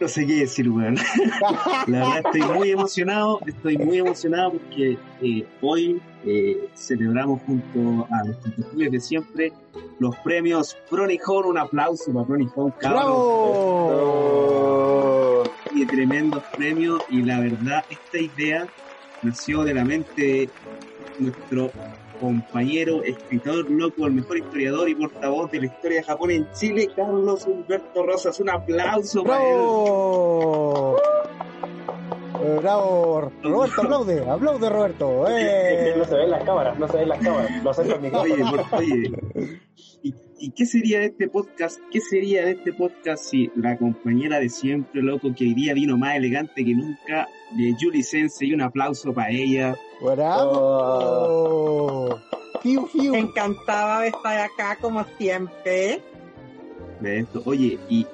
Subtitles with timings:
[0.00, 0.96] No sé qué decir, weón.
[1.86, 8.24] La verdad estoy muy emocionado, estoy muy emocionado porque eh, hoy eh, celebramos junto a
[8.24, 9.52] los contertulios de siempre
[9.98, 11.44] los premios Pronijón.
[11.46, 13.02] Un aplauso para Pronijón, cabrón.
[13.88, 14.80] ¡Bravo!
[15.72, 18.66] Y tremendos premios y la verdad esta idea
[19.22, 20.48] nació de la mente de
[21.18, 21.70] nuestro
[22.20, 26.88] compañero, escritor, loco, el mejor historiador y portavoz de la historia de Japón en Chile,
[26.94, 28.38] Carlos Humberto Rosas.
[28.40, 29.56] Un aplauso para él.
[29.56, 30.96] ¡Bravo!
[32.42, 35.24] Eh, Bravo, Roberto, aplaude, aplaude Roberto.
[35.28, 35.94] ¡Eh!
[35.96, 37.50] No se ven las cámaras, no se ven las cámaras.
[37.62, 38.34] Lo al micrófono.
[38.34, 39.60] Oye, por- oye,
[40.40, 41.80] ¿y, y qué sería de este podcast?
[41.90, 45.96] ¿Qué sería de este podcast si la compañera de siempre, loco, que hoy día vino
[45.98, 49.76] más elegante que nunca, de Julie Sensei, un aplauso para ella.
[50.00, 52.18] ¡Bravo!
[52.62, 53.14] ¡Fiu, fiu!
[53.14, 56.00] Encantada de estar acá como siempre.
[57.00, 57.42] De esto.
[57.46, 58.06] Oye, y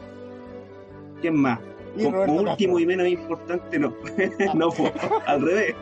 [1.20, 1.58] ¿quién más?
[1.96, 2.78] Y Como Roberto último Castro.
[2.80, 3.94] y menos importante, no.
[4.55, 4.90] no, po,
[5.27, 5.74] al revés.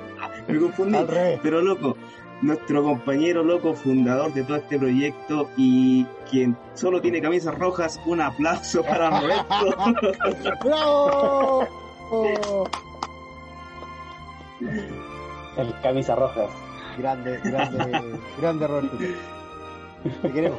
[0.49, 0.97] Me confundí.
[0.97, 1.41] Al revés.
[1.43, 1.97] Pero loco,
[2.45, 8.21] nuestro compañero loco, fundador de todo este proyecto y quien solo tiene camisas rojas, un
[8.21, 9.77] aplauso para Roberto.
[10.65, 11.67] ¡Bravo!
[15.57, 16.47] El camisa roja.
[16.99, 18.99] Grande, grande, grande Roberto.
[20.23, 20.59] Te queremos.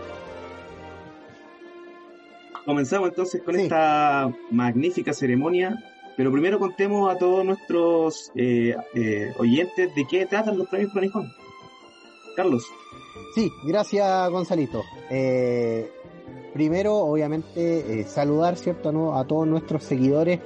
[2.65, 3.61] Comenzamos entonces con Sí.
[3.61, 5.77] esta magnífica ceremonia,
[6.17, 11.31] pero primero contemos a todos nuestros eh, eh, oyentes de qué tratan los premios Planijón.
[12.35, 12.65] Carlos,
[13.33, 14.83] Sí, gracias Gonzalito.
[15.09, 15.91] Eh,
[16.53, 19.17] primero, obviamente, eh, saludar, ¿cierto?, ¿no?
[19.17, 20.39] a todos nuestros seguidores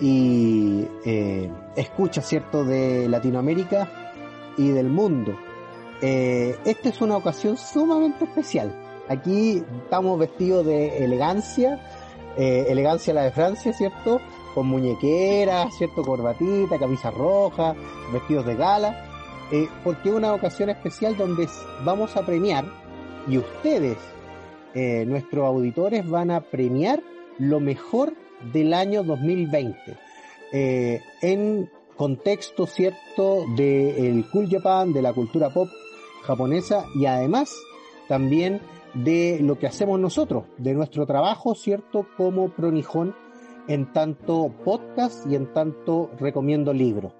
[0.00, 4.12] y eh, escucha, ¿cierto?, de Latinoamérica
[4.56, 5.36] y del mundo.
[6.02, 8.72] Eh, esta es una ocasión sumamente especial.
[9.08, 11.80] Aquí estamos vestidos de elegancia,
[12.36, 14.20] elegancia la de Francia, ¿cierto?
[14.54, 16.02] Con muñequeras, ¿cierto?
[16.02, 17.74] Corbatita, camisa roja,
[18.12, 19.13] vestidos de gala
[19.52, 21.48] eh, porque es una ocasión especial donde
[21.84, 22.64] vamos a premiar
[23.28, 23.98] y ustedes,
[24.74, 27.02] eh, nuestros auditores, van a premiar
[27.38, 28.14] lo mejor
[28.52, 29.96] del año 2020
[30.52, 35.68] eh, en contexto cierto del cool Japan, de la cultura pop
[36.22, 37.54] japonesa y además
[38.08, 38.60] también
[38.94, 43.14] de lo que hacemos nosotros, de nuestro trabajo cierto como Pronijón
[43.68, 47.12] en tanto podcast y en tanto recomiendo libros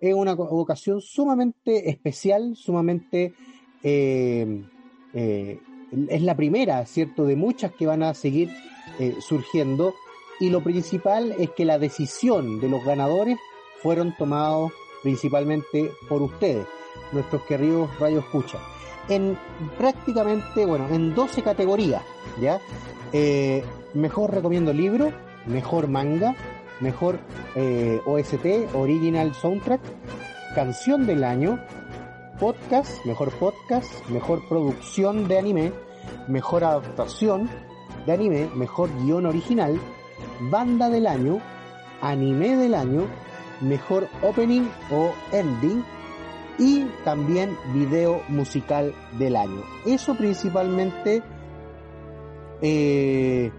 [0.00, 3.34] es una ocasión sumamente especial, sumamente
[3.82, 4.64] eh,
[5.14, 5.60] eh,
[6.08, 8.50] es la primera, ¿cierto?, de muchas que van a seguir
[8.98, 9.94] eh, surgiendo
[10.40, 13.38] y lo principal es que la decisión de los ganadores
[13.82, 16.66] fueron tomados principalmente por ustedes,
[17.12, 18.58] nuestros queridos Radio Escucha,
[19.08, 19.38] en
[19.78, 22.02] prácticamente, bueno, en 12 categorías,
[22.40, 22.60] ¿ya?
[23.12, 23.62] Eh,
[23.94, 25.12] mejor recomiendo libro,
[25.46, 26.34] mejor manga,
[26.80, 27.18] mejor
[27.54, 29.80] eh, OST, Original Soundtrack,
[30.54, 31.58] canción del año,
[32.38, 35.72] podcast, mejor podcast, mejor producción de anime,
[36.28, 37.48] mejor adaptación
[38.04, 39.80] de anime, mejor guion original,
[40.50, 41.40] banda del año,
[42.00, 43.06] anime del año,
[43.60, 45.84] mejor opening o ending
[46.58, 49.62] y también video musical del año.
[49.84, 51.22] Eso principalmente
[52.62, 53.50] eh,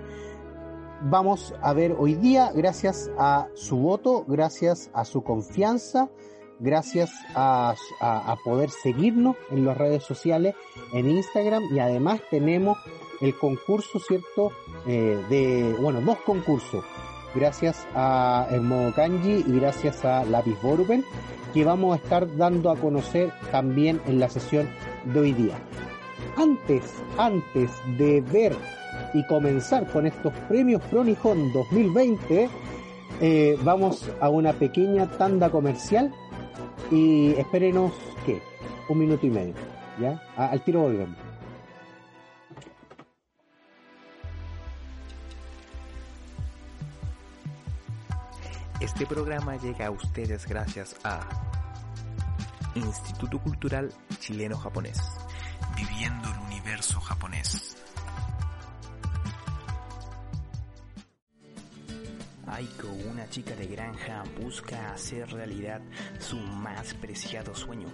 [1.02, 6.09] vamos a ver hoy día gracias a su voto, gracias a su confianza,
[6.59, 7.75] gracias a,
[8.44, 10.56] poder seguirnos en las redes sociales,
[10.94, 12.78] en Instagram y además tenemos
[13.22, 14.52] el concurso, ¿cierto?
[14.85, 16.84] Eh, de, bueno, dos concursos.
[17.35, 21.03] Gracias a el modo kanji y gracias a Lápiz Borupen
[21.53, 24.69] que vamos a estar dando a conocer también en la sesión
[25.06, 25.58] de hoy día.
[26.35, 26.84] Antes,
[27.18, 28.56] antes de ver
[29.17, 32.50] y comenzar con estos premios Pronijón 2020,
[33.19, 36.13] eh, vamos a una pequeña tanda comercial
[36.91, 37.93] y espérenos,
[38.28, 38.40] ¿qué?
[38.90, 39.55] Un minuto y medio,
[39.99, 40.22] ¿ya?
[40.35, 41.17] Al tiro volvemos.
[48.79, 51.22] Este programa llega a ustedes gracias a
[52.75, 55.02] Instituto Cultural Chileno-Japonés,
[55.75, 57.86] viviendo el universo japonés.
[62.47, 65.82] Aiko, una chica de granja, busca hacer realidad
[66.17, 67.88] su más preciado sueño,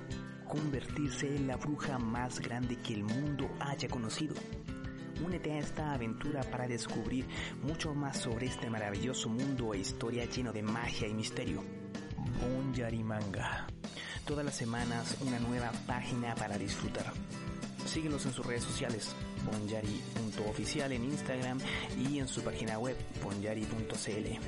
[0.47, 4.35] convertirse en la bruja más grande que el mundo haya conocido.
[5.25, 7.25] Únete a esta aventura para descubrir
[7.63, 11.63] mucho más sobre este maravilloso mundo e historia lleno de magia y misterio.
[12.39, 13.65] Bonyari Manga.
[14.25, 17.11] Todas las semanas una nueva página para disfrutar.
[17.85, 21.59] Síguenos en sus redes sociales, bonyari.oficial en Instagram
[21.97, 24.39] y en su página web, bonyari.cl.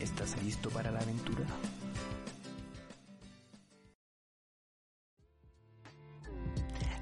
[0.00, 1.46] ¿Estás listo para la aventura?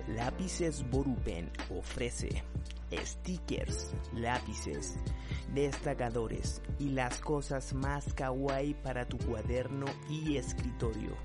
[0.09, 2.43] Lápices Borupen ofrece
[2.97, 4.97] stickers, lápices,
[5.55, 11.17] destacadores y las cosas más kawaii para tu cuaderno y escritorio.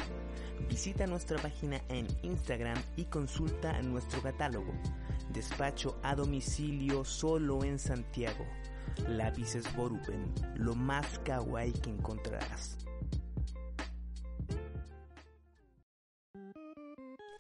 [0.70, 4.74] Visita nuestra página en Instagram y consulta nuestro catálogo.
[5.32, 8.46] Despacho a domicilio solo en Santiago.
[9.08, 12.78] Lápices Borupen, lo más kawaii que encontrarás.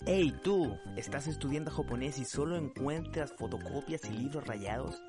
[0.06, 5.02] Hey tú, ¿estás estudiando japonés y solo encuentras fotocopias y libros rayados?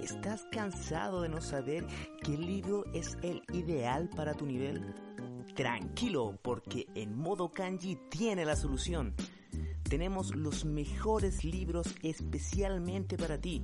[0.00, 1.86] ¿Estás cansado de no saber
[2.22, 4.94] qué libro es el ideal para tu nivel?
[5.60, 9.14] Tranquilo, porque en modo kanji tiene la solución.
[9.82, 13.62] Tenemos los mejores libros especialmente para ti.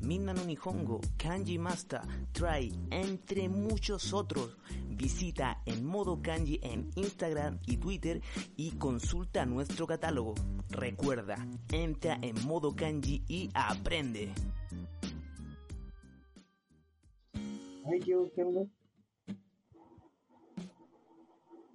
[0.00, 2.00] Minna no Nihongo, Kanji Master,
[2.32, 4.56] Try, entre muchos otros.
[4.88, 8.22] Visita en modo kanji en Instagram y Twitter
[8.56, 10.34] y consulta nuestro catálogo.
[10.70, 14.32] Recuerda, entra en modo kanji y aprende.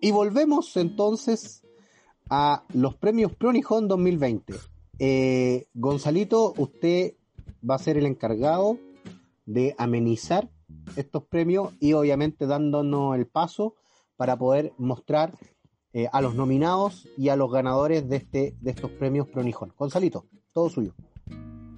[0.01, 1.63] Y volvemos entonces
[2.29, 4.53] a los premios Pronijón 2020.
[4.99, 7.15] Eh, Gonzalito, usted
[7.67, 8.77] va a ser el encargado
[9.45, 10.49] de amenizar
[10.95, 13.75] estos premios y obviamente dándonos el paso
[14.15, 15.33] para poder mostrar
[15.91, 19.73] eh, a los nominados y a los ganadores de, este, de estos premios Pronijón.
[19.77, 20.93] Gonzalito, todo suyo.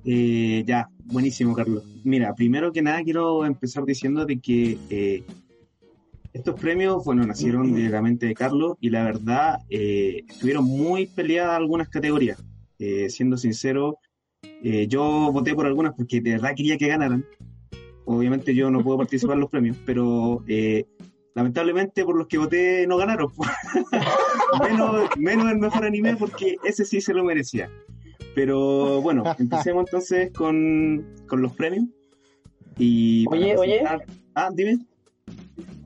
[0.05, 1.83] Eh, ya, buenísimo, Carlos.
[2.03, 5.23] Mira, primero que nada quiero empezar diciendo de que
[6.33, 11.07] estos premios, bueno, nacieron de la mente de Carlos y la verdad eh, estuvieron muy
[11.07, 12.41] peleadas algunas categorías.
[12.79, 13.99] Eh, siendo sincero,
[14.63, 17.25] eh, yo voté por algunas porque de verdad quería que ganaran.
[18.05, 20.43] Obviamente yo no puedo participar en los premios, pero
[21.35, 23.31] lamentablemente por los que voté no ganaron.
[24.61, 27.69] menos, menos el mejor anime porque ese sí se lo merecía.
[28.35, 31.85] Pero bueno, empecemos entonces con, con los premios.
[32.77, 33.81] Y Oye, oye.
[34.33, 34.79] Ah, dime.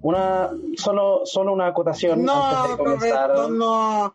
[0.06, 3.50] Una, solo, solo una acotación No, antes de comenzar.
[3.50, 4.14] No.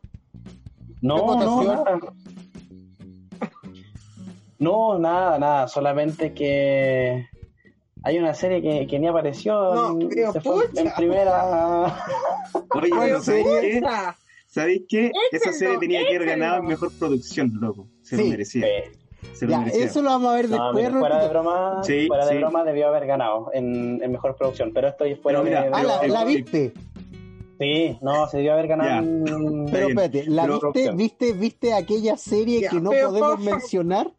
[1.03, 1.99] No, ¿Qué no, nada.
[4.61, 5.67] No, nada, nada.
[5.67, 7.27] Solamente que
[8.05, 9.53] hay una serie que, que ni apareció.
[9.75, 11.87] No, en- pero se fue en primera.
[12.75, 13.83] Oye, Pero ¿sabéis qué?
[14.47, 15.11] ¿Sabéis qué?
[15.33, 17.89] Esa serie tenía que haber ganado mejor producción, loco.
[18.03, 18.65] Se lo merecía.
[18.65, 18.93] Eh,
[19.35, 19.85] Se lo Ya, merecía.
[19.85, 22.39] eso lo vamos a ver no, después, mira, fuera de broma, Sí, fuera de sí.
[22.39, 24.73] broma debió haber ganado en, en mejor producción.
[24.75, 26.15] Pero esto fuera Pero mira, de, de Ah, la, broma.
[26.15, 26.73] la viste.
[27.59, 32.17] Sí, no, se debió haber ganado en- Pero espérate, ¿la pero- viste, viste, viste aquella
[32.17, 34.11] serie que no pero podemos mencionar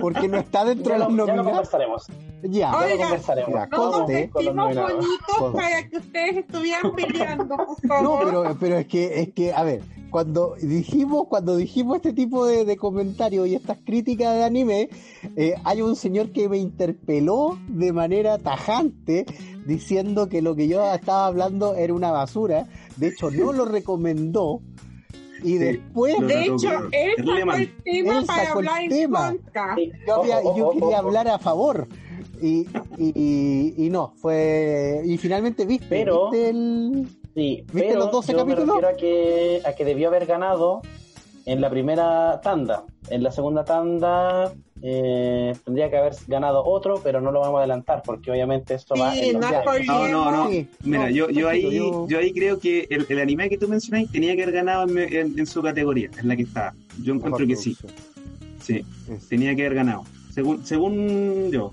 [0.00, 1.68] porque no está dentro Ya de lo, los ya lo nominados?
[1.70, 2.06] conversaremos.
[2.42, 3.50] Ya, Ya lo Oiga, conversaremos.
[3.54, 4.92] ya, No nos nominados.
[4.94, 8.24] bonitos para que ustedes estuvieran peleando, por No, favor.
[8.24, 12.64] pero, pero es que, es que, a ver, cuando dijimos, cuando dijimos este tipo de,
[12.64, 14.88] de comentarios y estas críticas de anime,
[15.36, 19.26] eh, hay un señor que me interpeló de manera tajante
[19.66, 22.66] diciendo que lo que yo estaba hablando era una basura.
[22.96, 24.60] De hecho, no lo recomendó.
[25.42, 28.88] Y Sí, después De hecho, él sacó el tema Él para sacó el hablar en
[28.90, 29.28] tema.
[29.30, 29.74] contra.
[29.76, 31.86] Sí, yo, había- ojo, yo ojo, quería hablar a favor.
[32.40, 32.66] Y,
[32.96, 35.02] y, y- y no, fue.
[35.04, 37.08] Y finalmente viste, Pero- ¿viste el.
[37.34, 38.66] Sí, ¿Viste pero los 12 yo capítulos?
[38.66, 40.82] me refiero a que, a que debió haber ganado
[41.46, 42.84] en la primera tanda.
[43.10, 44.52] En la segunda tanda
[44.82, 48.94] eh, tendría que haber ganado otro, pero no lo vamos a adelantar porque obviamente esto
[48.96, 49.50] va Sí, en los
[49.86, 50.08] no.
[50.08, 50.50] No, no.
[50.50, 53.58] Sí, Mira, no, yo, yo ahí, yo- yo ahí creo que el, el anime que
[53.58, 56.74] tú mencionáis tenía que haber ganado en, en- en su categoría, en la que estaba.
[57.02, 57.76] Yo encuentro que sí,
[58.60, 60.04] sí, Es- tenía que haber ganado.
[60.32, 61.72] Según, según yo.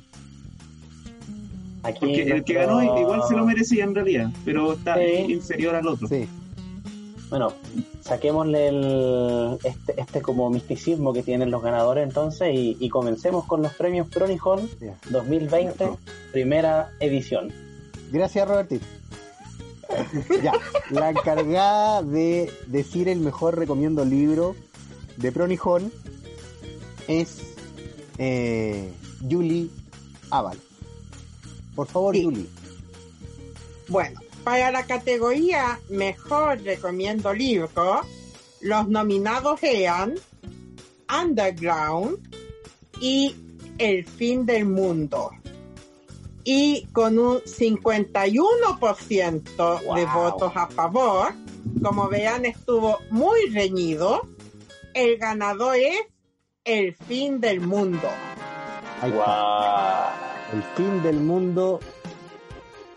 [1.84, 5.32] Aquí Porque el que ganó igual se lo merecía en realidad, pero está Sí.
[5.34, 6.08] inferior al otro.
[6.08, 6.28] Sí.
[7.30, 7.54] Bueno,
[8.02, 13.62] saquémosle el, este, este como misticismo que tienen los ganadores entonces y, y comencemos con
[13.64, 14.96] los premios Pronijón Ya.
[15.10, 15.90] 2020,
[16.32, 17.52] primera edición.
[18.12, 18.86] Gracias, Robertito.
[20.44, 20.54] Ya,
[20.92, 24.56] la encargada de decir el mejor recomiendo libro
[25.18, 25.92] de Pronijón
[27.08, 27.38] es
[28.18, 28.92] eh,
[29.30, 29.70] Julie
[30.30, 30.60] Ábalo.
[31.76, 32.24] Por favor, Sí.
[32.24, 32.46] Julie.
[33.90, 38.02] Bueno, para la categoría Mejor Recomiendo Libro,
[38.62, 40.14] los nominados eran
[41.12, 42.20] Underground
[43.02, 43.36] y
[43.80, 45.32] El Fin del Mundo.
[46.44, 50.14] Y con un 51% de Wow.
[50.14, 51.34] votos a favor,
[51.82, 54.22] como vean estuvo muy reñido,
[54.94, 56.02] el ganador es
[56.64, 58.08] El Fin del Mundo.
[59.02, 60.12] Guau.
[60.54, 61.80] El fin del mundo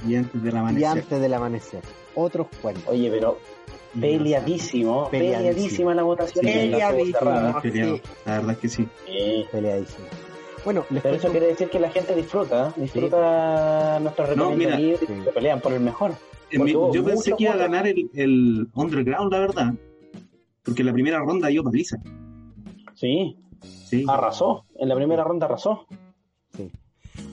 [0.07, 0.87] Y antes del y amanecer.
[0.89, 1.83] antes del amanecer.
[2.15, 2.85] Otros cuentos.
[2.89, 3.39] Oye, pero
[4.01, 5.11] peleadísimo, Peleadísimo.
[5.11, 6.45] peleadísima la votación.
[6.45, 6.53] Sí.
[6.53, 6.71] Sí.
[6.71, 8.89] La verdad es que sí.
[9.07, 9.45] Sí.
[9.51, 10.07] Peleadísimo.
[10.65, 12.81] Bueno, les Pero eso quiere decir que la gente disfruta, ¿eh?
[12.83, 14.79] disfruta nuestros No, mira.
[14.79, 16.13] y se pelean por el mejor.
[16.51, 19.75] En mi- hubo yo pensé que iba a ganar el, el Underground, la verdad.
[20.65, 21.97] Porque la primera ronda dio paliza.
[22.95, 23.37] Sí,
[23.87, 24.05] Sí.
[24.09, 24.65] arrasó.
[24.77, 25.87] En la primera ronda arrasó.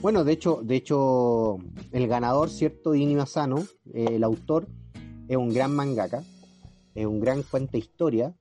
[0.02, 1.58] Bueno, de hecho, de hecho,
[1.92, 2.94] el ganador, ¿cierto?
[2.94, 4.68] Inio Asano, eh, el autor,
[5.28, 6.22] es un gran mangaka,
[6.94, 8.34] es un gran cuenta historia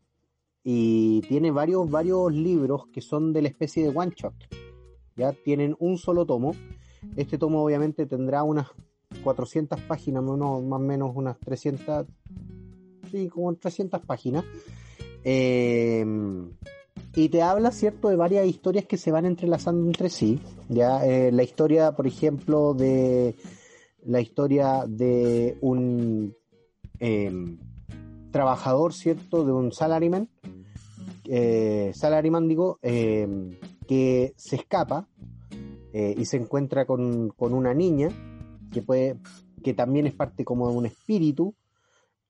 [0.64, 4.34] y tiene varios, varios libros que son de la especie de one shot.
[5.16, 6.54] Ya tienen un solo tomo.
[7.16, 8.68] Este tomo obviamente tendrá unas
[9.24, 12.06] 400 páginas, no, más o menos unas 300,
[13.12, 14.44] sí, como 300 páginas.
[15.24, 16.06] Eh,
[17.16, 20.40] y te habla, ¿cierto?, de varias historias que se van entrelazando entre sí.
[20.70, 23.36] Ya, Eh, la historia, por ejemplo, de
[24.04, 26.36] la historia de un
[27.00, 27.58] em,
[28.32, 30.30] trabajador, ¿cierto?, de un salaryman,
[31.26, 33.52] eh, salaryman, digo, em,
[33.88, 35.08] que se escapa
[35.94, 38.10] eh, y se encuentra con, con una niña
[38.72, 39.18] que puede
[39.64, 41.56] que también es parte como de un espíritu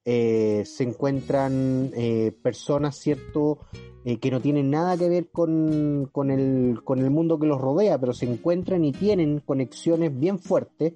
[0.06, 3.58] eh, se encuentran eh, personas cierto
[4.06, 7.60] eh, que no tienen nada que ver con, con el, con el mundo que los
[7.60, 10.94] rodea pero se encuentran y tienen conexiones bien fuertes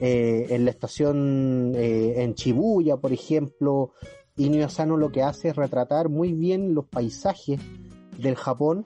[0.00, 3.92] eh, en la estación en Shibuya por ejemplo
[4.36, 7.58] Inio Asano lo que hace es retratar muy bien los paisajes
[8.18, 8.84] del Japón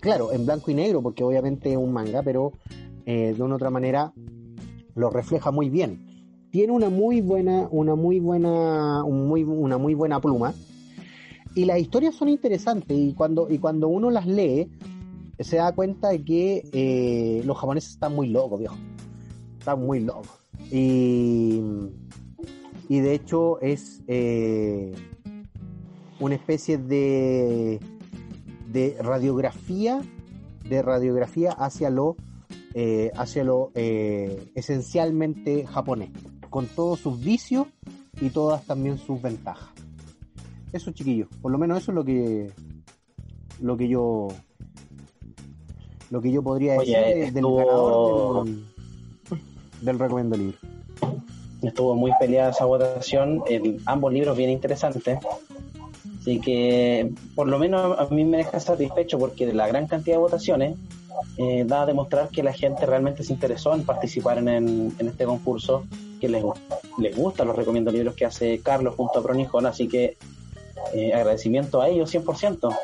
[0.00, 2.52] claro, en blanco y negro, porque obviamente es un manga, pero
[3.04, 4.12] de una otra manera
[4.96, 6.05] lo refleja muy bien.
[6.50, 10.54] Tiene una muy buena, una muy buena, una muy buena pluma.
[11.54, 14.70] Y las historias son interesantes y cuando, y cuando uno las lee,
[15.40, 18.76] se da cuenta de que eh, los japoneses están muy locos, viejo.
[19.58, 20.28] Están muy locos.
[20.70, 21.60] Y,
[22.88, 24.94] y de hecho es eh,
[26.20, 27.80] una especie de,
[28.72, 30.00] de radiografía,
[30.68, 32.16] de radiografía hacia lo,
[32.74, 36.10] eh, hacia lo esencialmente japonés,
[36.56, 37.66] con todos sus vicios
[38.18, 39.68] y todas también sus ventajas.
[40.72, 42.50] Eso, chiquillos, por lo menos eso es lo que
[43.60, 44.28] lo que yo
[46.08, 48.64] lo que yo podría Oye, decir de- del ganador del,
[49.82, 50.56] del recomiendo libro.
[51.60, 55.18] Estuvo muy peleada esa votación, en ambos libros bien interesantes.
[56.20, 60.16] Así que por lo menos a mí me deja satisfecho porque de la gran cantidad
[60.16, 60.74] de votaciones
[61.36, 65.08] eh, da a demostrar que la gente realmente se interesó en participar en, en- en
[65.08, 65.84] este concurso,
[66.20, 66.44] que les,
[66.98, 70.16] les gustan los recomiendo libros que hace Carlos junto a Pronijón, así que
[70.94, 72.76] eh, agradecimiento a ellos 100%,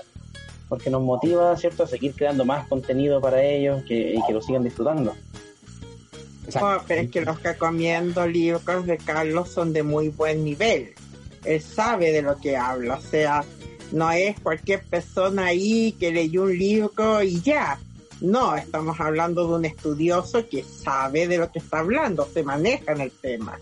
[0.68, 1.84] porque nos motiva ¿cierto?
[1.84, 5.14] a seguir creando más contenido para ellos que, y que lo sigan disfrutando.
[6.60, 10.92] Oh, pero es que los que comiendo libros de Carlos son de muy buen nivel.
[11.44, 13.44] Él sabe de lo que habla, o sea,
[13.92, 17.78] no es cualquier persona ahí que leyó un libro y ya.
[18.22, 22.92] No, estamos hablando de un estudioso que sabe de lo que está hablando, se maneja
[22.92, 23.58] en el tema.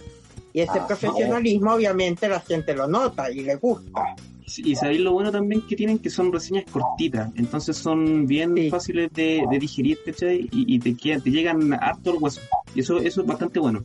[0.53, 4.15] Y ese Ah, profesionalismo, obviamente, la gente lo nota y le gusta.
[4.59, 8.69] Y sabéis lo bueno también que tienen que son reseñas cortitas, entonces son bien Sí.
[8.69, 10.49] fáciles de, de digerir, ¿cachai?
[10.51, 12.41] Y, y te, quedan- te llegan harto al hueso.
[12.75, 13.85] Y eso, eso es bastante bueno.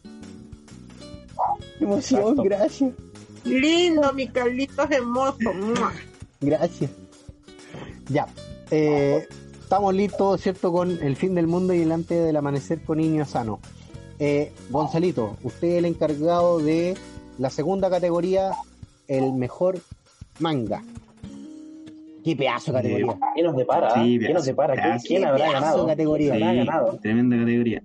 [1.80, 2.44] Emoción, Exacto.
[2.44, 2.94] gracias.
[3.44, 5.38] Lindo, mi Carlitos hermoso.
[6.42, 6.90] Gracias.
[8.10, 8.26] Ya.
[8.72, 9.28] eh,
[9.76, 10.72] estamos listos, ¿cierto?
[10.72, 13.60] Con el fin del mundo y el antes del amanecer con Inio Asano.
[14.20, 16.96] Eh, Gonzalito, usted es el encargado de
[17.38, 18.52] la segunda categoría,
[19.10, 19.80] el mejor
[20.40, 20.82] manga.
[22.24, 23.20] Qué pedazo de categoría.
[23.36, 23.94] ¿Qué nos depara?
[24.02, 24.76] Sí, ¿Qué nos depara?
[24.82, 25.88] ¿Quién, quién habrá Pedazo de ganado?
[25.88, 26.32] categoría.
[26.32, 27.00] ¿Quién habrá Sí, ganado?
[27.02, 27.84] tremenda categoría.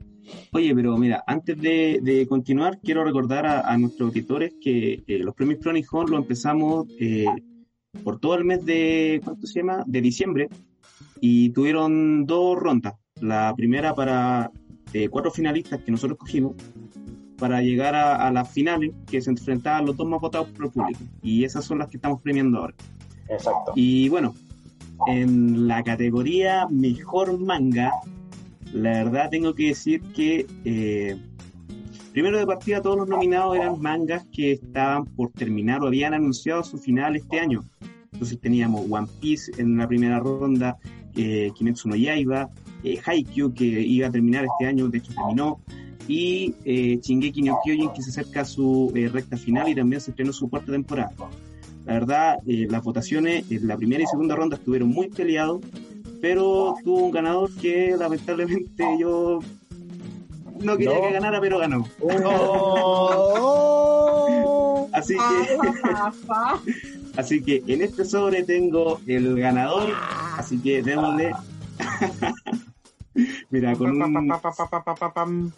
[0.53, 5.19] Oye, pero mira, antes de, de continuar, quiero recordar a, a nuestros auditores que eh,
[5.19, 7.27] los premios Cronijón lo empezamos eh,
[8.05, 9.83] por todo el mes de, ¿cuánto se llama?
[9.89, 10.49] De diciembre,
[11.21, 12.95] y tuvieron dos rondas.
[13.21, 14.51] La primera para
[14.93, 16.55] eh, cuatro finalistas que nosotros cogimos,
[17.39, 20.73] para llegar a, a las finales, que se enfrentaban los dos más votados por el
[20.73, 21.01] público.
[21.23, 22.75] Y esas son las que estamos premiando ahora.
[23.29, 23.73] Exacto.
[23.75, 24.35] Y bueno,
[25.07, 27.93] en la categoría mejor manga,
[28.73, 31.17] la verdad tengo que decir que eh,
[32.13, 36.63] primero de partida todos los nominados eran mangas que estaban por terminar o habían anunciado
[36.63, 37.65] su final este año.
[38.13, 40.77] Entonces teníamos One Piece en la primera ronda,
[41.21, 42.49] eh, Kimetsu no Yaiba,
[42.85, 45.59] eh, Haikyuu que iba a terminar este año, de hecho terminó,
[46.09, 50.01] y eh, Shingeki no Kyojin que se acerca a su eh, recta final y también
[50.01, 51.13] se estrenó su cuarta temporada.
[51.87, 55.61] La verdad, eh, las votaciones en la primera y segunda ronda estuvieron muy peleados,
[56.21, 59.39] pero tuvo un ganador que lamentablemente yo
[60.61, 61.03] no quería No.
[61.03, 61.87] que ganara, pero ganó.
[63.33, 64.89] Oh.
[64.93, 65.57] Así Ah, que,
[65.89, 66.61] ja, ja.
[67.17, 69.91] así que en este sobre tengo el ganador.
[70.41, 71.33] Así que démosle.
[73.51, 74.29] Mira, con un,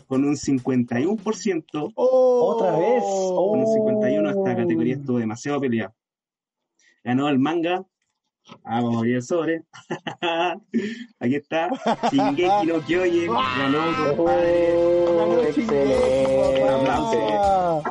[0.09, 2.55] con un 51%, Oh.
[2.57, 3.03] Otra vez.
[3.05, 4.57] con un 51 esta Oh.
[4.57, 5.95] categoría estuvo demasiado peleada.
[7.05, 7.85] Ganó el manga.
[8.65, 9.63] Ah, vamos a abrir el sobre.
[11.21, 11.69] Aquí está.
[12.11, 13.31] Shingeki no Kyojin.
[13.33, 14.75] Ganó, compadre.
[14.77, 16.63] Oh, Ganó excelente.
[16.63, 17.83] Un aplauso.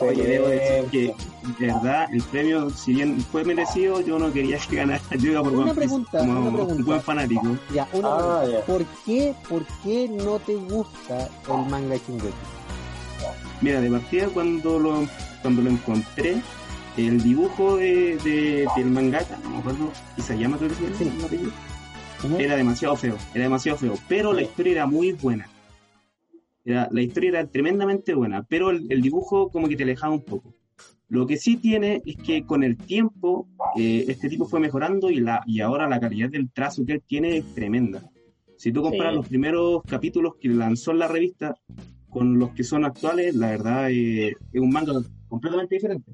[0.00, 1.14] Oye, debo decir que,
[1.58, 5.00] de verdad, el premio, si bien fue merecido, yo no quería que ganara.
[5.18, 6.82] Yo iba por Una pregunta, como una un pregunta.
[6.84, 7.56] buen fanático.
[7.74, 8.58] Ya, una Ah, pregunta.
[8.60, 8.64] ya.
[8.64, 12.32] ¿Por qué, ¿Por qué no te gusta el manga de Shingeki?
[13.60, 15.06] Mira, de partida cuando lo,
[15.42, 16.40] cuando lo encontré,
[16.96, 22.34] el dibujo de, de- del mangaka, no me acuerdo, Isayama creo que se llama Sí.
[22.38, 25.46] era demasiado feo, era demasiado feo, pero la historia era muy buena.
[26.68, 30.22] Era, la historia era tremendamente buena, pero el, el dibujo como que te alejaba un
[30.22, 30.54] poco.
[31.08, 33.48] Lo que sí tiene es que con el tiempo
[33.78, 37.02] eh, este tipo fue mejorando y, la, y ahora la calidad del trazo que él
[37.06, 38.02] tiene es tremenda.
[38.58, 39.16] Si tú comparas Sí.
[39.16, 41.54] los primeros capítulos que lanzó en la revista
[42.10, 44.92] con los que son actuales, la verdad eh, es un manga
[45.28, 46.12] completamente diferente.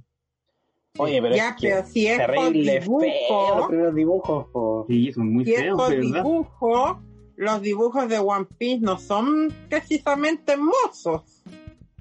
[0.98, 4.46] Oye, pero Ya, es que pero si es terrible feo los dibujo, primeros dibujos.
[4.52, 4.86] po.
[4.88, 6.22] Sí, son muy si es feos, de verdad.
[6.22, 7.02] dibujo,
[7.36, 11.42] los dibujos de One Piece no son precisamente hermosos.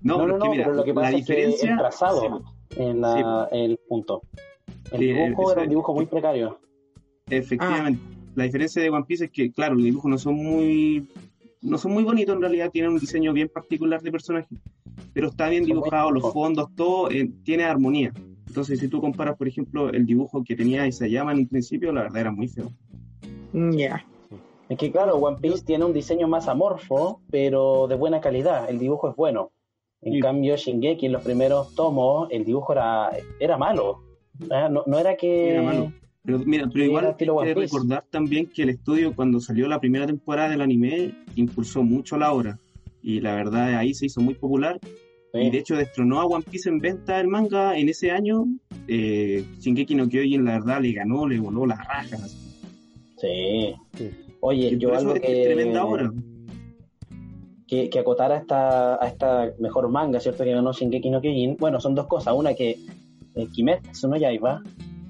[0.02, 1.34] No, No, pero no, es que no, mira, pero lo que la pasa es que
[1.36, 1.72] diferencia...
[1.72, 2.44] el trazado
[2.76, 4.22] en la- el punto.
[4.92, 6.60] El Sí, dibujo era un dibujo muy precario.
[7.30, 8.02] Efectivamente.
[8.06, 8.10] Ah.
[8.36, 11.08] La diferencia de One Piece es que, claro, los dibujos no son muy
[11.62, 14.54] no son muy bonitos en realidad, tienen un diseño bien particular de personaje,
[15.14, 18.12] pero está bien dibujado, los fondos, todo eh, tiene armonía.
[18.48, 22.02] Entonces, si tú comparas, por ejemplo, el dibujo que tenía Isayama en un principio, la
[22.02, 22.70] verdad era muy feo.
[23.54, 24.06] Ya.
[24.74, 28.68] Es que claro, One Piece tiene un diseño más amorfo, pero de buena calidad.
[28.68, 29.52] El dibujo es bueno.
[30.02, 30.20] En Sí.
[30.20, 34.00] cambio, Shingeki en los primeros tomos, el dibujo era, era malo.
[34.50, 35.52] No, no era que...
[35.52, 35.94] Era malo.
[36.24, 40.08] Pero mira, pero igual hay que recordar también que el estudio cuando salió la primera
[40.08, 42.58] temporada del anime impulsó mucho la obra
[43.04, 44.80] y la verdad ahí se hizo muy popular
[45.34, 45.40] Sí.
[45.40, 48.46] y de hecho destronó a One Piece en venta el manga en ese año.
[48.88, 52.36] Eh, Shingeki no Kyojin la verdad le ganó, le voló las rajas.
[53.18, 53.76] Sí.
[53.98, 54.10] Sí.
[54.46, 56.12] Oye, yo algo que obra.
[57.66, 60.44] que, que acotara a esta, a esta mejor manga, ¿cierto?
[60.44, 61.56] Que ganó Shingeki no Kyojin.
[61.58, 62.34] Bueno, son dos cosas.
[62.36, 62.78] Una que
[63.36, 64.62] eh, Kimetsu no Yaiba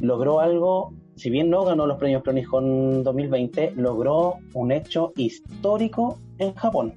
[0.02, 6.54] logró algo, si bien no ganó los premios Cronijón 2020, logró un hecho histórico en
[6.54, 6.94] Japón.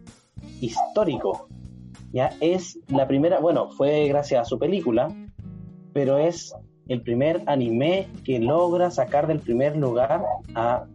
[0.60, 1.48] Histórico.
[2.12, 5.08] Ya es la primera, bueno, fue gracias a su película,
[5.94, 6.54] pero es
[6.86, 10.22] el primer anime que logra sacar del primer lugar
[10.54, 10.86] a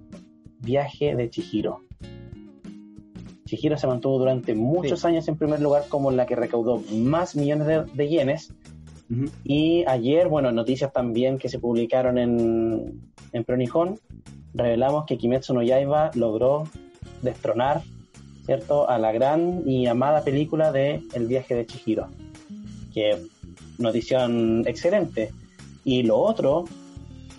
[0.62, 1.82] Viaje de Chihiro.
[3.46, 7.68] Chihiro se mantuvo durante muchos años en primer lugar como la que recaudó más millones
[7.68, 8.54] de, de yenes.
[9.44, 13.02] Y ayer, bueno, noticias también que se publicaron en,
[13.34, 14.00] en Pronijón,
[14.54, 16.64] revelamos que Kimetsu no Yaiba logró
[17.22, 17.82] destronar,
[18.46, 22.08] ¿cierto?, a la gran y amada película de El viaje de Chihiro.
[22.94, 23.18] Que
[23.78, 25.32] notición excelente.
[25.84, 26.66] Y lo otro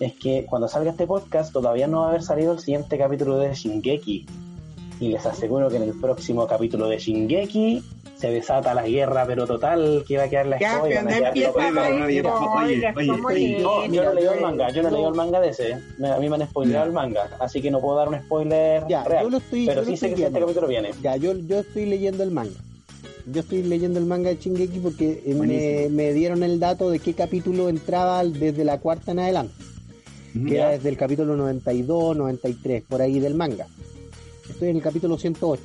[0.05, 3.37] es que cuando salga este podcast todavía no va a haber salido el siguiente capítulo
[3.37, 4.25] de Shingeki.
[4.99, 7.83] Y les aseguro que en el próximo capítulo de Shingeki
[8.15, 10.71] se desata la guerra, pero total, que va a quedar la pero
[11.03, 11.11] no
[12.21, 13.25] no.
[13.59, 15.73] No, yo no leí el manga, yo no leí el manga de ese.
[15.73, 16.87] A mí me han spoileado Ya.
[16.87, 19.23] el manga, así que no puedo dar un spoiler Ya, real.
[19.25, 20.91] yo lo estoy, pero yo sí lo sé estoy que este capítulo viene.
[21.01, 22.59] Ya, yo, yo estoy leyendo el manga.
[23.25, 26.99] Yo estoy leyendo el manga de Shingeki porque eh, me, me dieron el dato de
[26.99, 29.53] qué capítulo entraba desde la cuarta en adelante,
[30.33, 33.67] Que era desde el capítulo 92, 93, por ahí del manga.
[34.49, 35.61] Estoy en el capítulo 108.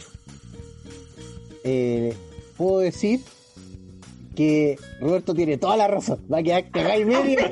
[1.64, 2.14] Eh,
[2.56, 3.20] puedo decir
[4.36, 6.20] que Roberto tiene toda la razón.
[6.32, 7.50] Va a quedar cagada y media.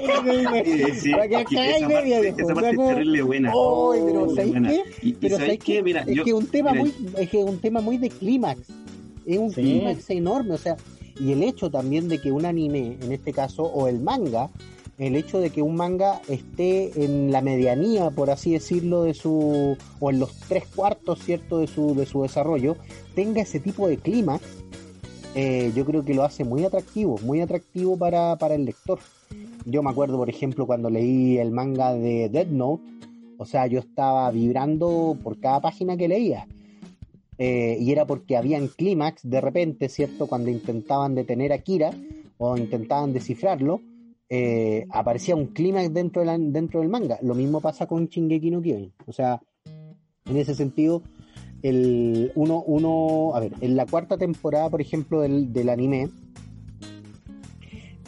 [0.65, 2.17] Sí, sí, Va a quedar es que cagada y esa media.
[2.17, 3.49] parte, esa O sea, parte es terrible buena.
[3.51, 4.69] ¡Ay, pero Muy ¿sabéis buena.
[4.71, 4.83] qué?
[5.03, 5.83] Y, Pero ¿sabes ¿sabes qué?
[5.83, 7.97] Mira, es yo, que es un tema mira, muy es que es un tema muy
[7.99, 8.61] de clímax
[9.27, 9.63] es un Sí.
[9.63, 10.77] clímax enorme o sea
[11.19, 14.51] y el hecho también de que un anime en este caso o el manga
[14.99, 19.77] el hecho de que un manga esté en la medianía por así decirlo de su
[20.01, 22.77] o en los tres cuartos cierto de su de su desarrollo
[23.15, 24.43] tenga ese tipo de clímax
[25.35, 28.99] eh, yo creo que lo hace muy atractivo muy atractivo para, para el lector
[29.67, 32.97] yo me acuerdo por ejemplo cuando leí el manga de Dead Note
[33.39, 36.47] o sea, yo estaba vibrando por cada página que leía.
[37.39, 40.27] Eh, y era porque habían clímax de repente, ¿cierto?
[40.27, 41.91] Cuando intentaban detener a Kira
[42.39, 43.81] o intentaban descifrarlo,
[44.29, 47.19] eh, aparecía un clímax dentro, de la- dentro del manga.
[47.23, 48.93] Lo mismo pasa con Shingeki no Kyojin.
[49.07, 49.41] O sea,
[50.29, 51.03] en ese sentido,
[51.62, 56.09] el uno, uno, a ver, en la cuarta temporada, por ejemplo, del, del anime,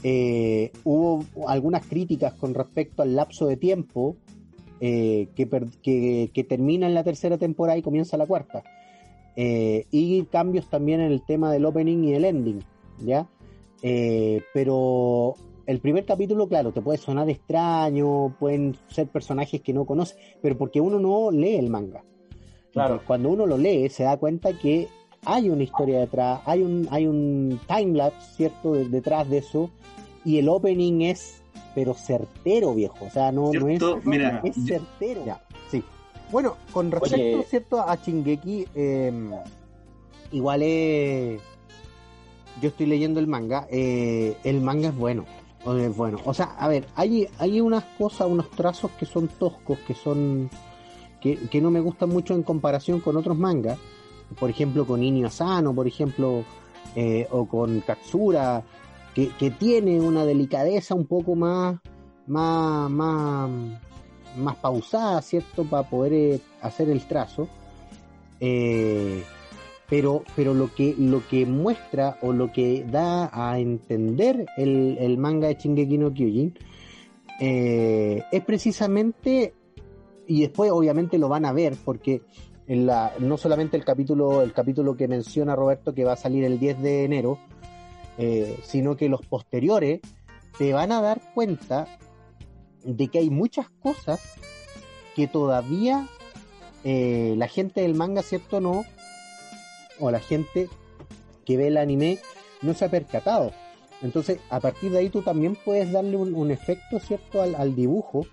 [0.02, 4.16] eh, hubo algunas críticas con respecto al lapso de tiempo
[4.80, 8.62] eh, que, per- que- que termina en la tercera temporada y comienza la cuarta.
[9.34, 12.60] Eh, y cambios también en el tema del opening y el ending,
[13.04, 13.28] ¿ya?
[14.52, 15.34] Pero
[15.68, 20.56] el primer capítulo, claro, te puede sonar extraño, pueden ser personajes que no conoces, pero
[20.56, 22.02] porque uno no lee el manga.
[22.72, 22.94] Claro.
[22.94, 24.88] Entonces, cuando uno lo lee, se da cuenta que
[25.26, 29.68] hay una historia detrás, hay un, hay un timelapse, ¿cierto?, de- detrás de eso,
[30.24, 31.42] y el opening es,
[31.74, 33.82] pero certero, viejo, o sea, no, no es,
[34.44, 35.22] es certero.
[35.26, 35.84] Ya, sí.
[36.32, 37.44] Bueno, con respecto, Oye.
[37.46, 39.12] ¿cierto?, a Chingeki, eh,
[40.32, 41.42] igual es...
[42.62, 45.26] Yo estoy leyendo el manga, eh, el manga es bueno,
[45.64, 46.18] bueno.
[46.24, 50.50] O sea, a ver, hay, hay unas cosas, unos trazos que son toscos, que son...
[51.20, 53.78] Que, que no me gustan mucho en comparación con otros mangas.
[54.38, 56.44] Por ejemplo, con Inio Asano, por ejemplo,
[56.94, 58.62] eh, o con Katsura,
[59.14, 61.76] que, que tiene una delicadeza un poco más,
[62.26, 63.50] más, más,
[64.36, 65.64] más pausada, ¿cierto?
[65.64, 67.48] Para poder eh, hacer el trazo.
[68.38, 69.24] Eh,
[69.88, 75.18] pero, pero lo que, lo que muestra o lo que da a entender el, el
[75.18, 76.54] manga de Shingeki no Kyojin
[77.40, 79.54] eh, es precisamente,
[80.26, 82.22] y después obviamente lo van a ver, porque
[82.66, 86.44] en la, no solamente el capítulo, el capítulo que menciona Roberto que va a salir
[86.44, 87.38] el 10 de enero,
[88.18, 90.00] eh, sino que los posteriores
[90.58, 91.86] te van a dar cuenta
[92.84, 94.20] de que hay muchas cosas
[95.14, 96.08] que todavía
[96.84, 98.60] eh, la gente del manga, ¿cierto?
[98.60, 98.84] No,
[100.00, 100.68] o la gente
[101.44, 102.18] que ve el anime
[102.62, 103.52] no se ha percatado.
[104.02, 107.74] Entonces, a partir de ahí tú también puedes darle un, un efecto, ¿cierto?, al, al
[107.74, 108.26] dibujo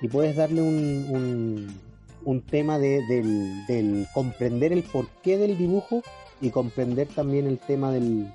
[0.00, 1.80] y puedes darle un, un,
[2.24, 6.02] un tema de, del, del comprender el porqué del dibujo
[6.40, 8.30] y comprender también el tema del,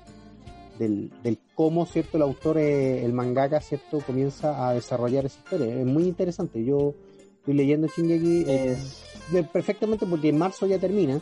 [0.78, 5.74] del, del cómo, ¿cierto?, el autor, eh, el mangaka, ¿cierto?, comienza a desarrollar esa historia.
[5.74, 6.64] Es muy interesante.
[6.64, 6.94] Yo
[7.38, 11.20] estoy leyendo Shingeki eh, Es, perfectamente porque en marzo ya termina.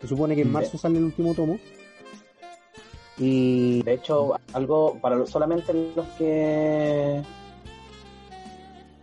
[0.00, 0.52] Se supone que en Mm.
[0.52, 1.58] marzo sale el último tomo.
[3.18, 7.20] Y de hecho, algo para solamente los que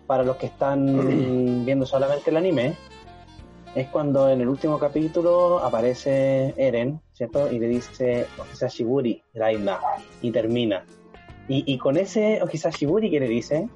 [0.08, 0.86] para los que están
[1.66, 2.76] viendo solamente el anime
[3.74, 7.52] es cuando en el último capítulo aparece Eren, ¿cierto?
[7.52, 9.80] Y le dice Okisashiburi, Raina,
[10.22, 10.86] y termina.
[11.50, 13.68] Y, y con ese Okisashiburi que le dice,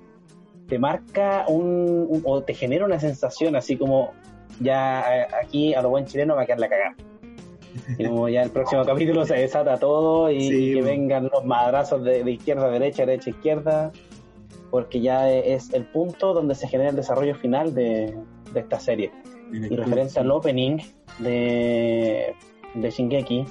[0.69, 4.13] te marca un, un- o te genera una sensación así como
[4.61, 6.95] ya eh, aquí a lo buen chileno va a quedar la cagada.
[7.97, 11.45] Y como ya el próximo capítulo se desata todo y, Sí, y que vengan los
[11.45, 13.91] madrazos de, de izquierda a derecha, derecha a izquierda,
[14.71, 18.15] porque ya es el punto donde se genera el desarrollo final de,
[18.53, 19.11] de esta serie.
[19.51, 20.77] Y referente al opening
[21.17, 22.35] de,
[22.75, 23.45] de Shingeki,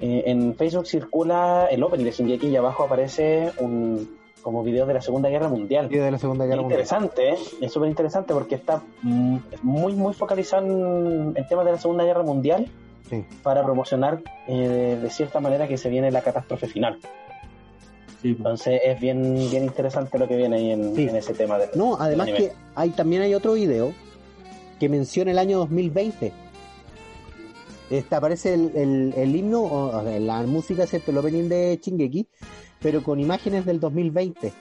[0.00, 4.94] eh, en Facebook circula el opening de Shingeki y abajo aparece un como video de
[4.94, 5.88] la Segunda Guerra Mundial.
[5.88, 6.80] de la Segunda Guerra Mundial.
[6.80, 7.36] interesante, ¿eh?
[7.60, 8.82] es súper interesante porque está
[9.62, 12.66] muy muy focalizado en, en temas de la Segunda Guerra Mundial
[13.12, 13.24] Sí.
[13.42, 16.98] para promocionar eh, de cierta manera que se viene la catástrofe final.
[18.22, 18.38] Sí, pues.
[18.38, 21.08] Entonces es bien bien interesante lo que viene ahí en, Sí.
[21.08, 21.58] en ese tema.
[21.58, 23.92] De, No, además que hay también hay otro video
[24.80, 26.32] que menciona el año 2020.
[27.90, 31.10] Este, aparece el, el, el himno, o, la música, ¿cierto?
[31.10, 32.26] El opening de Shingeki,
[32.80, 34.52] pero con imágenes del 2020.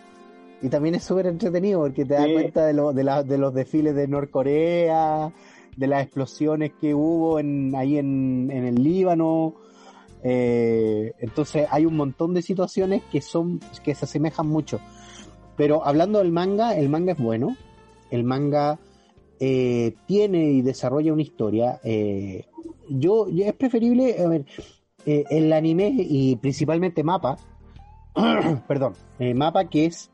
[0.64, 2.34] Y también es súper entretenido porque te das Sí.
[2.34, 5.32] cuenta de, lo- de, la- de los desfiles de Norcorea,
[5.76, 9.56] de las explosiones que hubo en, ahí en, en el Líbano.
[10.24, 14.80] Eh, entonces hay un montón de situaciones que son que se asemejan mucho.
[15.58, 17.56] Pero hablando del manga, el manga es bueno.
[18.10, 18.80] El manga
[19.40, 21.80] eh, tiene y desarrolla una historia.
[21.84, 22.46] eh,
[22.90, 24.46] yo, es preferible, a ver,
[25.06, 27.38] el anime y principalmente Mapa,
[28.68, 28.96] perdón,
[29.34, 30.12] Mapa que es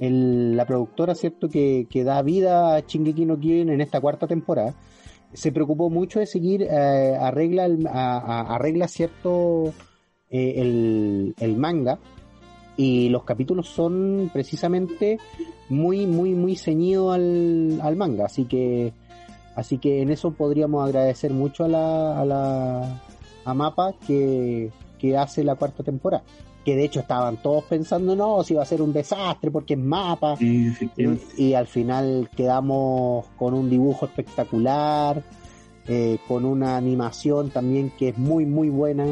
[0.00, 4.74] la productora, ¿cierto?, que, que da vida a Shingeki no Kyojin en esta cuarta temporada,
[5.32, 9.72] se preocupó mucho de seguir, eh, arregla, el- a- arregla cierto,
[10.30, 11.98] eh, el, el manga,
[12.76, 15.18] y los capítulos son precisamente
[15.68, 18.92] muy, muy, muy ceñidos al, al manga, así que,
[19.54, 23.00] así que en eso podríamos agradecer mucho a la, a la,
[23.44, 26.24] a Mapa que, que hace la cuarta temporada.
[26.64, 29.80] Que de hecho estaban todos pensando, no, si va a ser un desastre porque es
[29.80, 30.36] Mapa.
[30.36, 30.72] Sí.
[30.96, 35.22] Y, y al final quedamos con un dibujo espectacular,
[35.88, 39.06] eh, con una animación también que es muy, muy buena.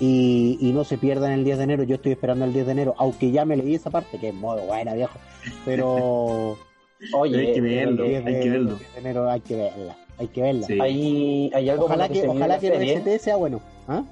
[0.00, 1.82] Y, y no se pierdan el 10 de enero.
[1.84, 4.34] Yo estoy esperando el 10 de enero, aunque ya me leí esa parte, que es
[4.34, 5.18] modo buena, viejo.
[5.64, 6.56] Pero
[7.14, 8.70] Oye, Hay que verlo, el 10 hay de, que verlo.
[8.72, 9.96] el 10 de enero hay que verla.
[10.18, 10.66] hay que verla.
[10.66, 10.78] Sí.
[10.80, 12.96] Hay, hay algo Ojalá que, ojalá que el.
[12.98, 13.60] OST sea bueno.
[13.88, 14.02] ¿Ah?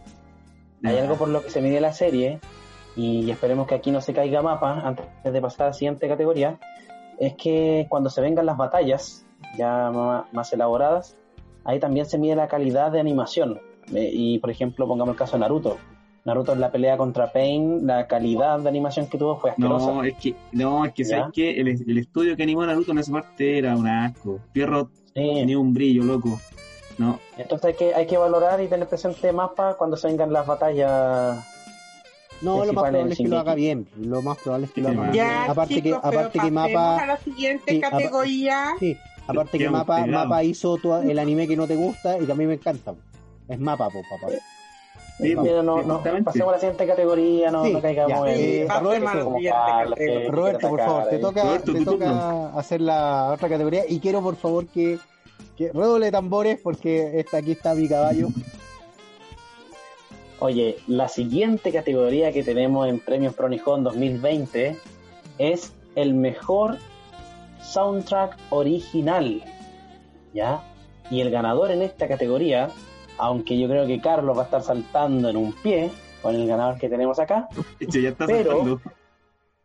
[0.83, 2.41] Hay algo por lo que se mide la serie,
[2.97, 6.59] y esperemos que aquí no se caiga mapa antes de pasar a la siguiente categoría,
[7.19, 9.27] es que cuando se vengan las batallas
[9.59, 9.91] ya
[10.33, 11.17] más, elaboradas,
[11.65, 13.61] ahí también se mide la calidad de animación.
[13.95, 15.77] Eh, y por ejemplo, pongamos el caso de Naruto.
[16.25, 19.93] Naruto en la pelea contra Pain, la calidad de animación que tuvo fue asquerosa.
[19.93, 21.05] No, es que, no, es que.
[21.05, 21.59] ¿sabes qué?
[21.61, 24.39] El, el estudio que animó a Naruto en esa parte era un asco.
[24.53, 25.33] Pierrot Sí.
[25.35, 26.39] tenía un brillo, loco.
[27.01, 30.47] No, Entonces hay que, hay que valorar y tener presente mapa cuando se vengan las
[30.47, 31.39] batallas.
[32.43, 33.89] No, lo más probable es que lo haga bien.
[33.97, 35.15] Lo más probable es que lo Sí, haga bien.
[35.15, 38.67] Ya, aparte que, chicos, pero aparte que mapa, a la siguiente Sí, categoría.
[38.79, 42.33] sí, aparte que mapa, mapa hizo todo el anime que no te gusta y que
[42.33, 42.93] a mí me encanta.
[43.49, 44.33] Es mapa, po, papá.
[45.19, 45.51] Sí, Vamos.
[45.51, 48.33] Mira, no, sí, no, pasemos a la siguiente categoría, no, Sí, no caigamos ya.
[48.35, 48.69] en.
[48.69, 49.15] Pasemos
[50.29, 54.21] Roberto, que- por favor, te toca, Roberto, te toca hacer la otra categoría y quiero
[54.23, 54.99] por favor que,
[55.61, 58.29] que redoble de tambores porque esta, aquí está mi caballo.
[60.39, 64.75] Oye, la siguiente categoría que tenemos en Premios Pronijón 2020
[65.37, 66.79] es el mejor
[67.61, 69.45] soundtrack original.
[70.33, 70.63] ¿Ya?
[71.11, 72.71] Y el ganador en esta categoría,
[73.19, 75.91] aunque yo creo que Carlos va a estar saltando en un pie
[76.23, 77.49] con el ganador que tenemos acá,
[77.81, 78.81] ya está Pero- saltando.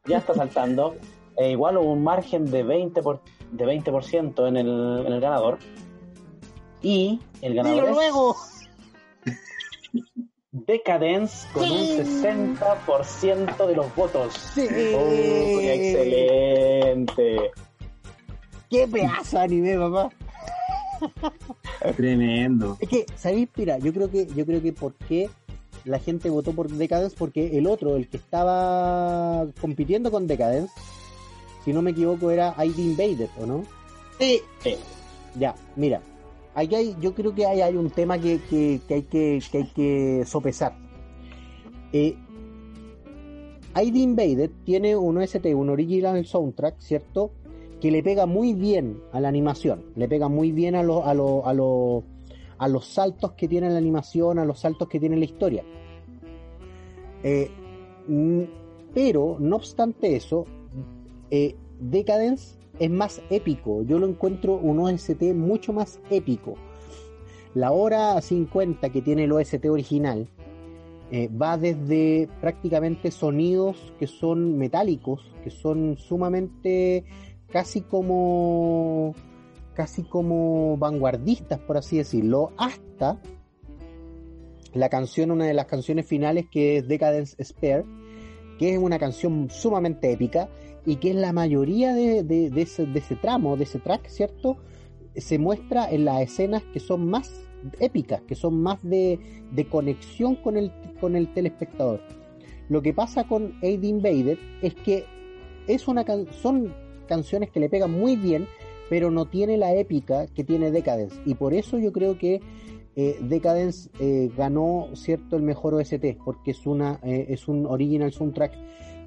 [0.06, 0.96] ya está saltando,
[1.38, 5.58] e igual hubo un margen de 20%, por, de 20% en, el, en el ganador.
[6.86, 8.36] Y el ganador ¡Dilo es luego!
[10.52, 14.36] Decadence con un 60% de los votos.
[14.54, 14.68] Sí.
[14.70, 17.52] Uy, excelente.
[18.70, 20.12] ¡Qué pedazo de anime, papá!
[21.98, 22.78] Tremendo.
[22.80, 23.50] Es que, ¿sabéis?
[23.56, 25.32] Mira, yo creo que, yo creo que por qué
[25.86, 30.72] la gente votó por Decadence, porque el otro, el que estaba compitiendo con Decadence,
[31.64, 33.64] si no me equivoco, era ID Invaded, ¿o no?
[34.20, 34.44] Sí,
[35.34, 36.00] Ya, mira,
[36.56, 39.58] aquí hay, yo creo que hay, hay un tema que, que- que hay que, que
[39.60, 40.76] hay que sopesar.
[41.94, 42.16] Eh,
[43.76, 47.32] ID Invaded tiene un OST, un original soundtrack, ¿cierto?
[47.82, 51.14] Que le pega muy bien a la animación, le pega muy bien a, lo- a,
[51.14, 52.04] lo- a, lo-
[52.58, 55.64] a los saltos que tiene la animación, a los saltos que tiene la historia.
[57.24, 57.50] Eh,
[58.94, 60.46] pero, no obstante eso,
[61.32, 63.84] eh, Decadence es más épico.
[63.84, 66.56] Yo lo encuentro un OST mucho más épico.
[67.54, 70.28] La hora 50 que tiene el OST original
[71.12, 77.06] eh, va desde prácticamente sonidos que son metálicos, que son sumamente
[77.50, 79.14] casi como
[79.74, 83.20] casi como vanguardistas, por así decirlo, hasta
[84.74, 87.86] la canción, una de las canciones finales que es Decadence Spare,
[88.58, 90.50] que es una canción sumamente épica
[90.86, 94.58] y que en la mayoría de, ese, de ese tramo, de ese track, ¿cierto?
[95.16, 97.32] Se muestra en las escenas que son más
[97.80, 99.20] épicas, que son más de,
[99.52, 102.02] de conexión con el, con el telespectador.
[102.70, 105.06] Lo que pasa con Aid Invaded es que
[105.68, 106.74] es una son
[107.08, 108.48] canciones que le pegan muy bien,
[108.90, 111.16] pero no tiene la épica que tiene Decadence.
[111.26, 112.42] Y por eso yo creo que
[112.96, 118.12] eh, Decadence eh, ganó cierto el mejor OST, porque es una eh, es un original
[118.12, 118.54] soundtrack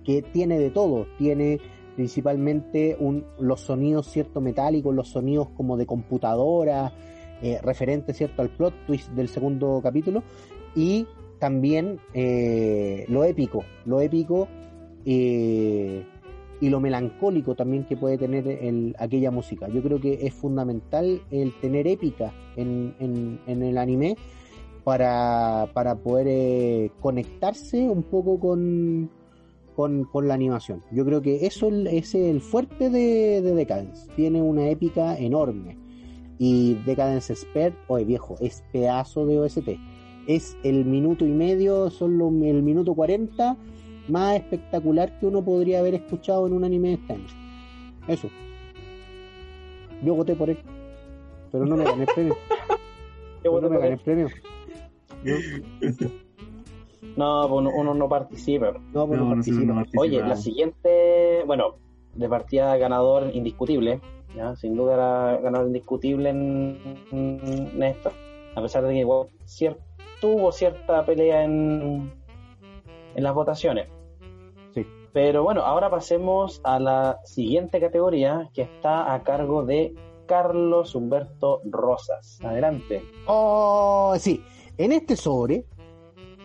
[0.09, 1.61] que tiene de todo, tiene
[1.95, 2.97] principalmente
[3.39, 6.95] los sonidos cierto metálicos, los sonidos como de computadora,
[7.43, 10.23] eh, referente cierto al plot twist del segundo capítulo,
[10.75, 11.07] y
[11.39, 14.49] también eh, lo épico, lo épico
[15.05, 16.03] eh,
[16.59, 19.69] y lo melancólico también que puede tener el- aquella música.
[19.69, 24.17] Yo creo que es fundamental el tener épica en, en- en el anime
[24.85, 29.11] para, para poder eh, conectarse un poco con,
[29.79, 30.83] con, con la animación.
[30.91, 34.11] Yo creo que eso es el fuerte de, de Decadence.
[34.17, 35.79] Tiene una épica enorme.
[36.37, 39.69] Y Decadence Expert, oye viejo, es pedazo de OST.
[40.27, 43.57] Es el minuto y medio, son los- el minuto 40
[44.09, 47.27] más espectacular que uno podría haber escuchado en un anime de este año.
[48.09, 48.29] Eso.
[50.05, 50.59] Yo voté por él.
[51.53, 52.37] Pero no me gané el premio.
[53.45, 54.29] Bueno no me gané el premio.
[57.17, 58.73] No, pues uno, uno no participa.
[58.93, 59.73] No, pues No, no nosotros participo.
[59.75, 61.77] no Oye, la siguiente, bueno,
[62.15, 64.01] de partida ganador indiscutible,
[64.37, 64.57] ¿ya?
[64.57, 66.79] sin duda era ganador indiscutible en,
[67.13, 68.11] en esto,
[68.55, 69.77] a pesar de que igual cier-
[70.21, 72.13] tuvo cierta pelea en,
[73.15, 73.89] en las votaciones.
[74.75, 74.85] Sí.
[75.13, 79.95] Pero bueno, ahora pasemos a la siguiente categoría que está a cargo de
[80.27, 82.41] Carlos Humberto Rosas.
[82.43, 83.03] Adelante.
[83.27, 84.43] Oh, sí.
[84.77, 85.65] En este sobre,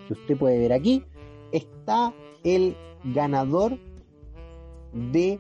[0.07, 1.03] que usted puede ver aquí,
[1.51, 2.13] está
[2.43, 3.79] el ganador
[4.93, 5.39] de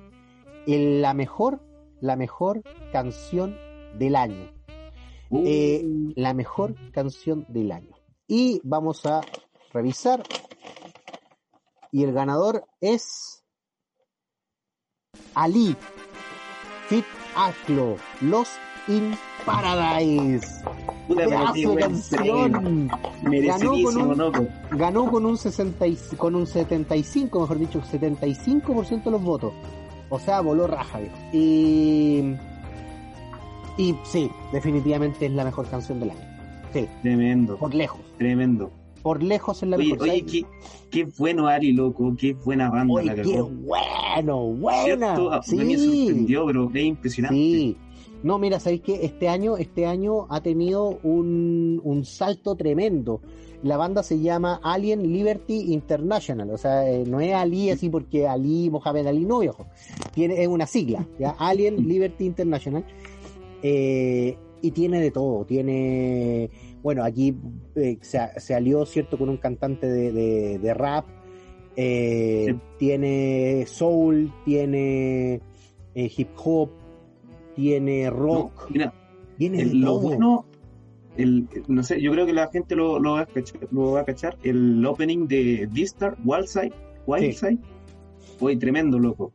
[0.67, 1.61] el- la mejor,
[2.01, 3.57] la mejor canción
[3.97, 4.51] del año.
[5.45, 5.83] eh,
[6.15, 7.95] la mejor canción del año.
[8.27, 9.21] Y vamos a
[9.73, 10.21] revisar.
[11.91, 13.43] Y el ganador es
[15.33, 15.75] Ali
[16.87, 20.63] Fit Aclo, Lost in Paradise.
[21.07, 22.21] Puta, qué buen canción.
[22.21, 22.35] premio.
[22.49, 24.47] Ganó con Merecidísimo, un- loco.
[24.71, 29.53] Ganó con un 60 y- con un 75, mejor dicho, 75% de los votos.
[30.09, 30.99] O sea, voló raja.
[30.99, 31.15] viejo.
[31.33, 32.35] Y
[33.77, 36.19] y sí, definitivamente es la mejor canción del año.
[36.73, 37.99] Sí, Tremendo, por lejos.
[38.17, 38.71] tremendo.
[39.01, 40.09] Por lejos es la Oye, mejor.
[40.09, 40.45] oye, qué,
[40.89, 43.49] qué bueno Ari, loco, qué buena banda Oye, la qué cagó.
[43.49, 45.15] bueno, buena.
[45.15, 45.33] ¿Cierto?
[45.33, 45.55] A Sí.
[45.57, 47.35] mí me sorprendió, pero es impresionante.
[47.35, 47.77] Sí.
[48.23, 53.21] No, mira, sabéis que este año, este año ha tenido un, un salto tremendo.
[53.63, 58.27] La banda se llama Alien Liberty International, o sea, eh, no es Ali así porque
[58.27, 59.65] Ali, Mohamed Ali, no, viejo.
[60.13, 61.31] Tiene, es una sigla, ¿ya?
[61.37, 62.83] Alien Liberty International.
[63.61, 66.49] Eh, y tiene de todo, tiene,
[66.81, 67.35] bueno, aquí
[67.75, 71.05] eh, se, se alió, ¿cierto?, con un cantante de, de- de rap,
[71.75, 72.53] Sí.
[72.77, 75.41] tiene soul, tiene
[75.95, 76.69] hip hop,
[77.55, 78.93] tiene No, rock, mira,
[79.37, 80.45] tiene el- lo bueno,
[81.17, 84.01] el, no sé, yo creo que la gente lo, lo, va, a cachar, lo va
[84.01, 84.37] a cachar.
[84.43, 86.73] El opening de Vistar, Wildside,
[87.05, 87.59] Wildside,
[88.39, 89.31] fue tremendo, loco.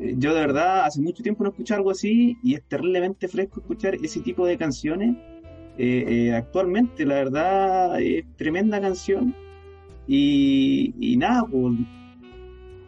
[0.00, 3.60] Eh, Yo de verdad hace mucho tiempo no escuché algo así y es terriblemente fresco
[3.60, 5.16] escuchar ese tipo de canciones.
[5.78, 9.34] Eh, eh, actualmente, la verdad, es tremenda canción.
[10.06, 11.74] Y, y nada, pues,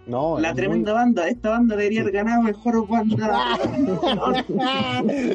[0.05, 3.57] No, la tremenda banda, esta banda debería haber ganado mejor banda.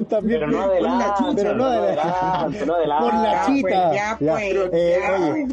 [0.10, 3.06] También Pero no adelante, chucha, pero no adelante, no adelante.
[3.06, 3.62] Por la Ya, chita.
[3.62, 4.32] pues, ya, Ya.
[4.34, 5.14] pues, Eh, ya.
[5.34, 5.48] oye,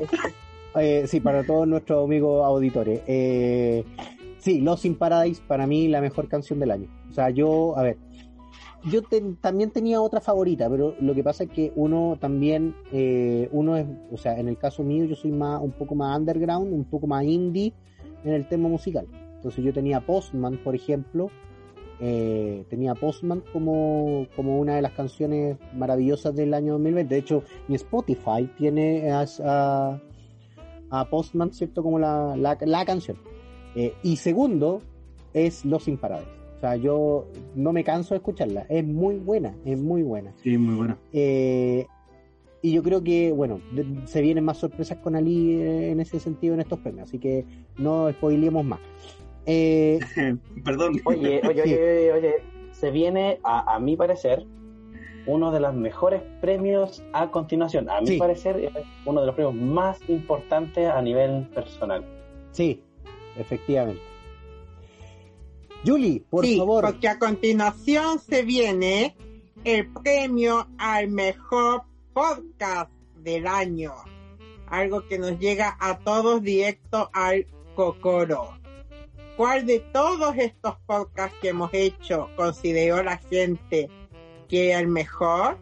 [0.77, 3.03] Eh, sí, para todos nuestros amigos auditores.
[3.07, 3.85] Eh,
[4.38, 6.88] sí, Lost in Paradise, para mí, la mejor canción del año.
[7.09, 7.96] O sea, yo, a ver,
[8.90, 13.48] yo ten- también tenía otra favorita, pero lo que pasa es que uno también, eh,
[13.53, 16.72] uno es, o sea, en el caso mío, yo soy más, un poco más underground,
[16.72, 17.72] un poco más indie
[18.24, 19.06] en el tema musical.
[19.37, 21.30] Entonces yo tenía Postman, por ejemplo,
[22.00, 27.14] eh, tenía Postman como, como una de las canciones maravillosas del año 2020.
[27.14, 30.00] De hecho, mi Spotify tiene a, a-
[30.90, 31.82] a Postman, ¿cierto?
[31.82, 33.16] Como la, la, la canción.
[33.74, 34.80] Eh, y segundo
[35.32, 36.30] es Los Paradise.
[36.56, 38.64] O sea, yo no me canso de escucharla.
[38.68, 40.32] Es muy buena, es muy buena.
[40.42, 40.96] Sí, muy buena.
[41.12, 41.87] Eh,
[42.64, 43.61] y yo creo que, bueno,
[44.07, 47.09] se vienen más sorpresas con Ali eh, en ese sentido en estos premios.
[47.09, 47.44] Así que
[47.77, 48.81] no spoilemos más.
[49.44, 50.00] Eh,
[50.64, 50.94] Perdón.
[51.05, 51.72] Oye, oye, Sí.
[51.74, 52.35] oye, oye,
[52.72, 54.46] se viene, a, a mi parecer,
[55.27, 57.90] uno de los mejores premios a continuación.
[57.90, 58.16] A mi Sí.
[58.18, 58.72] parecer, es
[59.05, 62.03] uno de los premios más importantes a nivel personal.
[62.53, 62.81] sí,
[63.37, 64.00] efectivamente.
[65.85, 66.85] Julie, por sí, favor.
[66.87, 69.14] porque a continuación se viene
[69.64, 71.83] el premio al mejor
[72.14, 73.92] podcast del año.
[74.68, 78.57] Algo que nos llega a todos directo al Cocoro.
[79.37, 83.90] ¿Cuál de todos estos podcasts que hemos hecho consideró la gente
[84.48, 85.59] que era el mejor?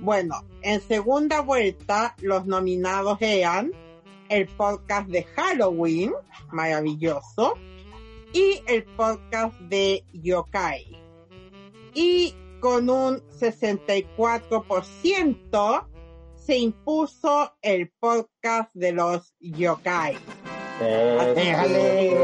[0.00, 3.70] Bueno, en segunda vuelta los nominados eran
[4.28, 6.12] el podcast de Halloween,
[6.50, 7.54] maravilloso,
[8.32, 11.00] y el podcast de Yokai.
[11.94, 15.91] Y con un 64%
[16.44, 20.16] se impuso el podcast de los Yokai.
[21.34, 22.16] Déjale.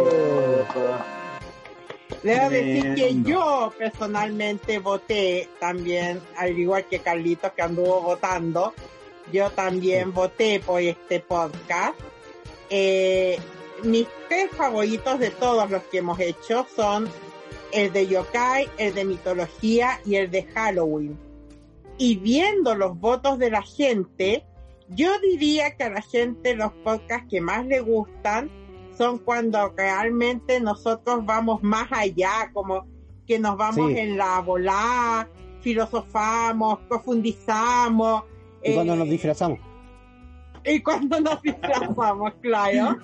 [2.22, 8.74] Debo decir que yo personalmente voté también, al igual que Carlitos que anduvo votando,
[9.32, 11.94] yo también voté por este podcast.
[12.70, 13.38] Eh,
[13.84, 17.08] mis tres favoritos de todos los que hemos hecho son
[17.72, 21.27] el de yokai, el de mitología y el de Halloween.
[21.98, 24.44] Y viendo los votos de la gente,
[24.88, 28.50] yo diría que a la gente los podcasts que más le gustan
[28.96, 32.86] son cuando realmente nosotros vamos más allá, como
[33.26, 33.98] que nos vamos Sí.
[33.98, 35.28] en la volada,
[35.60, 38.24] filosofamos, profundizamos.
[38.62, 39.58] Y cuando eh, nos disfrazamos.
[40.64, 42.98] y cuando nos disfrazamos, claro.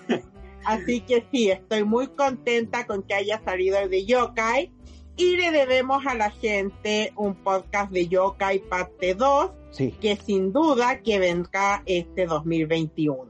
[0.64, 4.73] Así que sí, estoy muy contenta con que haya salido el de Yokai
[5.17, 10.53] y le debemos a la gente un podcast de Yokai parte 2 Sí, que sin
[10.53, 13.27] duda que vendrá este 2021.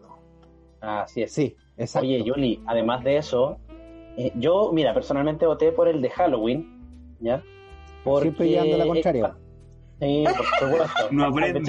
[0.82, 1.32] Así es.
[1.32, 2.06] sí, exacto.
[2.06, 3.56] Oye, Yuli, además de eso,
[4.18, 7.42] eh, yo, mira, personalmente voté por el de Halloween, ¿ya?
[8.20, 9.36] Siempre llevando la contraria.
[10.00, 11.08] Sí, por supuesto.
[11.12, 11.60] No aprende.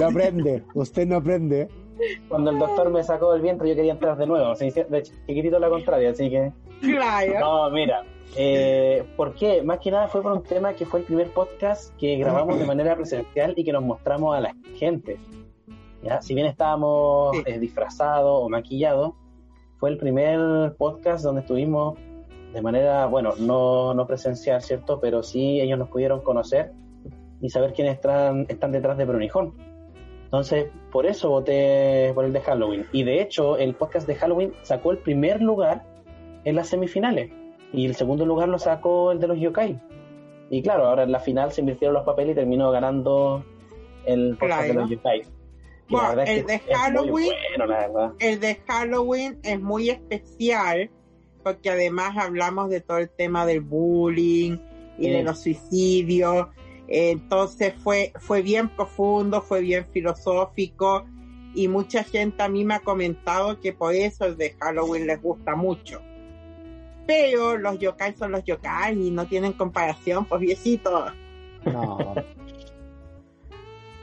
[0.00, 1.68] No aprende, usted no aprende.
[2.28, 4.54] Cuando el doctor me sacó del vientre, yo quería entrar de nuevo.
[4.54, 6.52] De chiquitito la contraria, así que.
[6.80, 7.38] Claro.
[7.38, 8.02] No, mira.
[8.36, 9.62] Eh, ¿Por qué?
[9.62, 12.64] Más que nada fue por un tema que fue el primer podcast que grabamos de
[12.64, 15.18] manera presencial y que nos mostramos a la gente.
[16.02, 16.22] ¿ya?
[16.22, 19.12] Si bien estábamos eh, disfrazados o maquillados,
[19.78, 21.98] fue el primer podcast donde estuvimos
[22.54, 25.00] de manera, bueno, no, no presencial, ¿cierto?
[25.00, 26.72] Pero sí ellos nos pudieron conocer
[27.40, 29.54] y saber quiénes están, están detrás de Brunijón.
[30.24, 32.86] Entonces, por eso voté por el de Halloween.
[32.92, 35.84] Y de hecho, el podcast de Halloween sacó el primer lugar
[36.44, 37.30] en las semifinales.
[37.72, 39.80] Y el segundo lugar lo sacó el de los yokai.
[40.50, 43.44] Y claro, ahora en la final se invirtieron los papeles y terminó ganando
[44.04, 44.68] el podcast Claro.
[44.68, 45.22] de los yokai.
[45.88, 48.12] Bueno, el de Halloween- bueno, la verdad.
[48.18, 50.90] El de Halloween es muy especial
[51.42, 54.58] porque además hablamos de todo el tema del bullying
[54.98, 55.10] y Sí.
[55.10, 56.48] de los suicidios.
[56.88, 61.04] Entonces fue, fue bien profundo, fue bien filosófico
[61.54, 65.20] y mucha gente a mí me ha comentado que por eso el de Halloween les
[65.20, 66.00] gusta mucho.
[67.06, 71.06] Pero los yokai son los yokai y no tienen comparación, pues viejito.
[71.64, 72.14] No,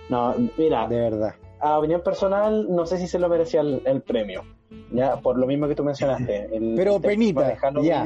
[0.09, 1.35] No, mira, de verdad.
[1.61, 4.43] a opinión personal, no sé si se lo merecía el, el premio.
[4.91, 6.55] Ya, por lo mismo que tú mencionaste.
[6.55, 8.05] El, Pero el penita, ya.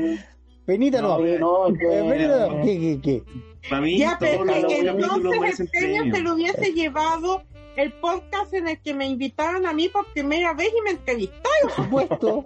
[0.65, 1.17] Penita no.
[1.17, 2.61] Sí, no, Eh, que- Penita no.
[2.63, 3.23] ¿Qué, qué, qué?
[3.69, 6.15] Para mí, Ya, pero que entonces el premio.
[6.15, 7.43] se lo hubiese llevado
[7.75, 11.69] el podcast en el que me invitaron a mí por primera vez y me entrevistaron.
[11.75, 12.43] Por supuesto,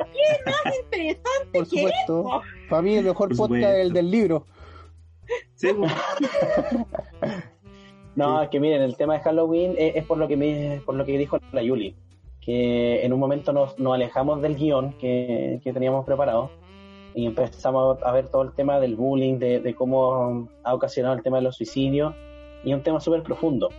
[0.84, 2.42] Interesante por que supuesto.
[2.70, 4.46] Para mí el mejor Por podcast es el del libro.
[5.56, 5.92] Sí, pues,
[8.16, 10.96] No, es que miren, el tema de Halloween es, es por lo que me, por
[10.96, 11.96] lo que dijo la Yuli,
[12.42, 16.50] que en un momento nos, nos alejamos del guion que, que teníamos preparado
[17.14, 21.24] y empezamos a ver todo el tema del bullying, de, de cómo ha ocasionado el
[21.24, 22.16] tema de los suicidios
[22.64, 23.70] y un tema súper profundo.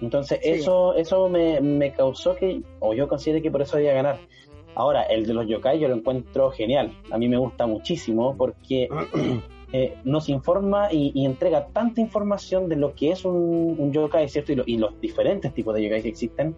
[0.00, 0.50] Entonces Sí.
[0.50, 4.18] eso, eso me, me causó que, o yo considero que por eso debía ganar.
[4.76, 6.92] Ahora, el de los yokai yo lo encuentro genial.
[7.12, 8.88] A mí me gusta muchísimo porque
[9.72, 14.28] eh, nos informa y, y entrega tanta información de lo que es un, un yokai,
[14.28, 14.52] ¿cierto?
[14.52, 16.54] Y, lo- y los diferentes tipos de yokai que existen,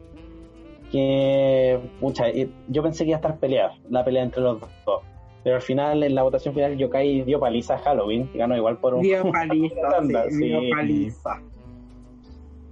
[0.91, 5.03] que, pucha, eh, yo pensé que iba a estar peleada, la pelea entre los dos.
[5.43, 8.95] Pero al final, en la votación final, yokai dio paliza a Halloween, ganó igual por
[8.95, 9.03] un...
[9.03, 10.71] dio paliza, Anda, sí, dio sí.
[10.71, 11.43] paliza.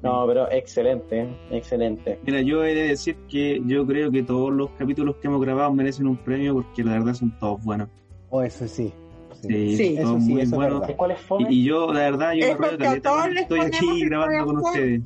[0.04, 2.18] No, pero excelente, excelente.
[2.26, 5.72] Mira, yo he de decir que yo creo que todos los capítulos que hemos grabado
[5.72, 7.88] merecen un premio porque la verdad son todos buenos.
[8.30, 8.92] O eso sí.
[9.40, 9.76] sí.
[9.76, 10.80] Sí, Eso sí, muy eso es buenos.
[10.80, 10.96] verdad.
[10.96, 11.46] ¿Cuál es fome?
[11.50, 15.02] Y, y yo, la verdad, yo Es me caleta cuando estoy aquí grabando con ustedes.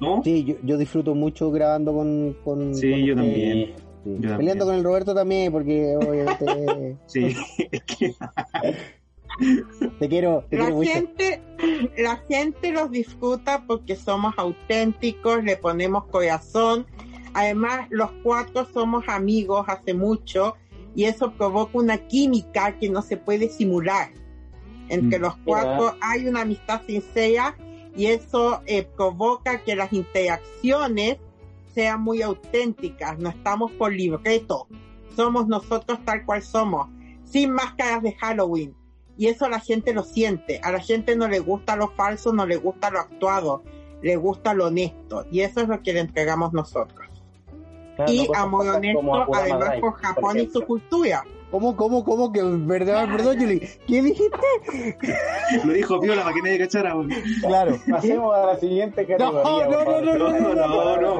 [0.00, 0.20] ¿No?
[0.24, 2.36] Sí, yo, yo disfruto mucho grabando con.
[2.44, 3.66] con Sí, con yo también.
[3.66, 3.72] Sí.
[3.76, 3.82] Sí.
[4.04, 4.36] Yo también.
[4.38, 7.36] Peleando con el Roberto también, porque obviamente Sí,
[7.70, 8.12] es que
[9.98, 10.90] te quiero, te La quiero mucho.
[10.90, 11.42] gente,
[11.98, 16.86] la gente los disfruta porque somos auténticos, le ponemos corazón.
[17.34, 20.56] Además, los cuatro somos amigos hace mucho
[20.94, 24.10] y eso provoca una química que no se puede simular.
[24.88, 25.22] Entre Mm.
[25.22, 27.56] los cuatro hay una amistad sincera
[27.96, 31.16] y eso eh, provoca que las interacciones
[31.74, 33.18] sean muy auténticas.
[33.18, 34.66] No estamos por libreto,
[35.16, 36.88] somos nosotros tal cual somos,
[37.24, 38.74] sin máscaras de Halloween.
[39.16, 40.60] Y eso la gente lo siente.
[40.62, 43.62] A la gente no le gusta lo falso, no le gusta lo actuado,
[44.02, 45.26] le gusta lo honesto.
[45.30, 47.08] Y eso es lo que le entregamos nosotros.
[47.96, 51.24] Claro, y no cosas amor como honesto, además Drive, por Japón y su cultura.
[51.50, 52.32] ¿Cómo, cómo, cómo?
[52.32, 53.60] Que verdad, perdón, Juli.
[53.86, 54.38] ¿Qué dijiste?
[55.64, 56.94] lo dijo Piola para que nadie cachara.
[57.42, 57.78] Claro.
[57.90, 59.66] Pasemos a la siguiente categoría.
[59.68, 61.18] no, no, no, no, no, no, no.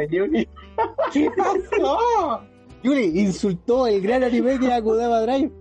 [1.13, 2.41] ¿Qué pasó?
[2.83, 5.53] Juli insultó el gran anime que era Akudama Drive.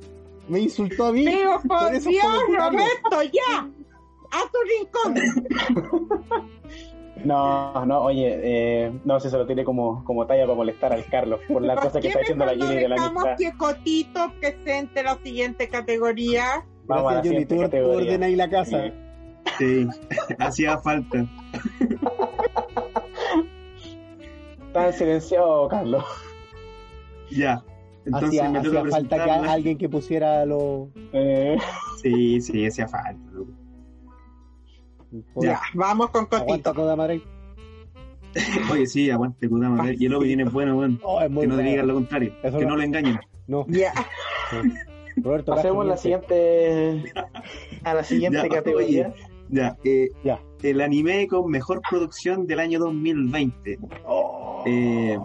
[0.52, 1.24] Me insultó a mí.
[1.26, 2.58] Pero por Dios, comentarios.
[2.72, 3.70] Roberto, ya.
[4.32, 6.50] A tu rincón.
[7.24, 11.06] No, no, oye, eh, no sé, se lo tiene como, como talla para molestar al
[11.06, 13.36] Carlos por la cosa que está diciendo la no de la amistad.
[13.38, 16.66] que Cotito presente la siguiente categoría?
[16.86, 17.46] Vamos a la Gracias, Juli.
[17.46, 17.98] siguiente Tú, tú categoría.
[18.08, 18.92] ordenas ahí la casa.
[19.60, 19.88] Sí,
[20.40, 21.26] hacía falta.
[24.68, 26.04] Está silenciado, Carlos.
[27.30, 27.64] Ya.
[28.06, 30.90] Entonces Hacía, hacía falta que alguien que pusiera los.
[31.14, 31.58] Eh,
[32.02, 33.20] Sí, sí, hacía falta.
[33.32, 33.52] loco.
[35.42, 36.96] Ya, vamos con Aguanta Cotito.
[37.06, 37.24] Drive.
[38.72, 39.92] Oye, sí, aguante, Kudama.
[39.94, 40.98] Y el opening es bueno.
[41.04, 41.70] Oh, es muy Que no te bueno.
[41.70, 42.34] digan lo contrario.
[42.44, 42.72] Eso que no.
[42.72, 43.20] no lo engañen.
[43.48, 43.92] No, Ya.
[45.18, 47.04] Roberto pasemos a la siguiente,
[47.84, 49.08] a la siguiente Ya, categoría.
[49.10, 49.16] oye,
[49.50, 50.40] Ya, eh, Ya.
[50.64, 53.78] el anime con mejor producción del año 2020.
[54.66, 55.20] Eh,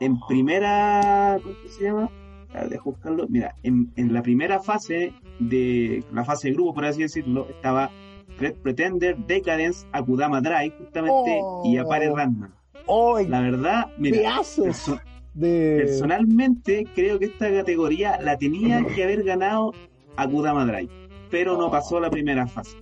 [0.00, 2.08] en primera, ¿cómo se llama?
[2.54, 3.26] A ver, deja buscarlo.
[3.28, 7.90] Mira, en, en la primera fase de la fase de grupo, por así decirlo, estaba
[8.38, 11.62] Red Pretender, Decadence, Akudama Drive, justamente, Oh.
[11.64, 12.50] y Apare Random.
[12.86, 13.18] ¡Oh!
[13.20, 15.00] La verdad, mira, perso-
[15.34, 15.76] de...
[15.84, 19.72] personalmente creo que esta categoría la tenía que haber ganado
[20.16, 20.90] Akudama Drive,
[21.30, 22.76] pero no pasó la primera fase.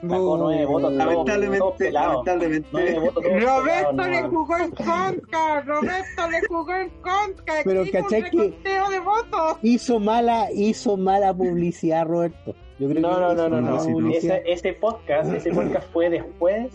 [0.00, 6.74] Sacó nueve votos, todo- todo Lamentablemente, votos, Roberto le jugó en contra, Roberto le jugó
[6.74, 7.54] en contra.
[7.64, 9.58] Pero ¿cachai que- de votos.
[9.62, 12.54] Hizo mala, hizo mala publicidad, Roberto.
[12.78, 14.10] Yo creo No, que no, no, no, no.
[14.10, 16.72] Ese, ese podcast, ese podcast fue después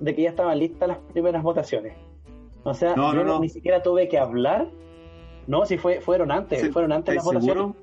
[0.00, 1.92] de que ya estaban listas las primeras votaciones.
[2.62, 3.40] O sea, No, yo no, no.
[3.40, 4.68] ni siquiera tuve que hablar.
[5.46, 7.74] No, si fue, fueron antes, Sí, fueron antes las ¿estás votaciones.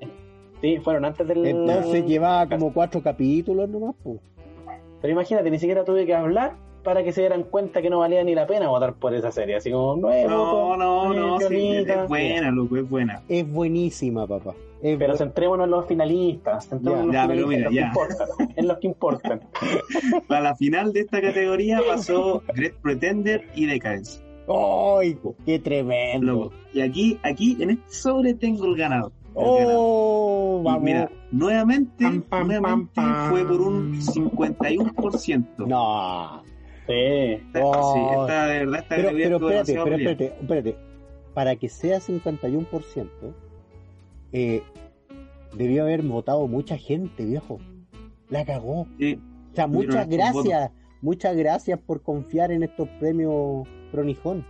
[0.60, 1.46] Sí, fueron antes del.
[1.46, 4.18] Entonces llevaba como cuatro capítulos nomás, pues.
[5.02, 8.24] Pero imagínate, ni siquiera tuve que hablar para que se dieran cuenta que no valía
[8.24, 9.56] ni la pena votar por esa serie.
[9.56, 13.22] Así como, nueve no, no, no, sí, es buena, loco, es buena.
[13.28, 14.54] Es buenísima, papá.
[14.82, 16.68] Es Pero bu- centrémonos en los finalistas.
[16.68, 19.40] centrémonos en los pero finalistas, mira, en los que importan, en los que importan.
[20.26, 24.20] Para la final de esta categoría pasó Great Pretender y Decadence.
[24.48, 25.16] ¡Ay!
[25.46, 26.32] ¡Qué tremendo!
[26.32, 26.52] Loco.
[26.74, 29.12] Y aquí, aquí, en este sobre tengo el ganador.
[29.34, 30.60] ¡Oh!
[30.64, 30.82] Vamos.
[30.82, 35.66] mira, nuevamente, Pam, pam, nuevamente pam, fue por un 51%.
[35.66, 36.42] No.
[36.86, 36.92] Sí.
[36.92, 37.94] Esta- Oh.
[37.94, 40.76] sí, esta, de verdad, esta Pero, pero espérate, pero espérate, espérate.
[41.34, 43.34] Para que sea 51%,
[44.32, 44.62] eh,
[45.56, 47.58] debió haber votado mucha gente, viejo.
[48.28, 48.86] La cagó.
[48.98, 49.18] Sí,
[49.52, 50.70] O sea, muchas gracias.
[51.00, 54.44] Muchas gracias por confiar en estos premios Pronijón.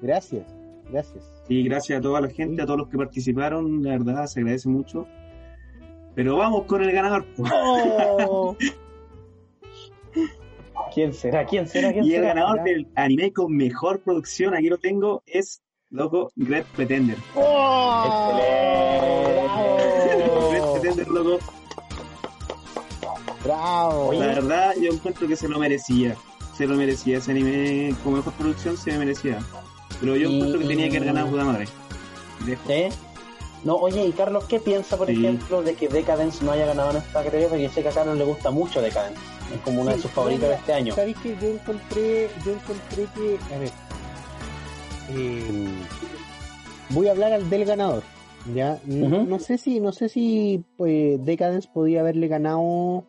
[0.00, 0.46] Gracias,
[0.90, 1.24] gracias.
[1.46, 4.68] Sí, gracias a toda la gente, a todos los que participaron, la verdad se agradece
[4.68, 5.06] mucho.
[6.14, 7.24] Pero vamos con el ganador.
[7.38, 8.56] ¡Oh!
[10.94, 11.46] ¿Quién será?
[11.46, 11.92] ¿Quién será?
[11.92, 12.34] ¿Quién Y el será?
[12.34, 17.16] ganador del anime con mejor producción, aquí lo tengo, es loco Great Pretender.
[17.34, 18.40] ¡Oh!
[19.44, 20.72] ¡Bravo!
[20.80, 21.38] Pretender, loco.
[23.44, 24.12] ¡Bravo!
[24.12, 26.16] La verdad, yo encuentro que se lo merecía.
[26.56, 29.38] Se lo merecía ese anime con mejor producción, se lo merecía.
[30.00, 31.68] Pero yo encuentro que tenía que haber ganado Puta Madre.
[32.46, 32.62] Dejo.
[32.66, 32.84] ¿Sí?
[33.64, 35.12] No, oye, y Carlos, ¿qué piensa, por Sí.
[35.12, 37.48] ejemplo, de que Decadence no haya ganado en esta categoría?
[37.48, 39.20] Porque yo sé que a Carlos le gusta mucho Decadence.
[39.54, 40.94] Es como una de sus favoritas de este año.
[40.94, 43.70] ¿Sabéis que yo encontré, yo encontré que, a ver,
[45.10, 45.68] eh,
[46.90, 48.02] voy a hablar al del ganador,
[48.54, 53.04] ya, no sé si, no sé si, pues, Decadence podía haberle ganado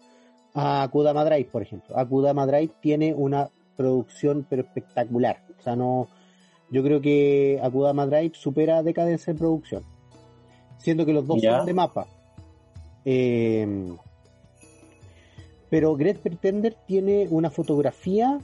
[0.53, 1.97] a Kudama Drive, por ejemplo.
[1.97, 6.07] A Kudama Drive tiene una producción pero espectacular, o sea, no,
[6.71, 9.83] yo creo que Akudama Drive supera a Decadence en producción,
[10.79, 11.57] siendo que los dos Ya.
[11.57, 12.07] son de mapa.
[13.05, 13.93] Eh,
[15.69, 18.39] pero Great Pretender tiene una fotografía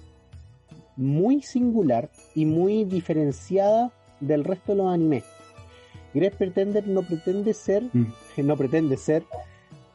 [0.95, 5.23] muy singular y muy diferenciada del resto de los animes.
[6.13, 8.07] Great Pretender no pretende ser, Mm.
[8.43, 9.23] no pretende ser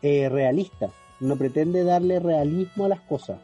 [0.02, 3.38] eh, realista, no pretende darle realismo a las cosas,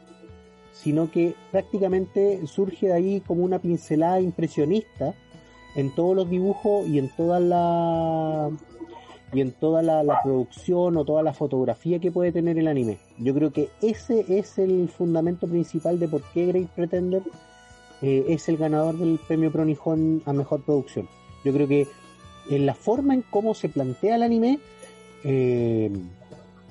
[0.81, 5.13] sino que prácticamente surge de ahí como una pincelada impresionista
[5.75, 8.49] en todos los dibujos y en toda la
[9.31, 12.97] y en toda la, producción o toda la fotografía que puede tener el anime.
[13.19, 17.21] Yo creo que ese es el fundamento principal de por qué Great Pretender
[18.01, 21.07] eh, es el ganador del premio Pronijón a mejor producción.
[21.45, 21.87] Yo creo que
[22.49, 24.59] en la forma en cómo se plantea el anime,
[25.23, 25.91] eh,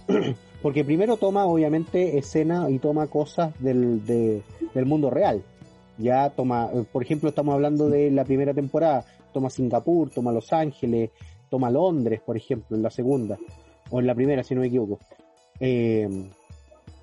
[0.63, 4.43] porque primero toma obviamente escena y toma cosas del, de-
[4.75, 5.43] del mundo real.
[5.99, 10.53] Ya toma, eh, por ejemplo, estamos hablando de la primera temporada, toma Singapur, toma Los
[10.53, 11.11] Ángeles,
[11.51, 13.39] toma Londres, por ejemplo, en la segunda,
[13.91, 14.99] o en la primera, si no me equivoco.
[15.61, 16.09] Eh,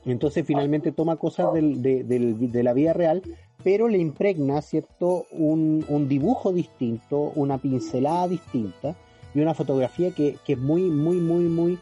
[0.06, 3.22] entonces finalmente toma cosas del- de, del- de la vida real,
[3.64, 8.96] pero le impregna, ¿cierto?, un, un dibujo distinto, una pincelada distinta
[9.34, 11.80] y una fotografía que, que es muy, muy, muy, muy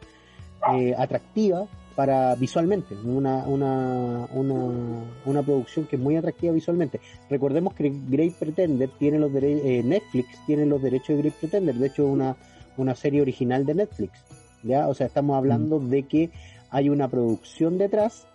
[0.72, 7.00] eh, atractiva para visualmente, una, una, una, una producción que es muy atractiva visualmente.
[7.30, 11.76] Recordemos que Great Pretender tiene los dere- eh, Netflix tiene los derechos de Great Pretender,
[11.76, 12.36] de hecho una,
[12.78, 14.24] una serie original de Netflix,
[14.64, 14.88] ¿ya?
[14.88, 16.32] O sea, estamos hablando de que
[16.72, 18.26] hay una producción detrás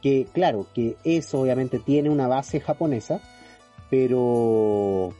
[0.00, 3.20] que, claro, que eso obviamente tiene una base japonesa,
[3.90, 5.12] pero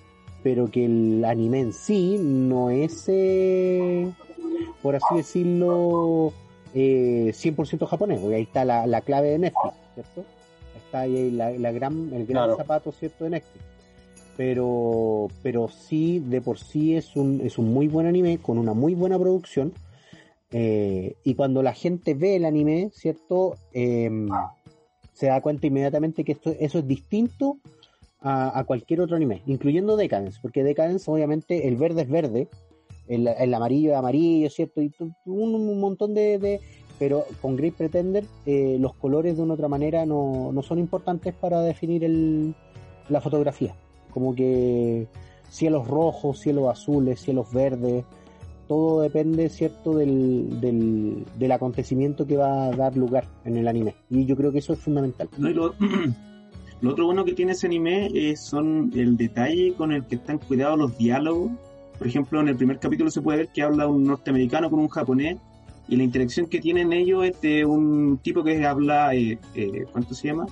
[0.42, 4.12] pero que el anime en sí no es, eh,
[4.82, 6.32] por así decirlo,
[6.74, 10.24] eh, 100% japonés, porque ahí está la, la clave de Netflix, ¿cierto?
[10.84, 12.56] Está ahí la, la gran, el gran Claro.
[12.56, 13.24] zapato, ¿cierto?
[13.24, 13.64] De Netflix.
[14.36, 18.72] Pero, pero sí, de por sí es un, es un muy buen anime, con una
[18.74, 19.72] muy buena producción.
[20.50, 23.56] eh, y cuando la gente ve el anime, ¿cierto?
[23.72, 24.28] Em,
[25.14, 27.58] se da cuenta inmediatamente que esto, eso es distinto
[28.20, 32.48] a, a cualquier otro anime, incluyendo Decadence, porque Decadence obviamente el verde es verde,
[33.08, 34.80] el, el amarillo es amarillo, ¿cierto?
[34.82, 34.92] Y
[35.26, 36.60] un, un montón de, de-
[36.98, 41.34] Pero con Great Pretender eh, los colores de una otra manera no, no son importantes
[41.34, 42.54] para definir el,
[43.08, 43.74] la fotografía.
[44.12, 45.06] como que
[45.50, 48.04] cielos rojos, cielos azules, cielos verdes,
[48.68, 53.94] todo depende, ¿cierto?, del, del, del acontecimiento que va a dar lugar en el anime.
[54.08, 55.28] Y yo creo que eso es fundamental.
[55.36, 55.74] No, lo,
[56.80, 60.38] lo otro bueno que tiene ese anime es, son el detalle con el que están
[60.38, 61.50] cuidados los diálogos.
[61.98, 64.88] Por ejemplo, en el primer capítulo se puede ver que habla un norteamericano con un
[64.88, 65.36] japonés
[65.88, 70.14] y la interacción que tienen ellos es de un tipo que habla, eh, eh, ¿cuánto
[70.14, 70.46] se llama?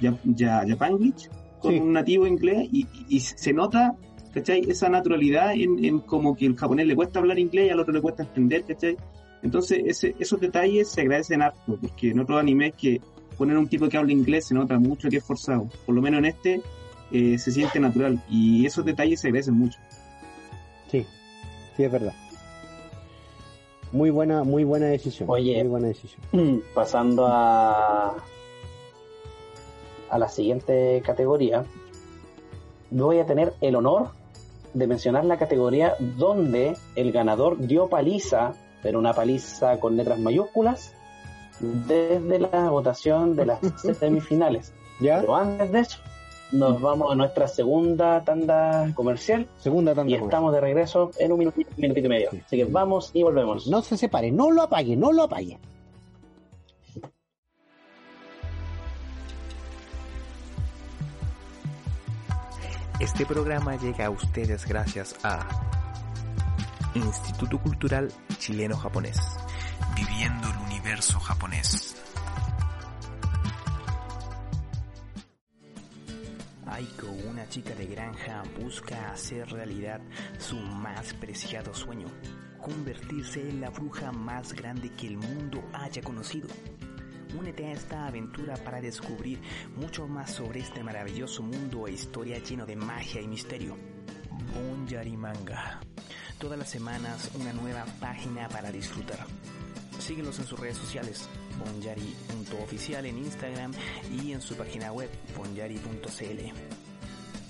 [0.00, 1.28] Ya, ya, Japanglish,
[1.60, 1.78] con Sí.
[1.78, 3.94] un nativo inglés y, se nota,
[4.34, 4.62] ¿cachai?
[4.68, 7.92] Esa naturalidad en, en como que el japonés le cuesta hablar inglés y al otro
[7.94, 8.96] le cuesta entender, ¿cachai?
[9.42, 13.00] Entonces ese, esos detalles se agradecen harto, porque en otros animes que
[13.36, 15.68] ponen un tipo que habla inglés se nota mucho que es forzado.
[15.86, 16.62] Por lo menos en este
[17.10, 19.78] eh, se siente natural y esos detalles se agradecen mucho.
[21.82, 22.12] Sí, es verdad.
[23.90, 25.28] Muy buena, muy buena decisión.
[25.28, 25.58] Oye.
[25.64, 26.62] Muy buena decisión.
[26.74, 28.14] Pasando a,
[30.08, 31.64] a la siguiente categoría,
[32.90, 34.10] voy a tener el honor
[34.74, 40.94] de mencionar la categoría donde el ganador dio paliza, pero una paliza con letras mayúsculas,
[41.58, 43.58] desde la votación de las
[43.98, 44.72] semifinales.
[45.00, 45.20] ¿Ya?
[45.20, 45.98] Pero antes de eso,
[46.52, 50.10] nos vamos a nuestra segunda tanda comercial Segunda tanda.
[50.10, 50.28] y comercial.
[50.28, 52.30] estamos de regreso en un minutito, minutito y medio.
[52.30, 52.42] Sí.
[52.46, 53.66] Así que vamos y volvemos.
[53.66, 55.58] No se separe, no lo apague, no lo apague.
[63.00, 65.46] Este programa llega a ustedes gracias a
[66.94, 69.18] Instituto Cultural Chileno Japonés.
[69.96, 71.96] Viviendo el universo japonés.
[76.72, 80.00] Aiko, una chica de granja, busca hacer realidad
[80.38, 82.06] su más preciado sueño,
[82.62, 86.48] convertirse en la bruja más grande que el mundo haya conocido.
[87.38, 89.38] Únete a esta aventura para descubrir
[89.76, 93.76] mucho más sobre este maravilloso mundo e historia lleno de magia y misterio.
[94.54, 95.78] Bonyari Manga.
[96.38, 99.26] Todas las semanas una nueva página para disfrutar.
[99.98, 101.28] Síguelos en sus redes sociales,
[101.64, 103.72] bonyari.oficial en Instagram
[104.10, 106.40] y en su página web, bonyari.cl.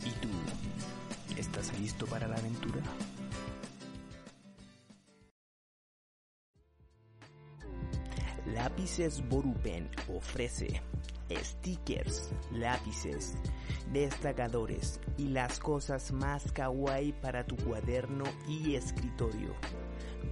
[0.05, 0.29] ¿Y tú?
[1.37, 2.83] ¿Estás listo para la aventura?
[8.47, 10.83] Lápices Borupen ofrece
[11.37, 13.35] stickers, lápices,
[13.93, 19.55] destacadores y las cosas más kawaii para tu cuaderno y escritorio.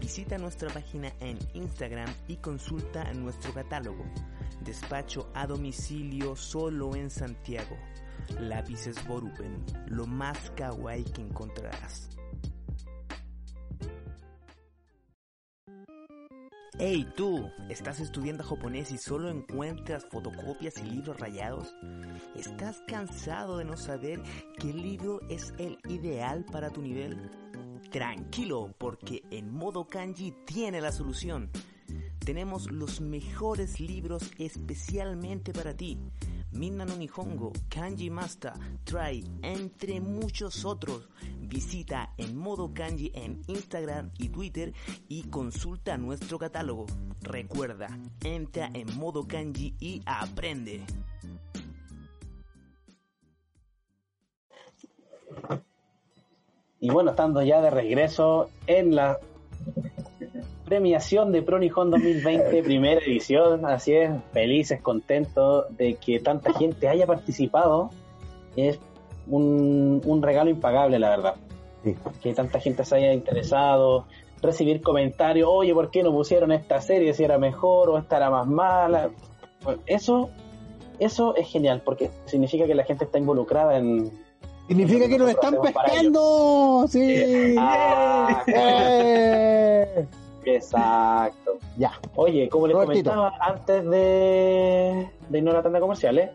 [0.01, 4.05] Visita nuestra página en Instagram y consulta nuestro catálogo.
[4.65, 7.77] Despacho a domicilio solo en Santiago.
[8.39, 12.09] Lápices Borupen, lo más kawaii que encontrarás.
[16.83, 21.75] Hey tú, ¿estás estudiando japonés y solo encuentras fotocopias y libros rayados?
[22.35, 24.23] ¿Estás cansado de no saber
[24.59, 27.31] qué libro es el ideal para tu nivel?
[27.91, 31.51] Tranquilo, porque en modo kanji tiene la solución.
[32.19, 35.99] Tenemos los mejores libros especialmente para ti.
[36.53, 38.53] Minna no Nihongo, Kanji Master,
[38.85, 41.09] Try, entre muchos otros.
[41.41, 44.73] Visita en modo kanji en Instagram y Twitter
[45.09, 46.87] y consulta nuestro catálogo.
[47.23, 47.89] Recuerda,
[48.23, 50.85] entra en modo kanji y aprende.
[56.81, 59.19] Y bueno, estando ya de regreso en la
[60.71, 67.07] premiación de Pronijón 2020, primera edición, así es, felices, contentos de que tanta gente haya
[67.07, 67.91] participado.
[68.55, 68.79] Es
[69.27, 71.35] un, un regalo impagable, la verdad.
[71.83, 71.97] Sí.
[72.23, 74.07] Que tanta gente se haya interesado,
[74.41, 78.31] recibir comentarios, oye, ¿por qué no pusieron esta serie si era mejor o esta era
[78.31, 79.11] más mala?
[79.65, 80.31] Bueno, Eso,
[81.01, 84.13] eso es genial, porque significa que la gente está involucrada en,
[84.69, 86.87] Significa que nos están pescando.
[86.89, 87.57] Sí.
[87.59, 90.07] Ah, ¡Eh!
[90.45, 91.59] Exacto.
[91.77, 91.93] Ya.
[92.15, 93.11] Oye, como les Robertito.
[93.11, 96.31] comentaba antes de, de irnos a la tanda comerciales,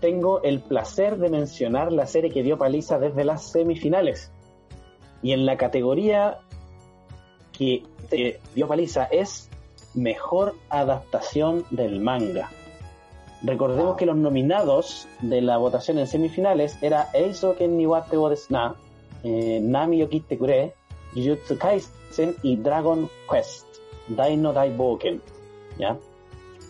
[0.00, 4.30] tengo el placer de mencionar la serie que dio paliza desde las semifinales.
[5.22, 6.38] Y en la categoría
[7.52, 9.50] que eh, dio paliza es
[9.94, 12.50] Mejor Adaptación del Manga.
[13.42, 18.74] Recordemos que los nominados de la votación en semifinales era Eiso Ken desu na,
[19.22, 20.74] eh, Nami yo Kitte Kure,
[21.14, 23.66] Jujutsu Kaisen y Dragon Quest,
[24.08, 25.20] Daino Dai Boken.
[25.78, 25.96] ¿ya?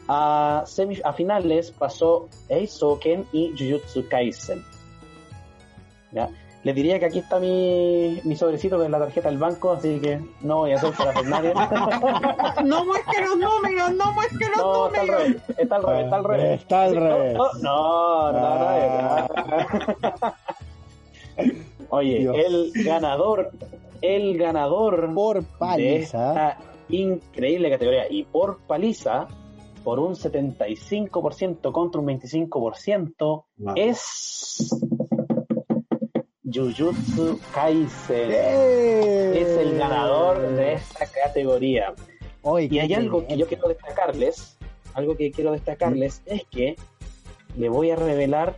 [0.08, 0.64] A,
[1.04, 4.64] a finales pasó Eisoken y Jujutsu Kaisen.
[6.12, 6.28] ¿ya?
[6.64, 10.20] Les diría que aquí está mi, mi sobrecito de la tarjeta del banco, así que
[10.40, 11.52] no voy a hacer para hacer nadie.
[12.64, 15.28] No muestre los números, no muestre los No, está al números.
[15.28, 16.60] revés, está al revés, está al revés.
[16.60, 17.34] Está al no, revés.
[17.34, 19.28] No, no, no, no,
[20.20, 20.34] no.
[21.90, 22.36] Oye, Dios.
[22.36, 23.50] el ganador,
[24.02, 25.44] el ganador Por
[25.76, 29.28] de esta increíble categoría y por paliza,
[29.84, 33.74] por un 75% contra un 25%, Wow.
[33.76, 34.70] es
[36.44, 38.30] Jujutsu Kaisen.
[38.30, 39.40] ¡Eh!
[39.40, 41.94] Es el ganador de esta categoría.
[42.42, 44.56] Oye, Y hay algo que yo quiero destacarles,
[44.94, 46.76] algo que quiero destacarles es que
[47.56, 48.56] le voy a revelar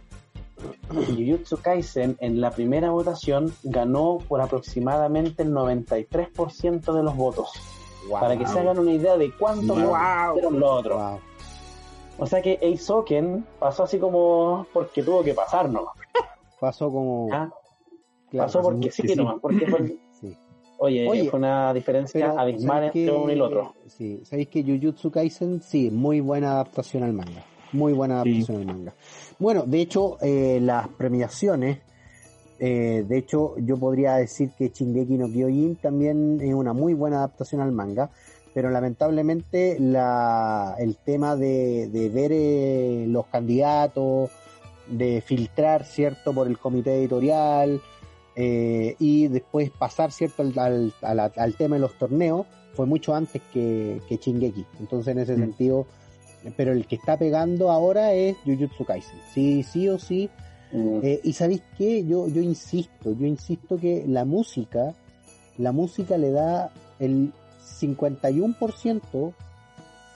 [0.90, 7.50] Jujutsu Kaisen en la primera votación ganó por aproximadamente el 93% de los votos.
[8.08, 8.20] Wow.
[8.20, 10.32] Para que se hagan una idea de cuánto Wow.
[10.32, 11.00] fueron los otros.
[11.02, 11.20] Wow.
[12.18, 15.94] O sea que Eisoken pasó así como porque tuvo que pasar nomás.
[16.60, 17.28] Pasó como.
[17.32, 17.50] ¿ah?
[18.30, 19.14] claro, pasó porque sí, que sí.
[19.16, 19.36] nomás.
[19.40, 20.36] Porque fue, sí.
[20.78, 23.74] oye, Oye, fue una diferencia abismal ¿sabéis entre que- uno y el otro.
[23.86, 27.42] Sí, sabéis que Jujutsu Kaisen, sí, muy buena adaptación al manga.
[27.72, 28.30] Muy buena Sí.
[28.30, 28.94] adaptación al manga.
[29.40, 31.78] Bueno, de hecho, eh, las premiaciones,
[32.58, 37.16] eh, de hecho, yo podría decir que Shingeki no Kyojin también es una muy buena
[37.18, 38.10] adaptación al manga,
[38.52, 44.30] pero lamentablemente la, el tema de, de ver eh, los candidatos,
[44.88, 47.80] de filtrar, ¿cierto?, por el comité editorial,
[48.36, 53.14] eh, y después pasar, ¿cierto?, al, al, al- al tema de los torneos, fue mucho
[53.14, 54.66] antes que, que Shingeki.
[54.80, 55.40] Entonces, en ese Mm.
[55.40, 55.86] sentido,
[56.56, 59.18] pero el que está pegando ahora es Jujutsu Kaisen.
[59.32, 60.30] Sí, sí o sí.
[60.72, 61.00] Mm.
[61.02, 64.94] Eh, y sabéis qué, yo, yo insisto, yo insisto que la música,
[65.58, 67.32] la música le da el
[67.80, 69.32] 51%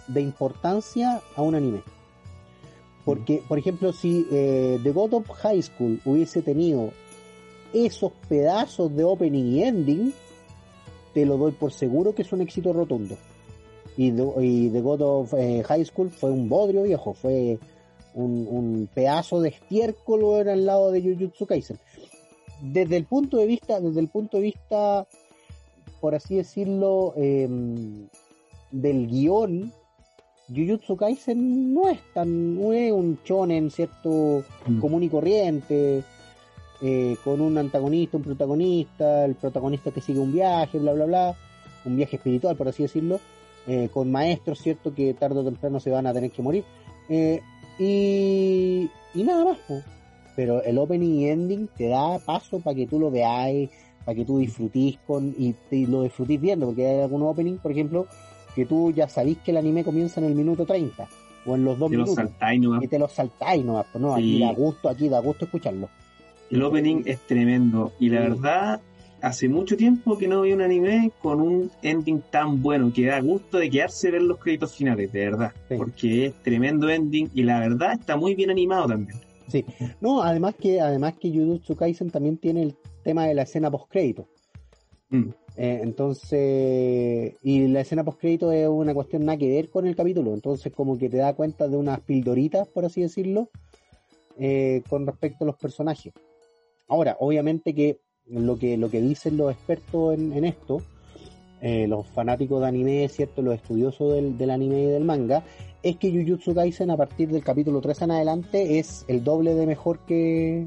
[0.08, 1.82] de importancia a un anime.
[3.04, 6.92] Porque, por ejemplo, si eh, The God of High School hubiese tenido
[7.72, 10.14] esos pedazos de opening y ending,
[11.12, 13.16] te lo doy por seguro que es un éxito rotundo.
[13.96, 17.58] Y The, y The God of eh, High School fue un bodrio viejo, fue
[18.14, 21.78] un, un pedazo de estiércol era al lado de Jujutsu Kaisen.
[22.60, 25.06] Desde el punto de vista, desde el punto de vista,
[26.00, 28.08] por así decirlo, em,
[28.70, 29.72] del guion,
[30.48, 34.80] Jujutsu Kaisen no es tan, no es un shonen, cierto, Mm.
[34.80, 36.02] común y corriente,
[36.82, 41.36] eh, con un antagonista, un protagonista, el protagonista que sigue un viaje, bla, bla, bla,
[41.84, 43.20] un viaje espiritual, por así decirlo,
[43.66, 46.64] eh, con maestros, cierto, que tarde o temprano se van a tener que morir.
[47.08, 47.40] Eh,
[47.78, 49.58] y, y nada más,
[50.36, 53.70] pero el opening y ending te da paso para que tú lo veáis,
[54.04, 57.70] para que tú disfrutís con y, te- lo disfrutís viendo, porque hay algunos opening, por
[57.72, 58.06] ejemplo,
[58.54, 61.08] que tú ya sabís que el anime comienza en el minuto 30
[61.46, 62.82] o en los dos los minutos saltáis nomás.
[62.82, 64.40] y te los saltáis nomás, pues no, aquí Sí.
[64.40, 65.88] da gusto, aquí da gusto escucharlo.
[66.50, 67.92] El opening es tremendo.
[67.98, 68.28] Y la Sí.
[68.28, 68.80] verdad,
[69.24, 73.20] hace mucho tiempo que no vi un anime con un ending tan bueno que da
[73.20, 75.52] gusto de quedarse ver los créditos finales, de verdad.
[75.68, 75.76] Sí.
[75.76, 79.18] Porque es tremendo ending y la verdad está muy bien animado también.
[79.48, 79.64] Sí.
[80.00, 83.90] No, además que además que Jujutsu Kaisen también tiene el tema de la escena post
[83.90, 84.28] crédito.
[85.10, 85.28] Mm.
[85.56, 90.34] entonces, y la escena post crédito es una cuestión nada que ver con el capítulo,
[90.34, 93.48] entonces como que te da cuenta de unas pildoritas, por así decirlo,
[94.38, 96.12] eh, con respecto a los personajes.
[96.88, 100.80] Ahora, obviamente que lo que lo que dicen los expertos en, en esto,
[101.60, 105.42] eh, los fanáticos de anime, cierto, los estudiosos del, del anime y del manga,
[105.82, 109.66] es que Jujutsu Kaisen a partir del capítulo 3 en adelante es el doble de
[109.66, 110.66] mejor que,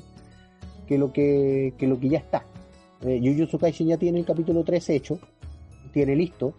[0.88, 2.46] que lo que, que lo que ya está.
[3.02, 3.22] Eh,
[3.60, 5.20] Kaisen ya tiene el capítulo 3 hecho,
[5.94, 6.54] tiene listo.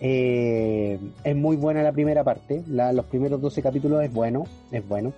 [0.00, 4.86] Eh, es muy buena la primera parte, la- los primeros 12 capítulos es bueno, es
[4.88, 5.12] bueno.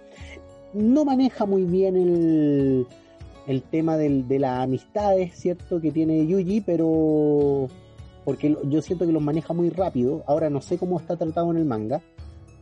[0.74, 2.86] No maneja muy bien el,
[3.46, 5.80] el tema del- de las amistades, ¿cierto?
[5.80, 7.68] Que tiene Yuji, pero
[8.24, 10.22] porque yo siento que los maneja muy rápido.
[10.26, 12.00] Ahora no sé cómo está tratado en el manga,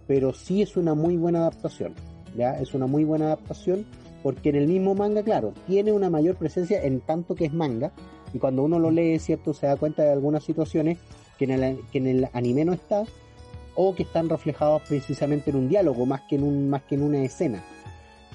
[0.08, 1.94] pero sí es una muy buena adaptación.
[2.36, 3.84] Ya es una muy buena adaptación
[4.22, 7.92] porque en el mismo manga, claro, tiene una mayor presencia en tanto que es manga
[8.32, 10.98] y cuando uno lo lee, cierto, se da cuenta de algunas situaciones
[11.38, 13.04] que en el, que en el anime no está
[13.74, 17.02] o que están reflejados precisamente en un diálogo más que en un más que en
[17.02, 17.62] una escena.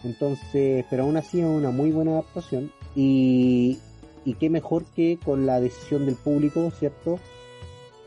[0.03, 3.79] Entonces, pero aún así es una muy buena adaptación y,
[4.25, 7.19] y qué mejor que con la decisión del público, ¿cierto?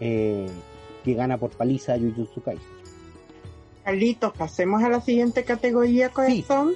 [0.01, 0.47] Eh,
[1.05, 2.81] que gana por paliza a Jujutsu Kaisen.
[3.85, 6.75] Carlitos, pasemos a la siguiente categoría, corazón.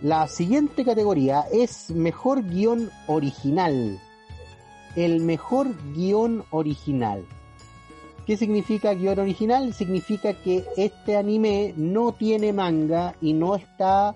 [0.00, 4.00] La siguiente categoría es mejor guion original.
[4.96, 7.24] El mejor guion original.
[8.26, 9.74] ¿Qué significa guion original?
[9.74, 14.14] Significa que este anime no tiene manga y no está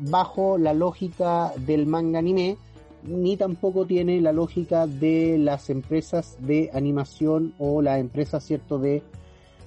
[0.00, 2.56] bajo la lógica del manga anime,
[3.04, 9.02] ni tampoco tiene la lógica de las empresas de animación o las empresas, ¿cierto?, de,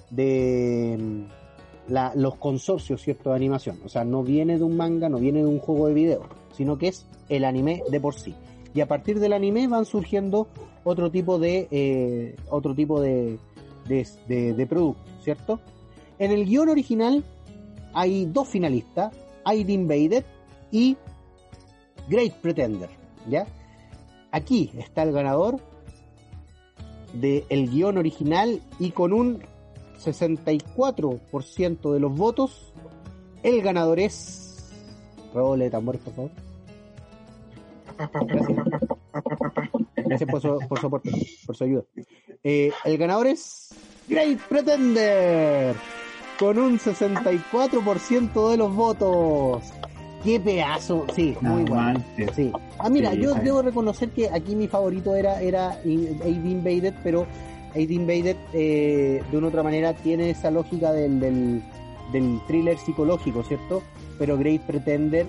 [0.10, 3.78] de mm, la- los consorcios, ¿cierto?, de animación.
[3.86, 6.22] O sea, no viene de un manga, no viene de un juego de video,
[6.54, 8.34] sino que es el anime de por sí.
[8.74, 10.48] Y a partir del anime van surgiendo
[10.84, 13.38] otro tipo de eh, otro tipo de,
[13.88, 15.60] de, de, producto, ¿cierto?
[16.20, 17.24] En el guion original
[17.94, 19.14] hay dos finalistas,
[19.46, 20.24] ID Invaded
[20.72, 20.98] y
[22.10, 22.90] Great Pretender,
[23.28, 23.48] ¿ya?
[24.32, 25.60] Aquí está el ganador
[27.14, 29.42] del guion original y con un
[30.00, 32.74] 64% de los votos,
[33.44, 34.74] el ganador es...
[35.34, 36.32] Roble de tambores, por favor.
[39.96, 41.12] Gracias por su, por su aporte,
[41.46, 41.84] por su ayuda.
[42.44, 43.70] Eh, el ganador es
[44.08, 45.76] Great Pretender,
[46.40, 49.64] con un 64% de los votos.
[50.24, 51.06] ¡Qué pedazo!
[51.16, 52.04] Sí, muy bueno.
[52.36, 52.52] Sí.
[52.80, 57.28] Ah, mira, Sí, yo debo reconocer que aquí mi favorito era, era AD Invaded, pero
[57.76, 61.64] AD Invaded eh, de una u otra manera tiene esa lógica del, del,
[62.12, 63.84] del thriller psicológico, ¿cierto?
[64.18, 65.28] Pero Great Pretender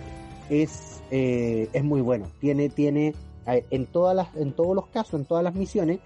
[0.48, 2.28] es, eh, es muy bueno.
[2.40, 5.98] Tiene, tiene, a ver, en todas las, en todos los casos, en todas las misiones,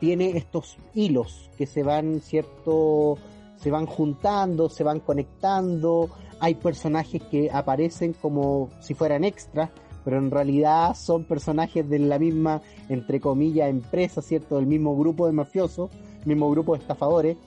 [0.00, 3.18] tiene estos hilos que se van, cierto,
[3.64, 6.10] se van juntando, se van conectando.
[6.38, 9.70] Hay personajes que aparecen como si fueran extras,
[10.04, 12.60] pero en realidad son personajes de la misma,
[12.90, 14.56] entre comillas, empresa, ¿cierto?
[14.56, 15.88] Del mismo grupo de mafiosos,
[16.26, 17.38] mismo grupo de estafadores.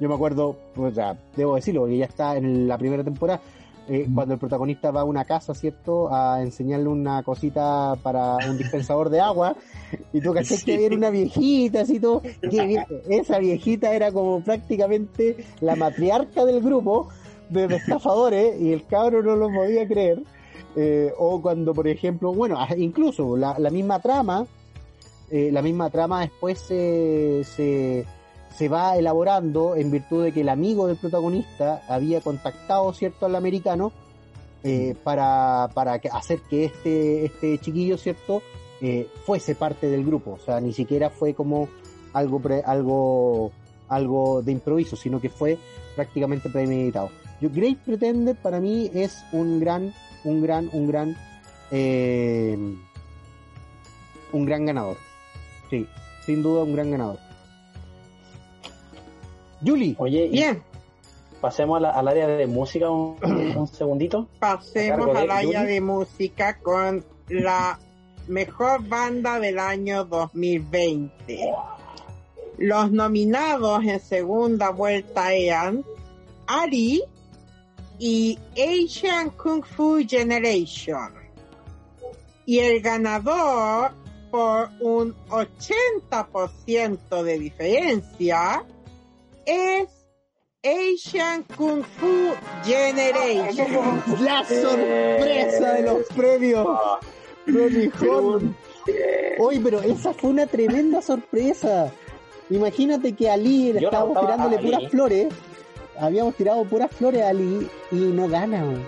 [0.00, 3.42] Yo me acuerdo, pues ya, debo decirlo, porque ya está en la primera temporada,
[3.88, 6.12] eh, cuando el protagonista va a una casa, ¿cierto?
[6.12, 9.56] A enseñarle una cosita para un dispensador de agua,
[10.12, 10.76] y tú caché que Sí.
[10.76, 17.08] viene una viejita, así todo, que esa viejita era como prácticamente la matriarca del grupo
[17.50, 20.22] de, de estafadores, y el cabro no lo podía creer.
[20.78, 24.46] Eh, o cuando, por ejemplo, bueno, ah, incluso la, la misma trama,
[25.30, 28.04] eh, la misma trama después se, se,
[28.56, 33.34] se va elaborando en virtud de que el amigo del protagonista había contactado, ¿cierto?, al
[33.36, 33.92] americano
[34.64, 38.42] eh, para, para que- hacer que este, este chiquillo, ¿cierto?,
[38.80, 40.32] eh, fuese parte del grupo.
[40.32, 41.68] O sea, ni siquiera fue como
[42.12, 43.52] algo, pre- algo,
[43.88, 45.58] algo de improviso, sino que fue
[45.94, 47.10] prácticamente premeditado.
[47.40, 49.92] Yo, Great Pretender para mí es un gran,
[50.24, 51.16] un gran, un gran,
[51.70, 52.56] eh,
[54.32, 54.96] un gran ganador.
[55.70, 55.86] Sí,
[56.24, 57.18] sin duda un gran ganador.
[59.66, 60.62] Julie, Oye, y Bien,
[61.40, 63.16] pasemos a la- al área de música un,
[63.56, 64.28] un segundito.
[64.38, 67.78] pasemos al área de música con la
[68.28, 71.52] mejor banda del año 2020.
[72.58, 75.84] Los nominados en segunda vuelta eran
[76.46, 77.02] Ari
[77.98, 81.12] y Asian Kung Fu Generation.
[82.46, 83.92] Y el ganador
[84.30, 88.64] por un 80% de diferencia
[89.46, 89.88] es
[90.62, 92.34] Asian Kung Fu
[92.64, 94.02] Generation.
[94.20, 96.66] la sorpresa de los premios.
[98.00, 98.56] Horn.
[99.38, 101.92] Oye, pero esa fue una tremenda sorpresa.
[102.50, 105.34] Imagínate que a Ali le estábamos tirándole puras flores.
[105.98, 108.62] Habíamos tirado puras flores a Ali y no gana.
[108.64, 108.84] weón.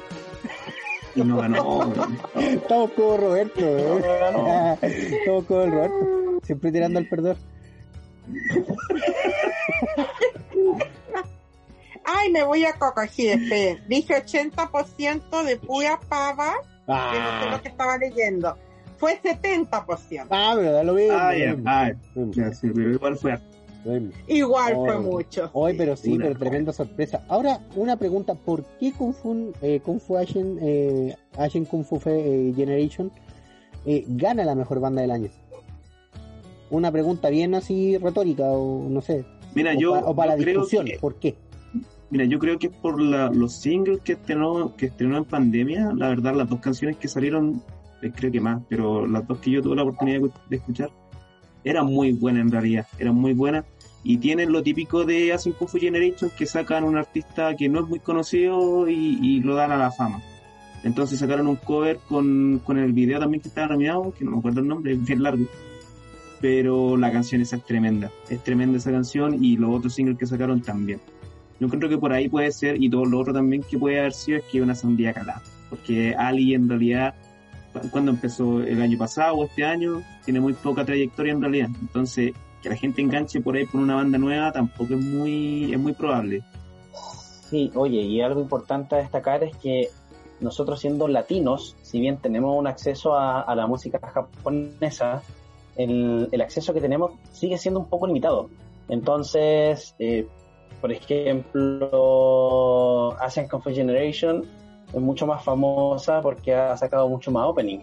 [1.14, 1.92] Y no ganó.
[2.40, 3.60] Estamos como Roberto.
[3.60, 4.02] weón.
[4.82, 6.40] Estamos como el Roberto.
[6.44, 7.36] Siempre tirando al perdedor.
[12.10, 13.78] Ay, me voy a corregir, esperen.
[13.88, 16.54] Dije 80% de pura pava,
[16.86, 18.56] que no sé lo que estaba leyendo.
[18.96, 20.26] Fue 70%.
[20.30, 20.96] Ah, pero da lo.
[21.10, 21.32] Ah,
[21.66, 23.38] ah, lo ya, sí, pero igual fue.
[24.26, 24.84] Igual Oh.
[24.86, 25.50] fue mucho.
[25.52, 26.26] Hoy, pero sí, Una.
[26.26, 27.22] pero tremenda sorpresa.
[27.28, 31.98] Ahora, una pregunta, ¿por qué Kung Fu, eh, Kung Fu Asian, eh, Asian Kung Fu
[32.00, 33.10] Fe- eh, Generation
[33.86, 35.28] eh, gana la mejor banda del año?
[36.70, 40.42] Una pregunta bien así retórica, o no sé, Mira, o, yo, pa- o para yo
[40.42, 41.36] creo discusión, que, ¿por qué?
[42.10, 45.92] Mira, yo creo que es por la- los singles que estrenó, que estrenó en pandemia.
[45.94, 47.62] La verdad, las dos canciones que salieron,
[48.02, 50.90] eh, creo que más, pero las dos que yo tuve la oportunidad de, escuchar,
[51.64, 53.64] eran muy buenas en realidad, eran muy buenas.
[54.04, 57.88] Y tienen lo típico de Asian Kung Fu que sacan un artista que no es
[57.88, 60.22] muy conocido y, y lo dan a la fama.
[60.84, 64.38] Entonces sacaron un cover con, con el video también que estaba nominado, que no me
[64.38, 65.44] acuerdo el nombre, es bien largo.
[66.40, 70.26] Pero la canción esa es tremenda, es tremenda esa canción y los otros singles que
[70.26, 71.00] sacaron también.
[71.60, 74.12] Yo creo que por ahí puede ser, y todo lo otro también que puede haber
[74.12, 75.42] sido es que una sandía calada.
[75.70, 77.14] Porque Ali en realidad,
[77.72, 81.68] cu- cuando empezó el año pasado o este año, tiene muy poca trayectoria en realidad.
[81.80, 82.32] Entonces,
[82.62, 85.92] que la gente enganche por ahí por una banda nueva tampoco es muy, es muy
[85.92, 86.42] probable.
[87.50, 89.88] Sí, oye, y algo importante a destacar es que
[90.40, 95.22] nosotros siendo latinos, si bien tenemos un acceso a, a la música japonesa,
[95.76, 98.48] el, el acceso que tenemos sigue siendo un poco limitado.
[98.88, 100.26] Entonces, eh,
[100.80, 100.92] por
[101.92, 104.44] ejemplo, Asian Kung Fu Generation
[104.92, 107.80] es mucho más famosa porque ha sacado mucho más opening.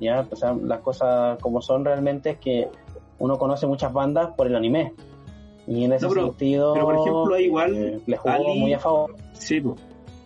[0.00, 2.68] ya, o sea, las cosas como son realmente es que
[3.18, 4.92] uno conoce muchas bandas por el anime.
[5.66, 8.60] Y en ese No, pero- sentido, pero por ejemplo, ahí igual, eh, le jugó Ali-
[8.60, 9.14] muy a favor.
[9.32, 9.60] Sí,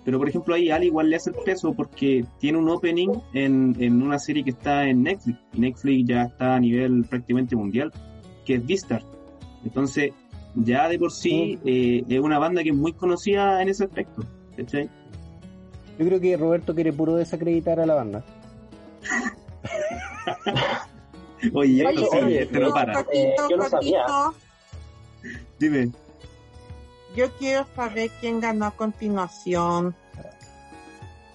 [0.04, 3.74] pero por ejemplo ahí Ali igual le hace el peso porque tiene un opening en,
[3.80, 7.90] en una serie que está en Netflix y Netflix ya está a nivel prácticamente mundial,
[8.44, 9.02] que es Vistar.
[9.64, 10.12] Entonces
[10.54, 14.24] ya de por sí eh, es una banda que es muy conocida en ese aspecto.
[14.56, 14.90] ¿cachai?
[15.98, 18.24] Yo creo que Roberto quiere puro desacreditar a la banda.
[21.54, 23.00] Oye, ya Oye, oye, este no para.
[23.12, 24.06] Eh, yo no sabía.
[25.58, 25.90] Dime.
[27.16, 29.96] Yo quiero saber quién ganó a continuación.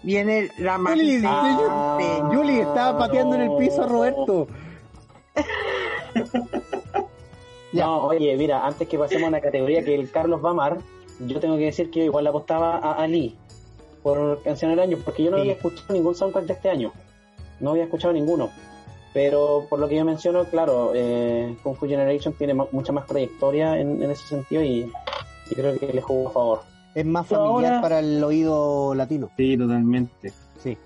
[0.03, 0.79] Viene la.
[1.25, 2.29] Ah.
[2.31, 4.47] Yuli estaba pateando en el piso a Roberto.
[7.73, 7.85] Ya.
[7.85, 10.77] No, oye, mira, antes que pasemos a una categoría que el Carlos va a amar,
[11.25, 13.35] yo tengo que decir que yo igual le apostaba a Ali
[14.03, 15.41] por canción del año, porque yo no Sí.
[15.41, 16.93] había escuchado ningún soundtrack de este año.
[17.59, 18.49] No había escuchado ninguno.
[19.13, 23.79] Pero por lo que yo menciono, claro, eh, Kung Fu Generation tiene mucha más trayectoria
[23.79, 24.91] en, en ese sentido y,
[25.49, 26.59] y creo que le jugó a favor.
[26.93, 29.29] Es más Pero familiar ahora- para el oído latino.
[29.35, 30.31] Sí, totalmente.
[30.63, 30.77] Sí.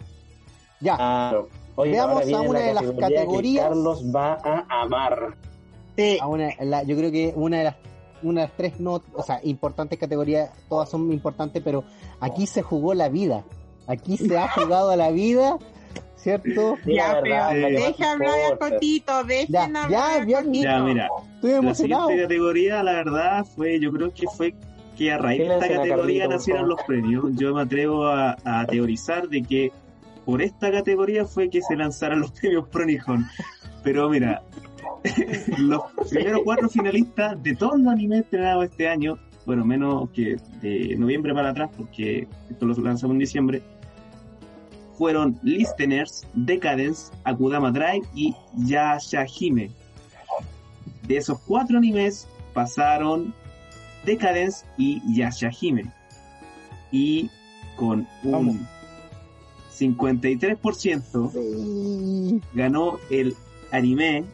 [0.79, 0.95] Ya.
[0.95, 1.49] Claro.
[1.75, 3.65] Oye, Veamos ahora viene a una la de las categoría que categorías.
[3.67, 5.35] Carlos va a amar.
[6.01, 7.75] Sí, a una, la- yo creo que una de las
[8.23, 11.83] una de las tres no, o sea, importantes categorías, todas son importantes, pero
[12.19, 13.43] aquí se jugó la vida.
[13.87, 15.57] Aquí se ha jugado a la vida,
[16.15, 16.75] ¿cierto?
[16.85, 18.69] Sí, ya, la verdad, pero la más deja hablar a importa.
[18.69, 21.07] Cotito, dejen Ya, hablar ya, mira.
[21.35, 22.07] Estoy La emocionado.
[22.09, 24.53] siguiente categoría, la verdad, fue, yo creo que fue
[24.95, 27.25] que a raíz de esta categoría Carlito, nacieron los premios.
[27.37, 29.71] Yo me atrevo a, a teorizar de que
[30.25, 33.25] por esta categoría fue que se lanzaron los premios Pronijón.
[33.83, 34.43] Pero mira,
[35.57, 40.95] los primeros cuatro finalistas de todos los animes estrenados este año, bueno, menos que de
[40.97, 43.61] noviembre para atrás, porque esto lo lanzamos en diciembre,
[44.97, 49.71] fueron Listeners, Decadence, Akudama Drive y Yashahime.
[51.07, 53.33] De esos cuatro animes pasaron
[54.05, 55.85] Decadence y Yashahime.
[56.91, 57.29] Y
[57.77, 58.55] con Vamos.
[58.55, 58.67] un
[59.75, 62.41] 53% Sí.
[62.53, 63.35] ganó el
[63.71, 64.25] anime.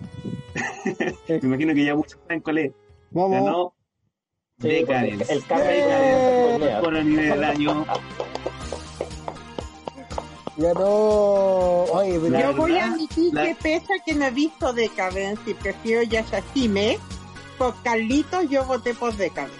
[1.27, 2.71] Me imagino que ya muchos saben cuál es.
[3.11, 3.31] Vamos.
[3.31, 3.73] Ganó
[4.59, 5.31] Sí, Decadence.
[5.33, 6.77] el Carlos ¡Eh!
[6.81, 7.85] Por anime del año.
[10.57, 11.83] Ganó.
[11.83, 14.73] Oye, pero La Yo voy a admitir la- que pese a que no he visto
[14.73, 16.97] Decadence y prefiero Yashahime,
[17.59, 19.53] por Carlitos yo voté por Decadence.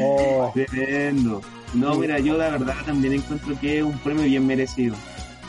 [0.00, 1.42] oh, Tremendo.
[1.74, 2.00] No, Sí.
[2.00, 4.94] mira, yo la verdad también encuentro que es un premio bien merecido.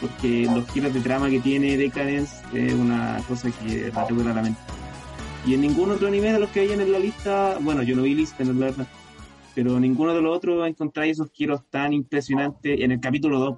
[0.02, 4.34] Porque los giros de trama que tiene Decadence es una cosa que la tengo la
[4.34, 4.60] mente.
[5.46, 8.02] Y en ningún otro anime de los que hay en la lista, bueno, yo no
[8.02, 8.88] vi lista, no es la verdad.
[9.54, 13.58] Pero ninguno de los otros encontráis esos giros tan impresionantes en el capítulo 2.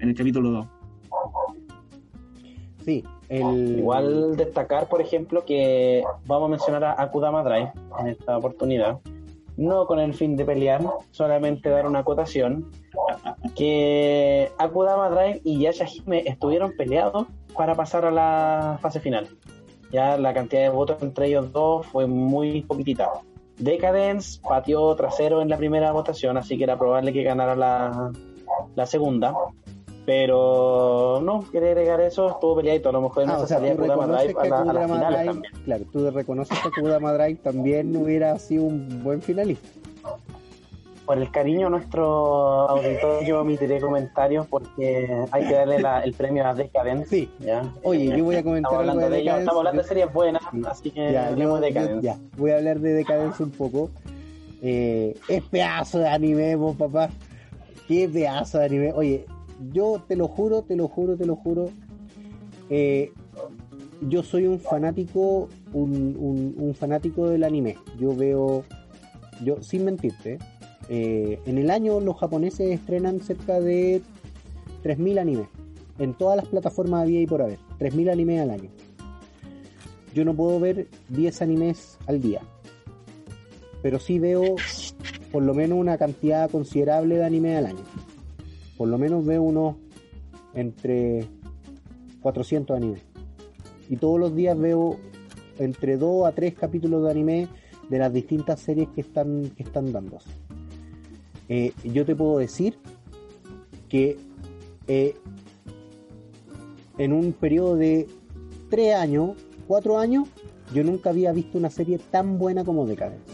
[0.00, 0.66] En el capítulo 2.
[2.84, 3.04] sí.
[3.28, 3.78] El...
[3.78, 9.00] Igual destacar, por ejemplo, que vamos a mencionar a Akudama Drive en esta oportunidad,
[9.58, 10.80] no con el fin de pelear,
[11.10, 12.70] solamente dar una acotación,
[13.56, 19.28] que Akudama Drive y Yashahime estuvieron peleados para pasar a la fase final.
[19.90, 23.10] Ya la cantidad de votos entre ellos dos fue muy poquitita.
[23.56, 28.12] Decadence pateó trasero en la primera votación, así que era probable que ganara la,
[28.76, 29.34] la segunda.
[30.08, 32.88] Pero no, quería agregar eso, estuvo peleadito.
[32.88, 35.18] A lo mejor en Ah, salida tú Kudama Drive a, la- a las Kudama finales
[35.20, 35.52] Drive, también.
[35.66, 39.68] claro, tú reconoces que Kudama Drive también hubiera sido un buen finalista.
[41.04, 46.14] Por el cariño a nuestro auditor, yo omitiré comentarios porque hay que darle la- el
[46.14, 47.06] premio a Decadence.
[47.10, 47.30] Sí.
[47.40, 47.70] ¿ya?
[47.82, 50.12] Oye, yo voy a comentar Estamos algo hablando de de ellos, estamos hablando de series
[50.14, 50.62] buenas, Sí.
[50.70, 52.02] así que Ya, hablemos yo- de Decadence.
[52.06, 53.90] ya, voy a hablar de Decadence un poco.
[54.62, 57.10] Eh, es pedazo de anime, vos, papá.
[57.86, 58.92] Qué pedazo de anime.
[58.94, 59.26] Oye,
[59.72, 61.70] yo te lo juro, te lo juro, te lo juro.
[62.70, 63.12] eh,
[64.00, 67.76] yo soy un fanático, un, fanático del anime.
[67.98, 68.64] Yo veo,
[69.42, 70.38] yo sin mentirte,
[70.88, 74.00] eh, en el año los japoneses estrenan cerca de
[74.84, 75.48] 3.000 animes.
[75.98, 77.58] En todas las plataformas había y por haber.
[77.80, 78.70] 3.000 animes al año
[80.18, 82.40] yo no puedo ver 10 animes al día.
[83.82, 84.56] Pero sí veo
[85.30, 87.84] por lo menos una cantidad considerable de animes al año.
[88.78, 89.76] Por lo menos veo unos
[90.54, 91.26] entre
[92.22, 93.02] 400 animes.
[93.90, 94.96] Y todos los días veo
[95.58, 97.48] entre 2 a 3 capítulos de anime
[97.88, 100.30] de las distintas series que están, que están dándose.
[101.48, 102.78] Eh, yo te puedo decir
[103.88, 104.18] que
[104.86, 105.16] eh,
[106.98, 108.06] en un periodo de
[108.70, 110.28] 3 años, 4 años,
[110.74, 113.32] yo nunca había visto una serie tan buena como Decadence.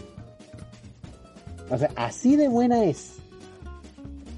[1.69, 3.14] O sea, así de buena es.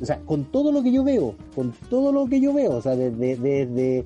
[0.01, 2.81] O sea, con todo lo que yo veo, con todo lo que yo veo, o
[2.81, 4.05] sea, desde, desde,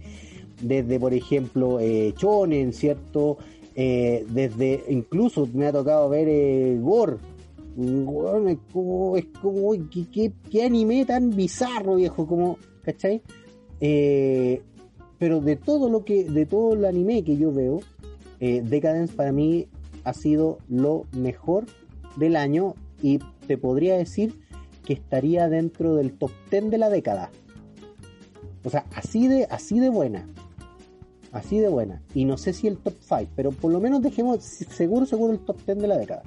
[0.62, 3.38] desde por ejemplo, eh, Chonen, ¿cierto?
[3.76, 7.18] Eh, desde, incluso me ha tocado ver eh, Gore.
[7.78, 13.22] Weón, es como, es como ¿qué, qué, qué anime tan bizarro, viejo, como, ¿cachai?
[13.80, 14.62] Eh,
[15.18, 17.80] pero de todo lo que, de todo el anime que yo veo,
[18.40, 19.68] eh, Decadence para mí
[20.04, 21.66] ha sido lo mejor
[22.16, 24.41] del año y te podría decir
[24.92, 27.32] que estaría dentro del top 10 de la década.
[28.66, 30.28] O sea, así de, así de buena.
[31.32, 32.02] Así de buena.
[32.14, 35.40] Y no sé si el top 5, pero por lo menos dejemos seguro, seguro el
[35.40, 36.24] top 10 de la década.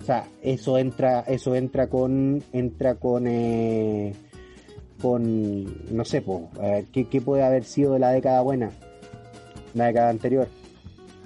[0.00, 4.14] O sea, eso entra, eso entra con, entra con, eh,
[5.00, 5.64] con,
[5.94, 8.70] no sé, po, eh, ¿qué, ¿qué puede haber sido de la década buena?
[9.74, 10.48] La década anterior.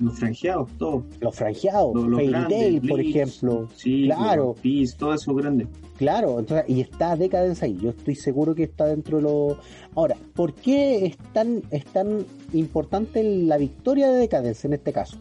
[0.00, 1.04] Los franjeados, todo.
[1.20, 3.68] Los franjeados, Los- los Fairy grandes, Tail, por ejemplo.
[3.76, 5.66] Sí, claro, Piece, todo eso grande.
[5.96, 6.38] Claro.
[6.38, 7.78] Entonces, y está Decadence ahí.
[7.80, 9.58] Yo estoy seguro que está dentro de lo.
[9.94, 15.16] Ahora, ¿por qué es tan, es tan importante la victoria de Decadence en este caso?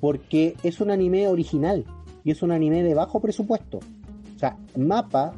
[0.00, 1.84] Porque es un anime original
[2.24, 3.78] y es un anime de bajo presupuesto.
[4.34, 5.34] O sea, Mapa,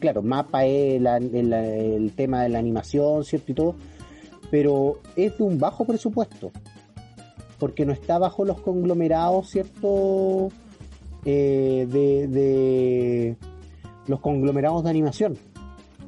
[0.00, 3.52] claro, Mapa es el tema de la animación, ¿cierto?
[3.52, 3.74] Y todo,
[4.50, 6.50] pero es de un bajo presupuesto.
[7.58, 10.48] Porque no está bajo los conglomerados, ¿cierto?
[11.24, 13.36] Eh, de, de
[14.06, 15.36] los conglomerados de animación,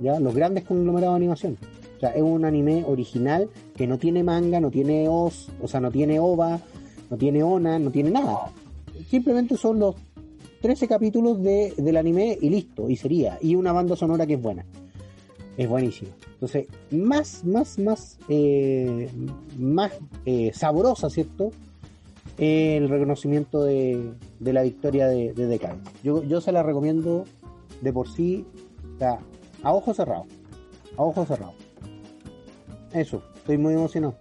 [0.00, 0.18] ¿ya?
[0.20, 1.58] Los grandes conglomerados de animación.
[1.96, 5.80] O sea, es un anime original que no tiene manga, no tiene os, o sea,
[5.80, 6.60] no tiene ova,
[7.10, 8.50] no tiene ona, no tiene nada.
[9.08, 9.96] Simplemente son los
[10.60, 13.38] 13 capítulos de, del anime y listo, y sería.
[13.42, 14.64] Y una banda sonora que es buena.
[15.56, 16.10] Es buenísima.
[16.32, 19.08] Entonces, más, más, más, eh,
[19.58, 19.92] más
[20.26, 21.50] eh, sabrosa, ¿cierto?
[22.38, 25.90] El reconocimiento de, de la victoria de, de Decadence.
[26.02, 27.24] Yo, yo se la recomiendo
[27.80, 28.46] de por sí,
[28.94, 29.18] o sea,
[29.62, 30.26] a ojos cerrados.
[30.96, 31.54] A ojos cerrados.
[32.92, 34.16] Eso, estoy muy emocionado.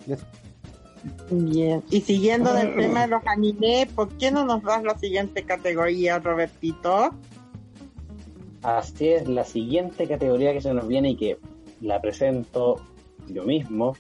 [1.29, 1.83] Bien.
[1.89, 6.19] Y siguiendo del tema de los anime, ¿por qué no nos das la siguiente categoría,
[6.19, 7.11] Robertito?
[8.61, 11.37] Así es, la siguiente categoría que se nos viene y que
[11.81, 12.77] la presento
[13.27, 13.95] yo mismo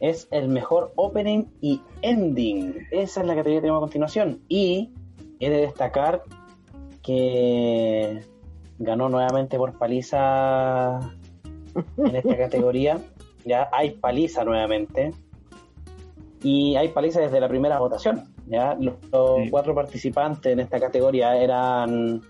[0.00, 2.88] es el mejor opening y ending.
[2.90, 4.40] Esa es la categoría que tenemos a continuación.
[4.48, 4.90] Y
[5.38, 6.24] he de destacar
[7.02, 8.24] que
[8.82, 10.98] ganó nuevamente por paliza
[11.96, 12.98] en esta categoría.
[13.44, 15.12] Ya hay paliza nuevamente.
[16.42, 18.24] Y hay paliza desde la primera votación.
[18.46, 19.50] Ya los, los Sí.
[19.50, 22.20] cuatro participantes en esta categoría eran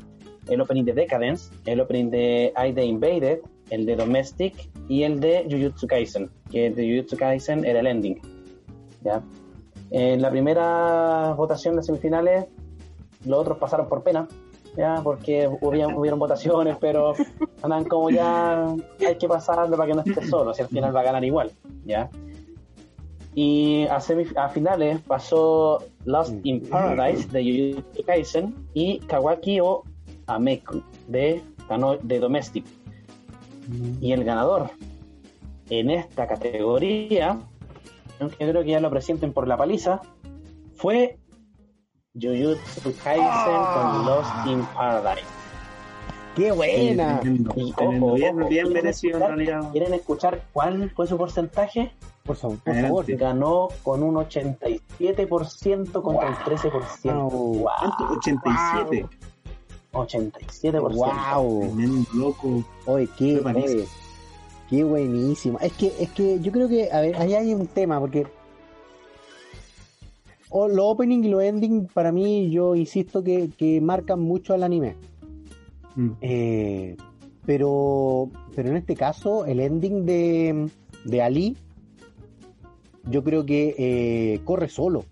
[0.48, 3.38] el opening de Decadence, el opening de I The Invaded,
[3.70, 7.86] el de Domestic y el de Jujutsu Kaisen, que el de Jujutsu Kaisen era el
[7.86, 8.20] ending.
[9.03, 9.22] ¿ya?
[9.90, 12.46] En la primera votación de semifinales,
[13.24, 14.28] los otros pasaron por pena,
[14.76, 17.14] ya porque hubieron, votaciones, pero
[17.62, 18.74] andan como ya
[19.06, 21.52] hay que pasarlo para que no esté solo, si al final va a ganar igual.
[21.84, 22.08] ¿ya?
[23.34, 29.84] Y a, a finales pasó Lost in Paradise de Jujutsu Kaisen y Kawaki o
[30.26, 31.42] Ameku de,
[32.02, 32.64] de Domestic.
[34.00, 34.70] Y el ganador
[35.70, 37.38] en esta categoría,
[38.20, 40.02] aunque creo que ya lo presienten por la paliza,
[40.74, 41.18] fue
[42.14, 45.24] Jujutsu Kaisen con Lost in Paradise.
[46.36, 47.20] ¡Qué buena!
[47.24, 49.70] Y ojo, bien, ojo, bien ¿quieren merecido en realidad.
[49.72, 51.93] ¿Quieren escuchar cuál fue su porcentaje?
[52.24, 52.89] Por favor, por Adelante.
[52.89, 53.16] favor.
[53.16, 57.30] Ganó con un 87% contra el 13%.
[57.30, 57.62] Wow.
[57.62, 58.05] ¿Cuánto?
[58.18, 59.06] 87.
[59.93, 60.93] 87%.
[60.94, 61.74] ¡Wow!
[62.14, 62.64] Loco.
[62.86, 63.86] Oye, qué, oye,
[64.68, 65.59] qué buenísimo.
[65.60, 68.26] Es que, es que yo creo que, a ver, ahí hay un tema, porque
[70.54, 74.62] o los opening y los ending, para mí, yo insisto que, que marcan mucho al
[74.62, 74.96] anime.
[75.96, 76.10] Mm.
[76.20, 76.96] Eh,
[77.46, 80.68] pero, pero en este caso, el ending de,
[81.04, 81.56] de Ali,
[83.08, 85.04] yo creo que eh, corre solo.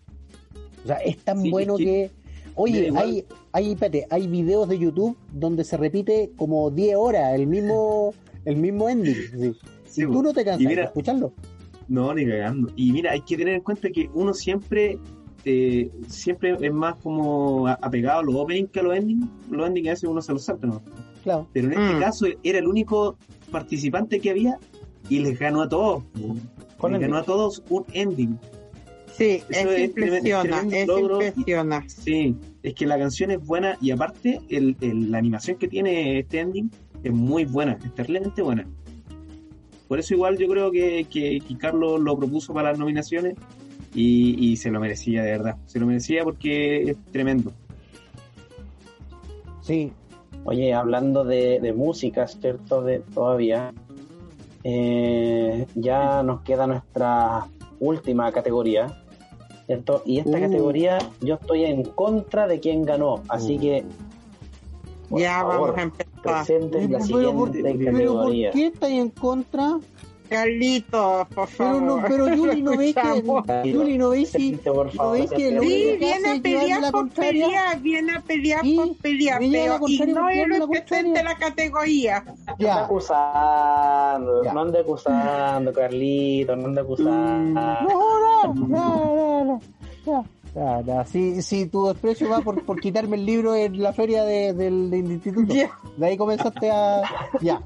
[0.84, 2.10] O sea, es tan Sí, bueno es que- que,
[2.54, 7.46] oye, hay, hay, espérate, hay videos de YouTube donde se repite como 10 horas el
[7.46, 8.14] mismo,
[8.44, 9.14] el mismo ending.
[9.40, 9.52] sí.
[9.86, 11.32] Sí, y tú no te cansas de escucharlo.
[11.88, 12.70] No, ni cagando.
[12.76, 14.96] Y mira, hay que tener en cuenta que uno siempre
[15.44, 19.26] eh, siempre es más como apegado a los openings que a los endings.
[19.50, 20.82] Los endings a veces uno se los salta, ¿no?
[21.22, 21.48] Claro.
[21.52, 22.00] Pero en este Mm.
[22.00, 23.16] caso era el único
[23.50, 24.58] participante que había
[25.08, 26.04] y les ganó a todos.
[26.78, 27.00] Con Les ending.
[27.10, 28.38] ganó a todos un ending.
[29.16, 31.84] Sí, Eso es es impresiona, es impresiona.
[31.88, 36.20] Sí, es que la canción es buena y aparte el, el- la animación que tiene
[36.20, 36.70] este ending
[37.02, 38.66] es muy buena, es terriblemente buena.
[39.88, 43.34] Por eso igual yo creo que, que, que Carlos lo propuso para las nominaciones
[43.94, 45.56] y, y se lo merecía de verdad.
[45.66, 47.52] Se lo merecía porque es tremendo.
[49.62, 49.92] Sí,
[50.44, 52.82] Oye, hablando de, de música, ¿cierto?
[52.82, 53.74] De, todavía,
[54.64, 57.46] eh, ya nos queda nuestra
[57.78, 59.02] última categoría,
[59.66, 60.02] ¿cierto?
[60.06, 60.40] Y esta Uh.
[60.40, 63.60] categoría yo estoy en contra de quien ganó, así Uh.
[63.60, 63.84] que
[65.10, 66.12] por ya favor, vamos a empezar.
[66.22, 68.50] presenten la Pero por, siguiente pero ¿por categoría.
[68.52, 69.78] qué estáis en contra?
[70.31, 71.82] Carlitos, por Pero favor.
[71.82, 73.69] no, pero Yuli no veis que.
[73.70, 77.09] Yuli no veis si no favor, veis que lo Sí, que viene a pelear por
[77.11, 80.85] pelear, viene a pelear por pelear, pero ignore lo que contraria.
[80.86, 82.23] presente la categoría.
[82.24, 82.85] No ande Ya.
[82.85, 84.52] acusando, Ya.
[84.52, 87.61] no ande acusando, Carlito, no ande acusando.
[87.61, 89.61] No, no, no, no, no, no.
[90.07, 90.24] Ya,
[91.06, 94.90] Si, si tu desprecio va por, por quitarme el libro en la feria de- del,
[94.90, 95.70] del instituto, Ya.
[95.97, 97.02] de ahí comenzaste a.
[97.40, 97.62] Ya,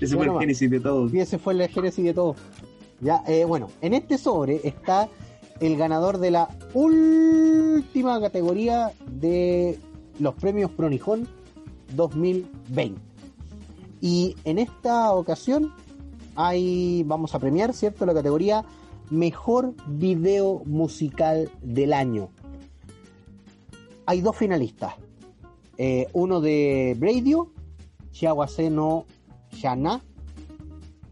[0.00, 1.08] Ese fue Bueno, el génesis de todo.
[1.14, 2.34] y ese fue el génesis de todo.
[3.00, 5.08] Ya, eh, bueno, en este sobre está
[5.60, 9.78] el ganador de la última categoría de
[10.18, 11.28] los premios Pronijón
[11.94, 13.00] 2020.
[14.00, 15.72] Y en esta ocasión
[16.34, 18.04] hay, vamos a premiar, ¿cierto?
[18.06, 18.64] La categoría
[19.12, 22.30] Mejor Video Musical del Año.
[24.06, 24.94] Hay dos finalistas.
[25.76, 27.52] Eh, uno de Bradio,
[28.10, 29.04] Chiawase no
[29.50, 30.02] Shana,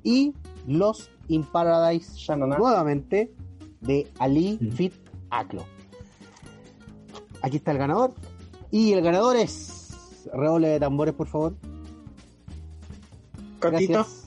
[0.02, 0.32] y
[0.66, 3.34] Los in Paradise nuevamente
[3.82, 4.70] de Ali Mm.
[4.70, 4.94] Fit
[5.28, 5.64] Aklo.
[7.42, 8.14] Aquí está el ganador.
[8.70, 10.26] Y el ganador es.
[10.32, 11.54] Redoble de tambores, por favor.
[13.60, 14.24] Gracias.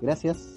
[0.00, 0.51] Gracias.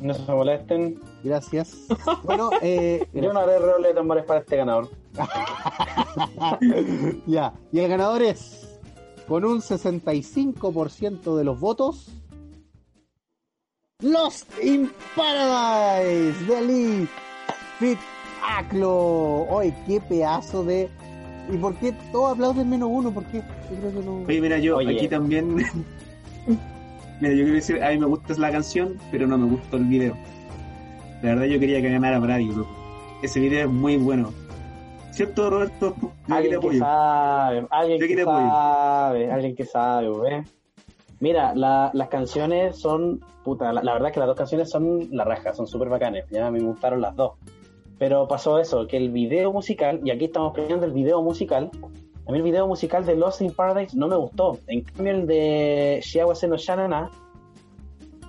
[0.00, 1.00] No se molesten.
[1.22, 1.86] Gracias.
[2.24, 4.88] Bueno, eh, Yo no haré roble de tambores para este ganador.
[7.26, 7.52] ya.
[7.72, 8.78] Y el ganador es.
[9.26, 12.08] Con un 65% de los votos.
[14.00, 17.08] Lost in Paradise de Ali
[17.78, 17.98] Fit
[18.42, 19.46] Aklo.
[19.50, 20.88] Oye, qué pedazo de.
[21.52, 23.12] ¿Y por qué todos aplauden menos uno?
[23.12, 23.38] ¿Por qué?
[23.70, 24.22] Yo creo que no.
[24.26, 24.96] Oye, mira, yo Oye.
[24.96, 25.56] aquí también.
[27.20, 29.84] Mira, yo quiero decir, a mí me gusta la canción, pero no me gustó el
[29.84, 30.16] video.
[31.22, 32.70] La verdad, yo quería que ganara Bradio, loco.
[33.22, 34.32] Ese video es muy bueno.
[35.12, 35.94] ¿Cierto, Roberto?
[36.00, 40.48] Yo Alguien que sabe, alguien que sabe, alguien que sabe, ¿ves?
[41.18, 45.24] Mira, la- las canciones son, puta, la, la verdad que las dos canciones son la
[45.24, 47.32] raja, son súper bacanes, ya a mí me gustaron las dos.
[47.98, 51.70] Pero pasó eso, que el video musical, y aquí estamos premiando el video musical,
[52.30, 54.60] a mí el video musical de Lost in Paradise no me gustó.
[54.68, 57.10] En cambio el de Shiawase no Shanana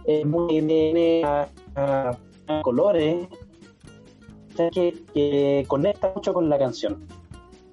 [0.06, 1.22] es muy tiene
[1.76, 2.18] ah,
[2.64, 3.28] colores,
[4.74, 7.06] que, que conecta mucho con la canción.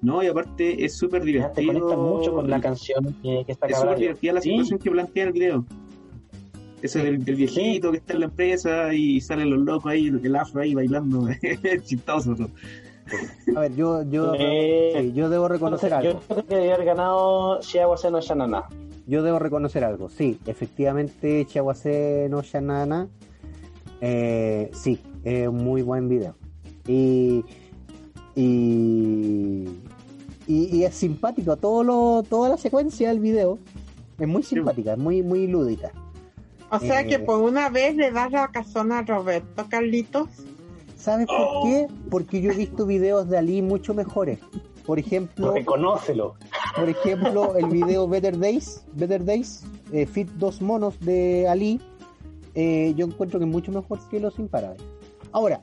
[0.01, 1.53] No, y aparte es súper divertido.
[1.55, 4.51] te conecta mucho con la canción que, que está Es súper divertida la Sí.
[4.51, 5.65] situación que plantea el video.
[6.83, 10.35] Eso del, del viejito que está en la empresa y salen los locos ahí, el
[10.35, 11.27] afro ahí bailando.
[11.41, 12.35] es chistoso.
[12.37, 12.49] ¿no?
[13.55, 16.13] A ver, yo, yo, Eh, sí, yo debo reconocer algo.
[16.13, 18.63] yo creo que debería haber ganado Shiawase no Shanana.
[19.07, 20.09] Yo debo reconocer algo.
[20.09, 23.07] Sí, efectivamente, Chiawase no Shanana.
[24.01, 26.35] Eh, sí, es un muy buen video.
[26.87, 27.43] Y,
[28.35, 29.65] y,
[30.47, 31.57] y, y es simpático.
[31.57, 33.59] Todo lo, toda la secuencia del video
[34.19, 35.91] es muy simpática, es muy, muy lúdica.
[36.71, 37.07] O sea Eh.
[37.07, 40.29] que por una vez le das la razón a Roberto, Carlitos.
[40.99, 41.87] ¿Sabes por qué?
[42.09, 44.37] Porque yo he visto videos de Ali mucho mejores.
[44.85, 46.35] Por ejemplo, Reconócelo.
[46.75, 49.63] por ejemplo, el video Better Days, Better Days,
[49.93, 51.79] eh, Fit dos monos de Ali,
[52.53, 54.83] eh, yo encuentro que es mucho mejor que los imparables.
[55.31, 55.61] Ahora,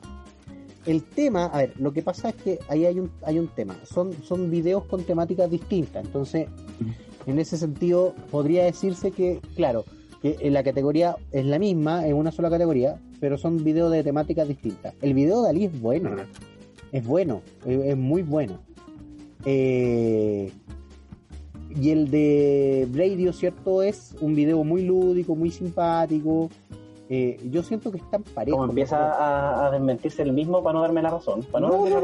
[0.87, 3.75] el tema, a ver, lo que pasa es que ahí hay un, hay un tema,
[3.83, 6.47] son, son videos con temáticas distintas, entonces,
[7.27, 9.83] en ese sentido, podría decirse que, claro,
[10.35, 14.03] que en la categoría es la misma, es una sola categoría, pero son videos de
[14.03, 14.93] temáticas distintas.
[15.01, 16.11] El video de Ali es bueno,
[16.91, 18.59] es bueno, es, es muy bueno.
[19.45, 20.51] Eh,
[21.69, 23.83] y el de Radio, ¿cierto?
[23.83, 26.49] Es un video muy lúdico, muy simpático.
[27.09, 28.59] Eh, yo siento que están parejos.
[28.59, 31.41] Como empieza a, a desmentirse el mismo para no darme la razón.
[31.43, 31.97] Para no, No,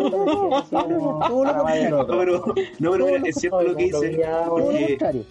[1.43, 2.43] darme la no, no.
[2.79, 3.05] No, no,
[4.87, 5.23] contrario.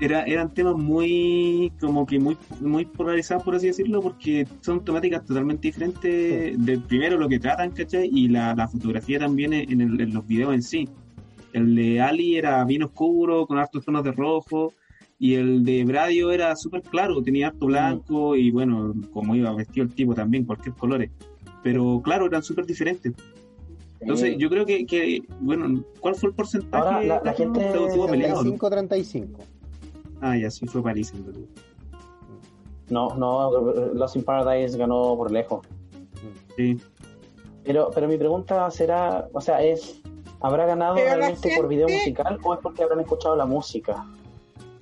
[0.00, 5.24] Era, eran temas muy, como que muy, muy polarizados, por así decirlo, porque son temáticas
[5.26, 8.08] totalmente diferentes del primero lo que tratan, ¿cachai?
[8.10, 10.88] Y la, la fotografía también en, el- en los videos en sí.
[11.52, 14.72] El de Ali era bien oscuro, con hartos tonos de rojo,
[15.18, 19.84] y el de Bradio era súper claro, tenía harto blanco, y bueno, como iba vestido
[19.84, 21.10] el tipo también, cualquier colores.
[21.62, 23.12] Pero claro, eran súper diferentes.
[24.00, 26.86] Entonces, Eh, yo creo que, que, bueno, ¿cuál fue el porcentaje?
[26.88, 28.50] Ahora, la- la gente- Pero estuvo peleado, ¿no?
[28.56, 29.40] 35-35.
[30.20, 31.12] Ah, ya, sí fue París.
[31.14, 31.40] en verdad.
[32.88, 33.50] No, no,
[33.94, 35.66] Lost in Paradise ganó por lejos.
[36.56, 36.80] Sí.
[37.64, 40.00] Pero, pero mi pregunta será, o sea, es,
[40.40, 44.06] ¿habrá ganado Pero realmente por video musical o es porque habrán escuchado la música?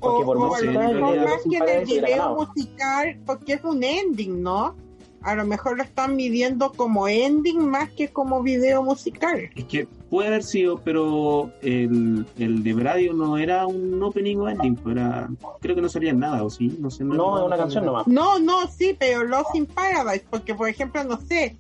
[0.01, 1.69] Porque o, por o más a que lo no mejor haya más sin que en
[1.69, 4.77] el video musical, porque es un ending, ¿no?
[5.23, 9.51] A lo mejor lo están midiendo como ending más que como video musical.
[9.55, 14.48] Es que puede haber sido, pero el, el de Radio no era un opening o
[14.48, 15.28] ending, pues era,
[15.60, 17.05] creo que no salía nada, o sí, no sé.
[17.05, 18.06] No, es una canción nomás.
[18.06, 21.56] No, no, sí, pero Lost in Paradise, porque por ejemplo, no sé,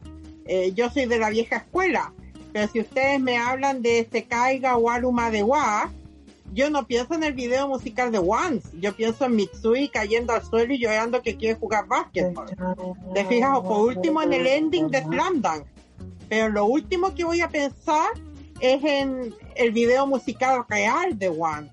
[0.46, 2.12] eh, yo soy de la vieja escuela,
[2.52, 5.90] pero si ustedes me hablan de Se Caiga Waluma de Wa,
[6.54, 10.42] yo no pienso en el video musical de Once, yo pienso en Mitsui cayendo al
[10.42, 12.46] suelo y llorando que quiere jugar básquetbol.
[13.12, 13.58] ¿Te fijas?
[13.58, 15.64] O por último en el ending de Slam Dunk.
[16.30, 18.08] Pero lo último que voy a pensar
[18.60, 21.70] es en el video musical real de One.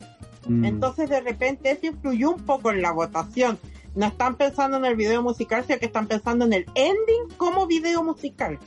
[0.48, 0.66] Mm.
[0.66, 3.58] Entonces de repente eso influyó un poco en la votación.
[3.96, 7.66] No están pensando en el video musical, sino que están pensando en el ending como
[7.66, 8.60] video musical.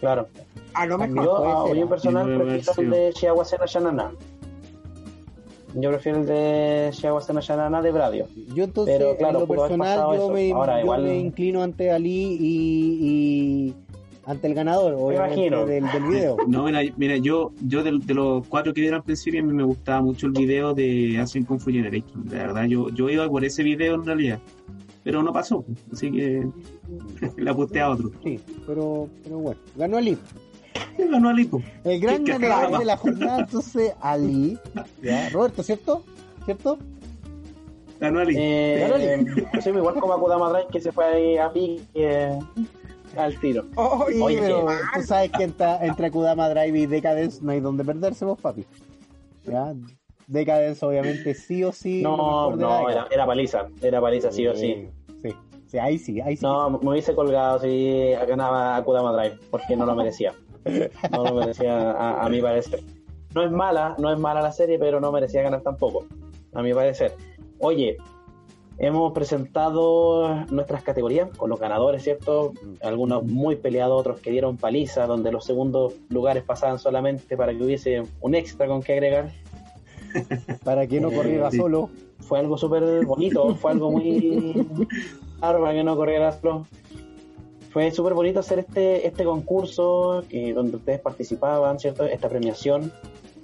[0.00, 0.28] Claro.
[0.74, 1.38] A lo Yo, mejor.
[1.40, 4.12] puede a opinión personal, prefiero el de Shiawase no Shanana.
[5.74, 8.26] Yo prefiero el de Shiawase no Shanana de Bradio.
[8.54, 11.90] Yo entonces, Pero, claro, en lo personal, yo, me, Ahora, yo igual- me inclino ante
[11.90, 12.98] Ali y,
[13.70, 13.74] y
[14.28, 15.66] ante el ganador, obviamente, imagino.
[15.66, 16.36] del, del video.
[16.46, 19.52] No, mira, mira yo, yo de, de los cuatro que vieron al principio, a mí
[19.52, 22.28] me gustaba mucho el video de Ascent Kung Fu Generation.
[22.28, 24.38] De verdad, yo, yo iba por ese video en realidad.
[25.04, 26.46] Pero no pasó, así que
[27.38, 28.10] le aposté a otro.
[28.22, 30.18] Sí, pero, pero bueno, ganó Ali.
[30.98, 31.62] Ganó Alipo.
[31.84, 34.58] El gran ¿Qué- qué ganador de la jornada, entonces, Ali.
[35.02, 35.28] ¿ya?
[35.30, 36.02] Roberto, ¿cierto?
[36.44, 36.76] ¿Cierto?
[38.00, 38.34] Ganó Ali.
[38.36, 39.24] Eh,
[39.62, 42.38] sí, igual como Akudama Drive que se fue ahí a pique eh,
[43.16, 43.64] al tiro.
[43.76, 47.84] Oye, Oye, pero tú sabes que entre, entre Kudama Drive y Decadence no hay donde
[47.84, 48.64] perderse, vos, papi.
[49.44, 49.74] ¿Ya?
[50.26, 52.02] Decadence, obviamente, sí o sí.
[52.02, 54.88] No, no, era, era paliza, era paliza sí o sí.
[55.22, 55.34] Sí,
[55.66, 56.44] sí, ahí sí, ahí sí.
[56.44, 60.34] No, me hubiese colgado si ganaba Akudama Drive, porque no lo merecía.
[61.10, 62.80] No lo merecía a, a mi parecer.
[63.34, 66.06] No es mala, no es mala la serie, pero no merecía ganar tampoco,
[66.54, 67.14] a mi parecer.
[67.60, 67.96] Oye,
[68.78, 72.52] hemos presentado nuestras categorías con los ganadores, ¿cierto?
[72.80, 77.62] Algunos muy peleados, otros que dieron paliza, donde los segundos lugares pasaban solamente para que
[77.62, 79.30] hubiese un extra con que agregar.
[80.64, 81.58] Para que no Eh, corriera sí.
[81.58, 81.90] solo.
[82.20, 84.66] Fue algo súper bonito, fue algo muy
[85.40, 86.66] raro para que no corriera solo.
[87.70, 92.04] Fue súper bonito hacer este, este concurso que, donde ustedes participaban, ¿cierto?
[92.04, 92.90] Esta premiación.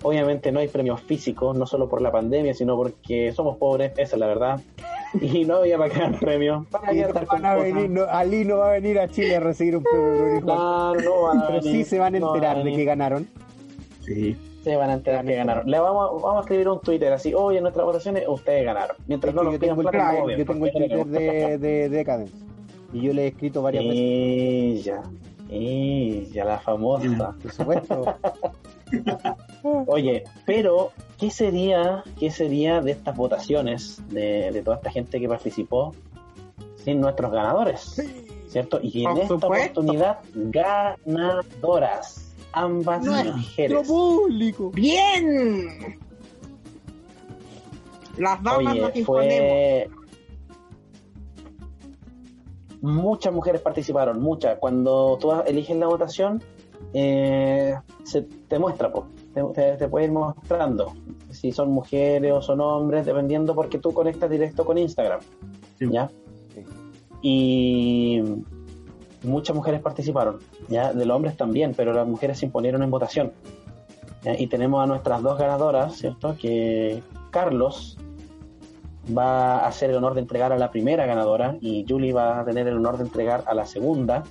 [0.04, 4.16] Obviamente no hay premios físicos, no solo por la pandemia, sino porque somos pobres, esa
[4.16, 4.60] es la verdad.
[5.18, 6.66] Y no había para qué dar premios.
[6.66, 8.98] ¿Para Y qué no andar con van a venir, no, Ali no va a venir
[8.98, 10.42] a Chile a recibir un premio.
[10.42, 13.28] Claro, no van a pero sí se van a no enterar van de que ganaron.
[14.02, 14.36] Sí.
[14.62, 15.70] Se van a enterar que ganaron.
[15.70, 18.96] Le vamos, vamos a escribir un Twitter así, oye, en nuestras votaciones ustedes ganaron.
[19.06, 21.58] Mientras Es no que nos yo pidan tengo el plata, yo tengo el Twitter de,
[21.58, 22.34] de Decadence.
[22.92, 24.92] Y yo le he escrito varias veces,
[25.54, 27.34] Ella, ella, la famosa.
[27.42, 28.14] por supuesto.
[29.86, 35.28] Oye, pero, ¿qué sería, qué sería de estas votaciones, de, de toda esta gente que
[35.28, 35.94] participó,
[36.76, 38.02] sin nuestros ganadores?
[38.48, 38.78] ¿Cierto?
[38.82, 39.80] Y en esta supuesto.
[39.80, 43.88] oportunidad, ganadoras, ambas Nuestro mujeres.
[43.88, 44.70] público.
[44.70, 45.98] Bien.
[48.16, 50.03] Las damas nos Oye, imponemos.
[52.84, 54.58] Muchas mujeres participaron, muchas.
[54.58, 56.42] Cuando tú eliges la votación,
[56.92, 59.06] eh, se te muestra, po.
[59.32, 60.92] Te, te- te puede ir mostrando
[61.30, 65.20] si son mujeres o son hombres, dependiendo porque tú conectas directo con Instagram.
[65.78, 65.88] Sí.
[65.90, 66.10] ¿Ya?
[66.54, 66.62] Sí.
[67.22, 68.22] Y
[69.22, 70.92] muchas mujeres participaron, ¿ya?
[70.92, 73.32] De los hombres también, pero las mujeres se imponieron en votación.
[74.22, 74.38] ¿ya?
[74.38, 76.36] Y tenemos a nuestras dos ganadoras, ¿cierto?
[76.38, 77.96] Que Carlos
[79.16, 82.44] va a hacer el honor de entregar a la primera ganadora y Julie va a
[82.44, 84.22] tener el honor de entregar a la segunda.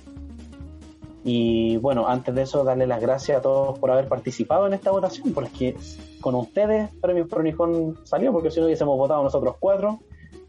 [1.24, 4.90] Y bueno, antes de eso, darle las gracias a todos por haber participado en esta
[4.90, 5.74] votación, porque
[6.20, 10.00] con ustedes Premios Pronijón salió, porque si no hubiésemos votado nosotros cuatro.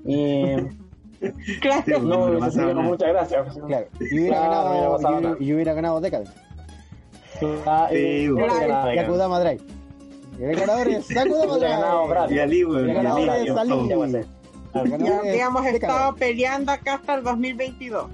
[0.06, 0.56] Y
[1.62, 1.82] Claro.
[1.86, 2.82] Sí, no, no sido nada.
[2.82, 3.58] muchas gracias.
[3.66, 3.88] Claro.
[4.12, 5.38] Y hubiera Claro, hubiera ganado, y, nada.
[5.40, 6.34] y hubiera ganado Decadence.
[7.66, 8.54] Ah, Sí, y- bueno.
[8.54, 8.82] hubiera
[9.40, 9.62] Drive.
[10.40, 12.34] El ganador es Akudama Hubiera ganado.
[12.34, 12.84] Y Ali, güey.
[12.84, 15.06] El y ganador Ali, es Ali.
[15.30, 18.10] habíamos estado peleando acá hasta el 2022.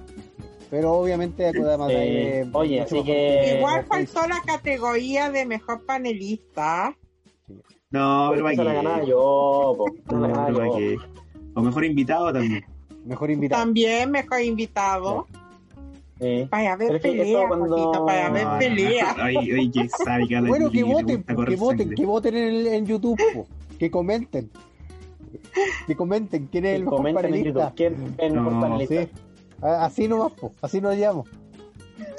[0.69, 1.87] Pero obviamente Akudama.
[1.89, 6.95] Eh, oye, así que- Igual faltó la categoría de mejor panelista.
[7.89, 8.57] No, pero aquí.
[8.63, 9.19] la ganaba yo.
[11.53, 12.65] O mejor invitado también.
[13.05, 13.61] Mejor invitado.
[13.63, 15.27] También mejor invitado.
[15.31, 15.40] Sí.
[16.49, 19.15] Para Pero ver que pelea, cuando- Paquito, para ver No, no, pelea.
[19.17, 22.67] Ay, ay, que sabe que a la Bueno, que voten, que voten, que voten en,
[22.67, 23.47] en YouTube, po.
[23.79, 24.49] que comenten.
[25.87, 27.59] Que comenten quién es el mejor Comenten en panelista.
[27.59, 27.75] YouTube.
[27.75, 29.03] ¿Quién es el mejor No, panelista?
[29.03, 29.09] Sí.
[29.61, 30.53] Así nomás, po.
[30.61, 31.25] así nos llamo.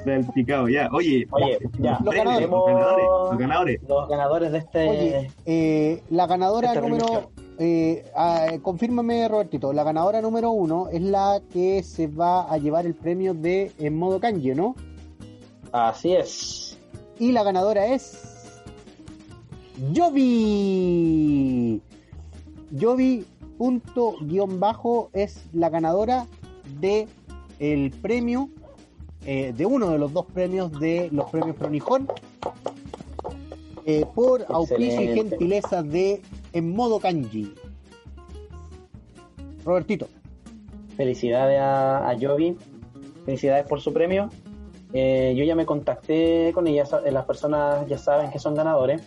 [0.05, 0.89] Del picado, ya.
[0.93, 1.99] Oye, Oye, ya.
[2.05, 2.49] Los ganadores.
[2.51, 3.07] los ganadores.
[3.31, 3.81] Los ganadores.
[3.89, 4.89] Los ganadores de este.
[4.91, 7.42] Oye, eh, la ganadora número premiación.
[7.65, 12.87] Eh, ah, confírmame Robertito, la ganadora número uno es la que se va a llevar
[12.87, 14.75] el premio de en modo kanji, ¿no?
[15.71, 16.77] Así es.
[17.21, 18.61] Y la ganadora es
[19.95, 21.81] Jovi.
[22.81, 23.25] Jovi
[23.57, 26.27] punto guion bajo es la ganadora
[26.81, 27.07] de
[27.61, 28.49] el premio
[29.25, 32.09] eh, de uno de los dos premios de los premios Pronijón
[33.87, 36.23] eh, por auspicio y gentileza de
[36.53, 37.55] En Modo Kanji.
[39.65, 40.09] Robertito.
[40.97, 42.57] Felicidades a, a Jovi.
[43.25, 44.29] Felicidades por su premio.
[44.93, 49.01] Eh, yo ya me contacté con ella, sa- las personas ya saben que son ganadores.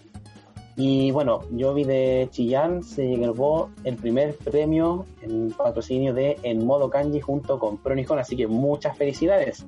[0.77, 6.89] Y bueno, Jovi de Chillán se llevó el primer premio en patrocinio de En Modo
[6.89, 9.65] Kanji junto con Pronicon, así que muchas felicidades.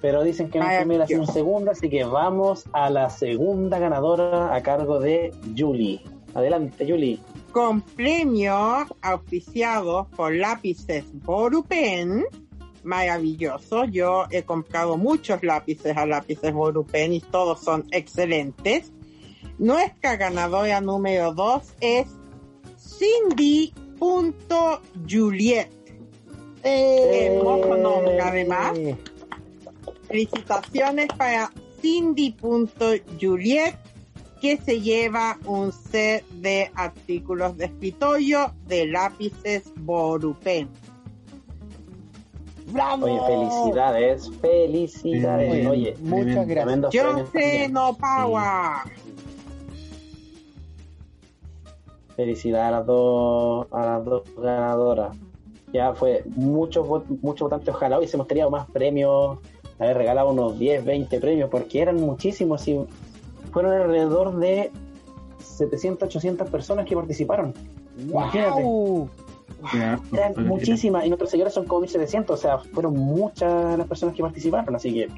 [0.00, 4.54] Pero dicen que no es primero, sino segundo, así que vamos a la segunda ganadora
[4.54, 6.00] a cargo de Julie.
[6.38, 7.18] Adelante, Julie.
[7.52, 12.24] con premio auspiciado por lápices Borupen.
[12.84, 13.86] Maravilloso.
[13.86, 18.92] Yo he comprado muchos lápices a lápices Borupen y todos son excelentes.
[19.58, 22.06] Nuestra ganadora número 2 es
[22.78, 25.72] Cindy.Juliet.
[26.62, 28.78] Hermoso nombre, además.
[30.06, 31.50] Felicitaciones para
[31.82, 33.87] Cindy.Juliet
[34.40, 40.68] que se lleva un set de artículos de escritorio de lápices Borupen.
[42.66, 43.06] ¡Bravo!
[43.06, 45.52] Oye, felicidades, felicidades.
[45.52, 45.66] Bien.
[45.66, 46.92] Oye, Muchas gracias.
[46.92, 48.92] Yo sé no power.
[52.14, 55.16] Felicidades a las dos, a las dos ganadoras.
[55.72, 56.86] Ya fue muchos
[57.22, 57.74] muchos votantes.
[57.74, 59.38] Ojalá hubiésemos tenido más premios,
[59.78, 62.78] haber regalado unos 10, 20 premios, porque eran muchísimos y
[63.48, 64.70] fueron alrededor de
[65.42, 67.52] 700, 800 personas que participaron.
[67.98, 68.62] Imagínate.
[68.62, 69.10] ¡Wow!
[70.12, 74.22] Eran muchísimas y nuestros seguidores son como 1700, o sea, fueron muchas las personas que
[74.22, 75.08] participaron, así que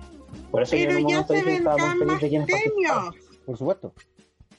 [0.50, 3.14] por eso yo en Pero un momento dije que estaba muy feliz de quienes participaron.
[3.44, 3.92] Por supuesto.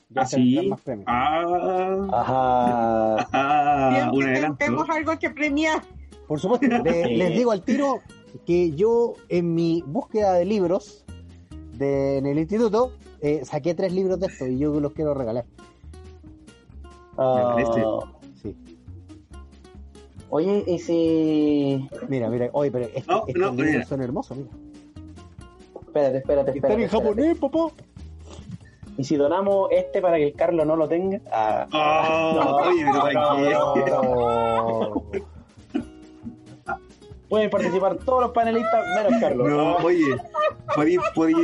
[0.09, 0.43] Ya ¿Ah, se sí?
[0.43, 1.05] vendrán más premios.
[1.07, 3.27] Ah, Ajá.
[3.31, 4.57] ah, un adelanto.
[4.57, 5.81] tenemos algo que premiar.
[6.27, 7.15] Por supuesto, le- Sí.
[7.15, 8.01] les digo al tiro
[8.45, 11.05] que yo en mi búsqueda de libros
[11.73, 12.91] de, en el instituto
[13.21, 15.45] eh, saqué tres libros de estos y yo los quiero regalar.
[17.17, 17.83] Ah, parece.
[18.41, 18.55] Sí.
[20.29, 21.89] Oye, y si.
[22.07, 23.85] Mira, mira, oye, pero No, estos no, libros mira.
[23.85, 24.49] son hermosos, mira.
[25.81, 26.57] Espérate, espérate, espérate.
[26.57, 27.67] Están en japonés, papá.
[28.97, 31.19] Y si donamos este para que el Carlos no lo tenga.
[31.31, 32.85] Ah, Oh, No, oye,
[33.85, 34.01] pero.
[34.03, 35.03] Oh.
[37.31, 39.49] pueden participar todos los panelistas, menos Carlos.
[39.49, 40.17] No, oye,
[40.75, 41.37] podéis, podéis,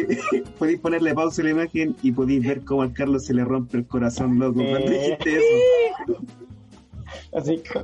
[0.59, 3.77] podéis ponerle pausa a la imagen y podéis ver cómo al Carlos se le rompe
[3.77, 5.18] el corazón, loco, cuando Eh.
[5.18, 6.18] dijiste eso.
[7.34, 7.84] Así que.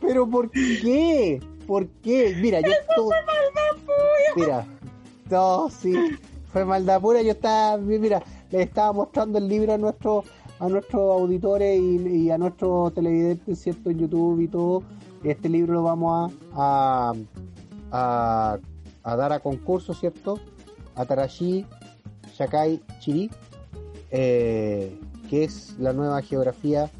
[0.00, 1.40] Pero ¿por qué?
[1.66, 2.36] ¿Por qué?
[2.40, 3.10] Mira, yo todo...
[4.36, 4.64] Mira,
[5.28, 5.92] no, sí,
[6.52, 7.20] fue maldad pura.
[7.22, 10.24] Yo estaba, mira, le estaba mostrando el libro a nuestros
[10.60, 11.96] a nuestros auditores y,
[12.26, 13.90] y a nuestros televidentes, ¿cierto?
[13.90, 14.84] En YouTube y todo.
[15.24, 17.12] Este libro lo vamos a,
[17.90, 18.58] a,
[19.02, 20.38] a, dar a concurso, ¿cierto?
[20.94, 21.66] A Tarashi
[22.36, 23.30] Shakai Chiri,
[24.10, 24.98] eh,
[25.28, 26.90] que es la nueva geografía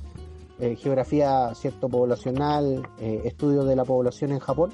[0.61, 4.71] eh, geografía cierto poblacional, eh, estudio de la población en Japón.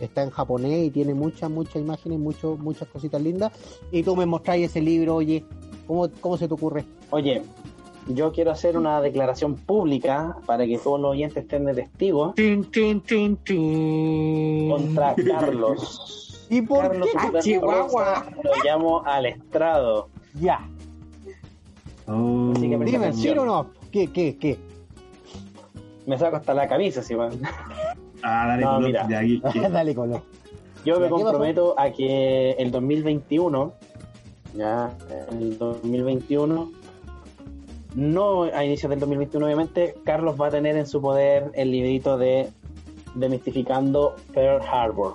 [0.00, 3.52] Está en japonés y tiene muchas, muchas imágenes, mucho, muchas cositas lindas.
[3.92, 5.44] Y tú me mostráis ese libro, oye,
[5.86, 6.84] ¿cómo, cómo se te ocurre?
[7.10, 7.42] Oye,
[8.08, 12.64] yo quiero hacer una declaración pública para que todos los oyentes estén de testigos Tin,
[12.70, 14.68] tin, tin, tin.
[14.70, 16.46] contra Carlos.
[16.50, 17.18] ¿Y por Carlos qué?
[17.18, 18.14] Ah, Super Chihuahua.
[18.14, 20.08] Rosa, Lo llamo al estrado.
[20.40, 20.68] Ya,
[22.06, 23.12] Oh, Así que dime.
[23.14, 23.70] ¿sí o no?
[23.90, 24.58] ¿Qué, qué, qué?
[26.06, 27.32] Me saco hasta la camisa, si van.
[28.22, 29.08] Ah, dale, No, color, mira.
[29.70, 30.20] Dale, color.
[30.84, 33.72] Yo me comprometo a que el 2021,
[34.54, 34.94] ya,
[35.30, 36.70] el 2021,
[37.94, 42.18] no a inicios del 2021 obviamente, Carlos va a tener en su poder el librito
[42.18, 42.50] de
[43.14, 45.14] Demistificando Pearl Harbor.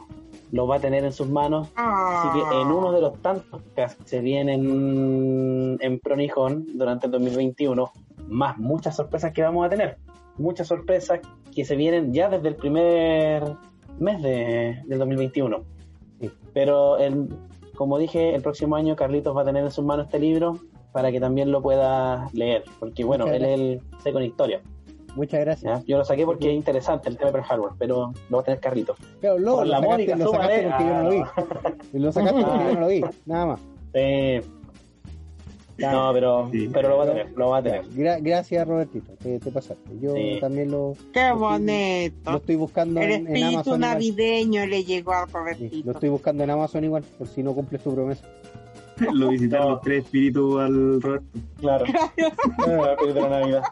[0.51, 1.69] Lo va a tener en sus manos.
[1.75, 7.91] Así que en uno de los tantos que se vienen en Pronijón durante el 2021,
[8.29, 9.97] más muchas sorpresas que vamos a tener.
[10.37, 11.19] Muchas sorpresas
[11.53, 13.43] que se vienen ya desde el primer
[13.99, 15.59] mes de, del 2021.
[16.21, 16.31] Sí.
[16.53, 17.27] Pero el,
[17.75, 20.59] como dije, el próximo año Carlitos va a tener en sus manos este libro
[20.99, 22.63] para que también lo pueda leer.
[22.79, 24.61] Porque bueno, Muchas él es el sé con historia.
[25.15, 25.79] Muchas gracias.
[25.79, 25.85] ¿ya?
[25.87, 28.45] Yo lo saqué porque es interesante el tema de Pearl Harbor, pero lo va a
[28.45, 28.97] tener Carlitos.
[29.21, 31.17] Pero lo, Por lo la sacaste, Mónica, lo sacaste porque yo no lo vi.
[31.19, 33.59] Ah, Lo sacaste porque yo no lo vi, nada más.
[33.93, 34.43] Eh,
[35.79, 36.69] No, pero, Sí.
[36.73, 37.85] pero lo va a tener, lo va a tener.
[37.91, 39.97] Gra- gracias, Robertito, te, te pasaste.
[40.01, 40.37] Yo Sí.
[40.41, 42.35] también lo, Qué lo bonito.
[42.35, 43.75] estoy buscando El en, en espíritu Amazon.
[43.77, 43.79] igual.
[43.93, 45.85] navideño le llegó a Sí, Robertito.
[45.85, 48.27] lo estoy buscando en Amazon igual, por si no cumple su promesa.
[49.13, 51.25] Lo visitaron los tres espíritus al Roberto.
[51.59, 51.85] Claro.
[52.17, 53.63] Espíritu de la Navidad.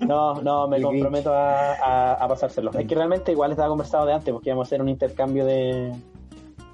[0.00, 2.70] No, no, me El comprometo a, a, a pasárselo.
[2.72, 5.92] Es que realmente igual estaba conversado de antes, porque íbamos a hacer un intercambio de,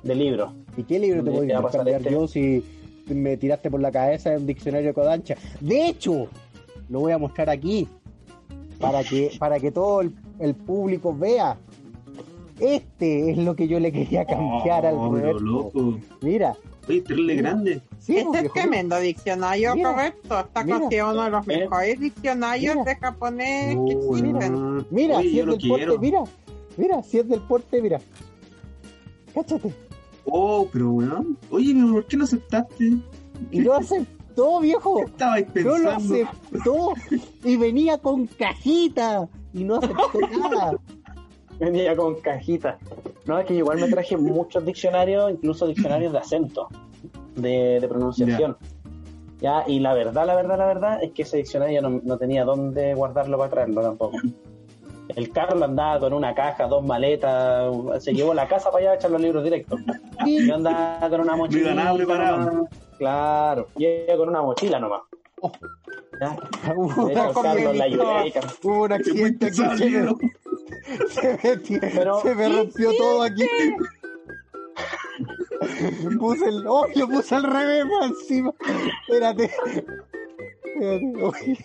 [0.02, 0.52] de libros.
[0.76, 2.12] ¿Y qué libro te Ya voy va a a pasar cambiar este.
[2.12, 2.64] yo si
[3.06, 5.36] me tiraste por la cabeza en un diccionario Kodansha?
[5.60, 6.26] De hecho,
[6.88, 7.86] lo voy a mostrar aquí
[8.80, 11.56] para que para que todo el, el público vea.
[12.58, 15.38] Este es lo que yo le quería cambiar al Oh, Roberto.
[15.40, 15.98] loco.
[16.20, 16.54] Mira,
[16.90, 17.80] Oye, terrible grande.
[17.98, 20.40] sí, Este es viejo, tremendo diccionario, Mira, Roberto.
[20.40, 21.60] Está considerado uno de los Mira.
[21.60, 22.84] mejores diccionarios Mira.
[22.84, 24.86] de japonés que Oh, existen.
[24.90, 25.98] Mira, Oye, si es del porte, quiero.
[25.98, 26.22] mira,
[26.76, 28.00] mira, si es del porte, mira.
[29.34, 29.72] Cáchate.
[30.26, 31.38] Oh, pero weón.
[31.50, 32.92] Oye, ¿por qué no aceptaste?
[33.50, 34.96] Y lo aceptó, viejo.
[34.98, 36.14] ¿Qué estabais No lo pensando?
[36.14, 36.92] aceptó.
[37.44, 39.28] Y venía con cajita.
[39.52, 40.10] Y no aceptó
[40.50, 40.72] nada.
[41.72, 42.78] Venía con cajita.
[43.26, 46.68] No, es que igual me traje muchos diccionarios, incluso diccionarios de acento,
[47.36, 48.56] de, de pronunciación.
[49.40, 52.44] Ya, y la verdad, la verdad, la verdad es que ese diccionario no, no tenía
[52.44, 54.18] dónde guardarlo para traerlo tampoco.
[55.16, 57.72] El Carlos andaba con una caja, dos maletas,
[58.02, 59.80] se llevó la casa para allá a echar los libros directos.
[60.26, 61.74] Yo andaba con una mochila.
[61.74, 62.38] nada preparado.
[62.38, 62.70] nomás.
[62.98, 65.02] Claro, y ella con una mochila nomás.
[66.20, 66.36] Ya.
[67.10, 68.32] Hecho, Carlos la ayudé.
[68.62, 69.94] hubo un Qué accidente aquí.
[71.10, 73.46] Se me, se me- Pero- se me rompió todo aquí.
[76.18, 76.66] Puse el.
[76.66, 76.86] ¡Oh!
[76.94, 78.52] Lo puse al revés más encima.
[79.08, 79.50] Espérate.
[80.80, 81.58] Espérate.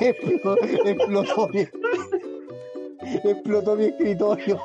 [0.00, 1.60] Explotó, explotó mi.
[3.24, 4.60] Explotó mi escritorio.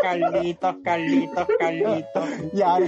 [0.00, 2.28] Carlitos, Carlitos, Carlitos.
[2.52, 2.78] Ya.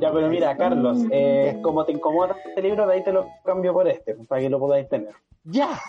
[0.00, 3.72] Ya, pero mira, Carlos, eh, como te incomoda este libro, de ahí te lo cambio
[3.72, 5.14] por este, para que lo podáis tener.
[5.44, 5.80] Ya.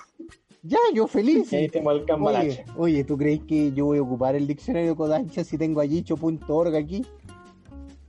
[0.67, 1.53] Ya, yo feliz.
[1.53, 4.95] Y ahí tengo el Oye, oye, ¿tú crees que yo voy a ocupar el diccionario
[4.95, 7.05] Kodansha si tengo a Yicho.org aquí?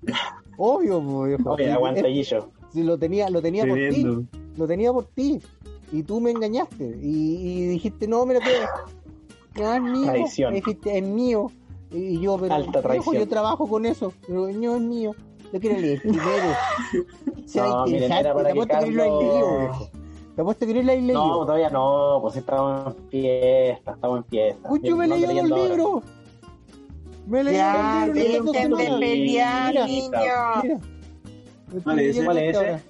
[0.56, 1.50] Obvio, viejo.
[1.50, 2.48] Oye, aguanta, Guillo.
[2.72, 4.06] Si lo tenía, lo tenía por ti.
[4.56, 5.38] Lo tenía por ti.
[5.92, 6.98] Y tú me engañaste.
[7.02, 8.66] Y, y dijiste, no, quedo.
[9.56, 10.06] No, es mío.
[10.06, 10.54] Traición.
[10.54, 11.50] Dijiste, es mío.
[11.90, 13.14] Y yo, pero Alta viejo, traición.
[13.16, 14.12] yo trabajo con eso.
[14.26, 15.14] Pero no es mío.
[15.52, 16.26] Yo quiero leer primero.
[17.46, 19.90] Sea No, miren, era para Te que apuesto que no lo Carlos- has leído, viejo.
[20.36, 21.14] Te apuesto que no lo has leído.
[21.14, 24.70] No, todavía no, pues estamos en fiesta, estamos en fiesta.
[24.70, 25.42] Uy, yo me he leído ahora.
[25.68, 26.04] libros.
[27.26, 30.10] Me he leído Ya, estas dos dejen de pelear, Mira, niños.
[30.10, 30.62] Mira.
[31.72, 32.24] Me estoy ¿Cuál es ese?
[32.26, 32.82] ¿Cuál es ese?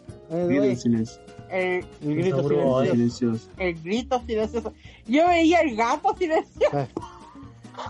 [0.47, 1.23] Grito en silencio.
[1.49, 2.49] El, El grito
[2.83, 3.49] silencioso.
[3.59, 4.73] el grito silencioso.
[5.07, 6.77] Yo veía el gato silencioso.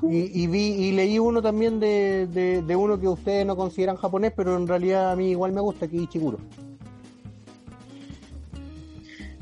[0.02, 3.96] Y, y vi y leí uno también de, de, de uno que ustedes no consideran
[3.96, 6.38] japonés, pero en realidad a mí igual me gusta, que es Ichiguro.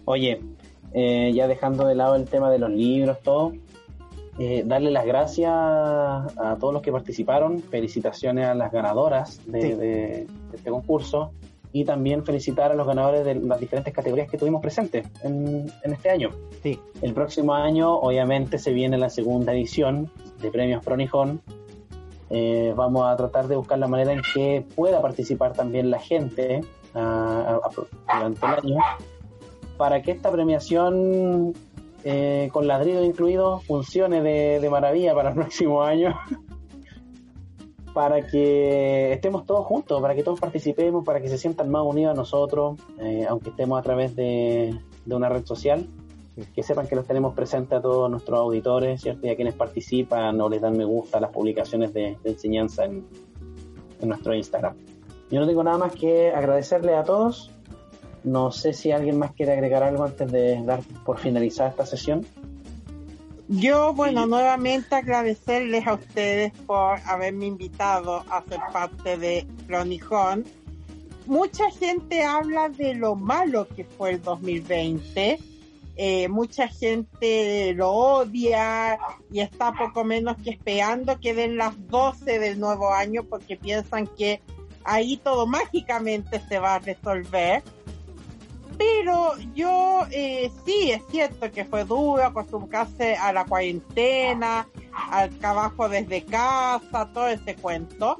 [0.05, 0.41] Oye,
[0.93, 3.53] eh, ya dejando de lado el tema de los libros, todo,
[4.39, 9.69] eh, darle las gracias a todos los que participaron, felicitaciones a las ganadoras de, Sí.
[9.69, 10.27] de- de
[10.57, 11.33] este concurso
[11.73, 15.93] y también felicitar a los ganadores de las diferentes categorías que tuvimos presentes en, en
[15.93, 16.31] este año.
[16.63, 16.79] Sí.
[17.03, 20.11] El próximo año, obviamente, se viene la segunda edición
[20.41, 21.41] de Premios Pronijón.
[22.31, 26.61] Eh, vamos a tratar de buscar la manera en que pueda participar también la gente
[26.95, 27.69] ah, a-
[28.13, 28.83] a- durante el año
[29.77, 31.55] para que esta premiación
[32.05, 36.15] eh, con ladrido incluido funcione de, de maravilla para el próximo año.
[37.95, 42.13] para que estemos todos juntos, para que todos participemos, para que se sientan más unidos
[42.13, 45.87] a nosotros, eh, aunque estemos a través de, de una red social.
[46.53, 49.25] Que sepan que los tenemos presentes a todos nuestros auditores, ¿cierto?
[49.29, 52.85] Y a quienes participan o les dan me gusta a las publicaciones de, de enseñanza
[52.85, 53.07] en,
[54.01, 54.75] en nuestro Instagram.
[55.31, 57.54] Yo no tengo nada más que agradecerle a todos.
[58.25, 62.27] No sé si alguien más quiere agregar algo antes de dar por finalizada esta sesión.
[63.49, 70.45] Yo, bueno, nuevamente agradecerles a ustedes por haberme invitado a ser parte de Cronijón.
[71.27, 75.39] Mucha gente habla de lo malo que fue el 2020.
[75.97, 78.99] Eh, mucha gente lo odia
[79.31, 84.09] y está poco menos que esperando que den las 12 del nuevo año porque piensan
[84.09, 84.41] que
[84.83, 87.63] ahí todo mágicamente se va a resolver.
[88.79, 94.69] Pero yo eh, sí, es cierto que fue duro acostumbrarse a la cuarentena,
[95.11, 98.19] al trabajo desde casa, todo ese cuento.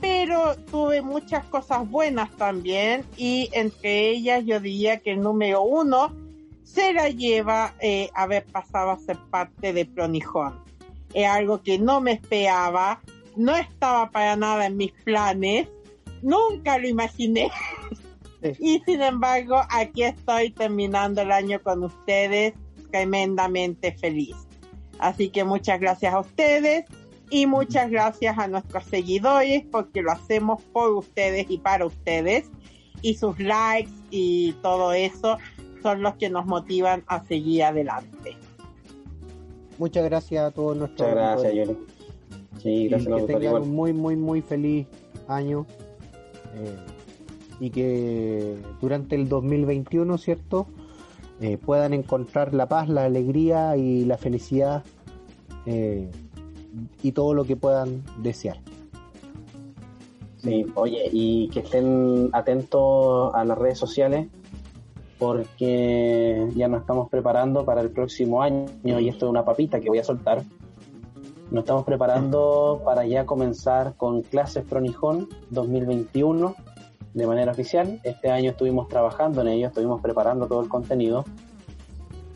[0.00, 6.14] Pero tuve muchas cosas buenas también y entre ellas yo diría que el número uno
[6.62, 10.64] se la lleva eh, haber pasado a ser parte de Pronijón.
[11.12, 13.00] Es algo que no me esperaba,
[13.36, 15.68] no estaba para nada en mis planes,
[16.22, 17.50] nunca lo imaginé.
[18.42, 22.54] Y sin embargo, aquí estoy terminando el año con ustedes,
[22.90, 24.36] tremendamente feliz.
[24.98, 26.84] Así que muchas gracias a ustedes
[27.30, 32.50] y muchas gracias a nuestros seguidores porque lo hacemos por ustedes y para ustedes.
[33.02, 35.38] Y sus likes y todo eso
[35.82, 38.36] son los que nos motivan a seguir adelante.
[39.78, 41.08] Muchas gracias a todos nuestros.
[41.08, 41.78] Muchas gracias, Yoli.
[42.62, 44.86] Sí, gracias que tengan un muy, muy, muy feliz
[45.26, 45.66] año.
[46.54, 46.76] Eh,
[47.60, 50.66] y que durante el 2021, ¿cierto?
[51.40, 54.82] Eh, puedan encontrar la paz, la alegría y la felicidad
[55.66, 56.10] eh,
[57.02, 58.58] y todo lo que puedan desear.
[60.38, 64.28] Sí, oye, y que estén atentos a las redes sociales
[65.18, 69.90] porque ya nos estamos preparando para el próximo año y esto es una papita que
[69.90, 70.42] voy a soltar.
[71.50, 76.54] Nos estamos preparando para ya comenzar con clases Pronijón 2021
[77.14, 78.00] de manera oficial.
[78.02, 81.24] Este año estuvimos trabajando en ello, estuvimos preparando todo el contenido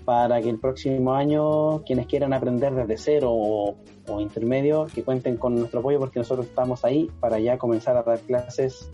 [0.04, 3.76] para que el próximo año quienes quieran aprender desde cero o,
[4.20, 8.20] intermedio, que cuenten con nuestro apoyo porque nosotros estamos ahí para ya comenzar a dar
[8.20, 8.90] clases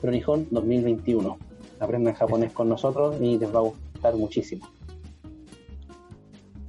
[0.00, 1.38] Pronijón 2021.
[1.80, 4.68] Aprendan japonés con nosotros y les va a gustar muchísimo.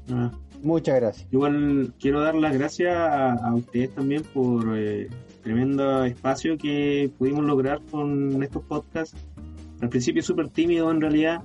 [0.09, 0.31] Ah.
[0.63, 1.27] Muchas gracias.
[1.31, 5.09] Igual quiero dar las gracias a, ustedes también por eh,
[5.44, 9.15] tremendo espacio que pudimos lograr con estos podcasts.
[9.82, 11.44] Al principio súper tímido en realidad,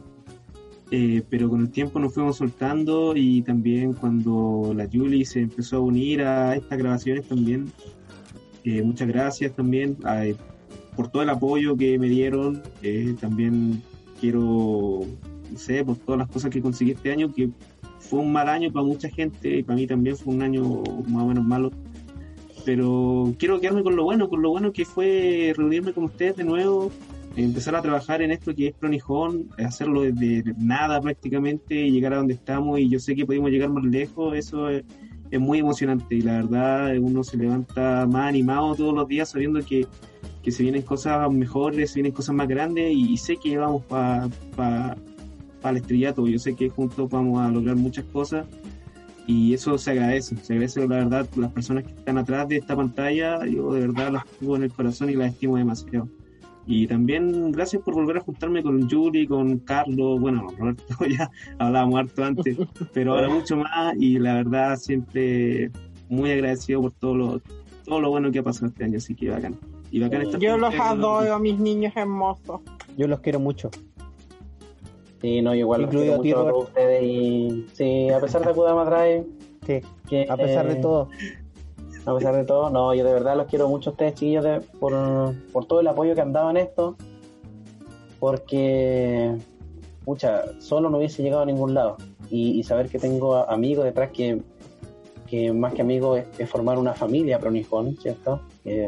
[0.90, 5.78] eh, pero con el tiempo nos fuimos soltando y también cuando la Julie se empezó
[5.78, 7.66] a unir a estas grabaciones también,
[8.64, 10.36] eh, muchas gracias también eh,
[10.96, 12.62] por todo el apoyo que me dieron.
[13.20, 13.82] también
[14.20, 15.00] quiero,
[15.50, 17.50] no sé, por todas las cosas que conseguí este año, que
[17.98, 21.24] fue un mal año para mucha gente y para mí también fue un año más
[21.24, 21.70] o menos malo
[22.64, 26.44] pero quiero quedarme con lo bueno, con lo bueno que fue reunirme con ustedes de
[26.44, 26.90] nuevo,
[27.36, 32.16] empezar a trabajar en esto que es Pronijón, hacerlo desde nada prácticamente y llegar a
[32.16, 32.78] donde estamos.
[32.78, 34.84] Y yo sé que podemos llegar más lejos, eso es,
[35.38, 36.14] muy emocionante.
[36.14, 39.86] Y la verdad uno se levanta más animado todos los días sabiendo que,
[40.48, 42.90] se vienen cosas mejores, se vienen cosas más grandes.
[42.90, 44.96] Y, sé que vamos para pa,
[45.64, 48.46] el estrellato, yo sé que juntos vamos a lograr muchas cosas
[49.28, 52.74] y eso se agradece, se agradece la verdad las personas que están atrás de esta
[52.74, 56.08] pantalla, yo de verdad las tengo en el corazón y las estimo demasiado.
[56.66, 62.00] Y también gracias por volver a juntarme con Julie, con Carlos, bueno, Roberto ya hablábamos
[62.00, 62.56] harto antes,
[62.94, 65.70] pero ahora mucho más y la verdad siempre
[66.08, 67.42] muy agradecido por todo lo,
[67.84, 69.56] todo lo bueno que ha pasado este año, así que bacán.
[69.90, 72.62] Y bacán Yo los adoro, mis niños hermosos.
[72.96, 73.70] Yo los quiero mucho.
[75.20, 79.26] Sí, no, igual Incluido a ti, ustedes y sí, a pesar de Kudama Drive,
[79.66, 81.08] sí, que, a pesar de eh, todo.
[82.06, 85.34] A pesar de todo, no, yo de verdad los quiero mucho a ustedes, chiquillos, por,
[85.52, 86.96] por todo el apoyo que han dado en esto,
[88.20, 89.36] porque,
[90.04, 91.96] pucha, solo no hubiese llegado a ningún lado.
[92.30, 94.40] Y, saber que tengo amigos detrás que,
[95.26, 98.42] que más que amigos es, formar una familia Pronijón, ¿cierto?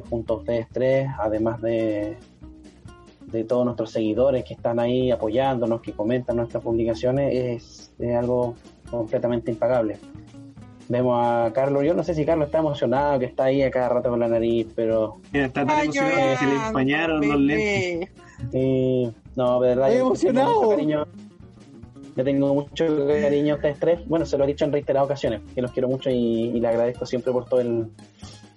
[0.08, 2.16] junto a ustedes tres, además de,
[3.30, 8.54] de todos nuestros seguidores que están ahí apoyándonos, que comentan nuestras publicaciones, es, algo
[8.90, 9.98] completamente impagable.
[10.88, 13.88] Vemos a Carlos, yo no sé si Carlos está emocionado, que está ahí a cada
[13.88, 15.20] rato con la nariz, pero...
[15.32, 18.10] está tan emocionado que se le empañaron los lentes.
[19.36, 19.88] no, de verdad...
[19.88, 20.76] Estoy emocionado.
[22.16, 24.08] Yo tengo mucho cariño a ustedes tres.
[24.08, 27.06] Bueno, se lo he dicho en reiteradas ocasiones, que los quiero mucho y, le agradezco
[27.06, 27.86] siempre por todo el,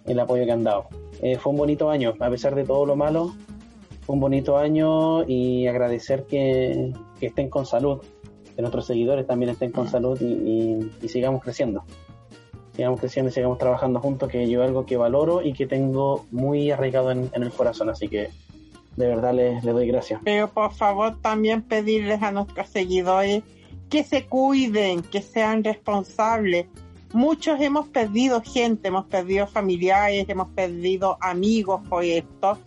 [0.05, 0.87] el apoyo que han dado.
[1.21, 3.33] Eh, fue un bonito año, a pesar de todo lo malo,
[4.07, 8.01] un bonito año y agradecer que, estén con salud,
[8.55, 11.83] que nuestros seguidores también estén con salud y, sigamos creciendo.
[12.75, 16.71] Sigamos creciendo y sigamos trabajando juntos, que yo algo que valoro y que tengo muy
[16.71, 17.89] arraigado en, el corazón.
[17.89, 18.29] Así que
[18.95, 20.21] de verdad les, les doy gracias.
[20.23, 23.43] Pero por favor también pedirles a nuestros seguidores
[23.89, 26.65] que se cuiden, que sean responsables.
[27.13, 32.57] Muchos hemos perdido gente, hemos perdido familiares, hemos perdido amigos por esto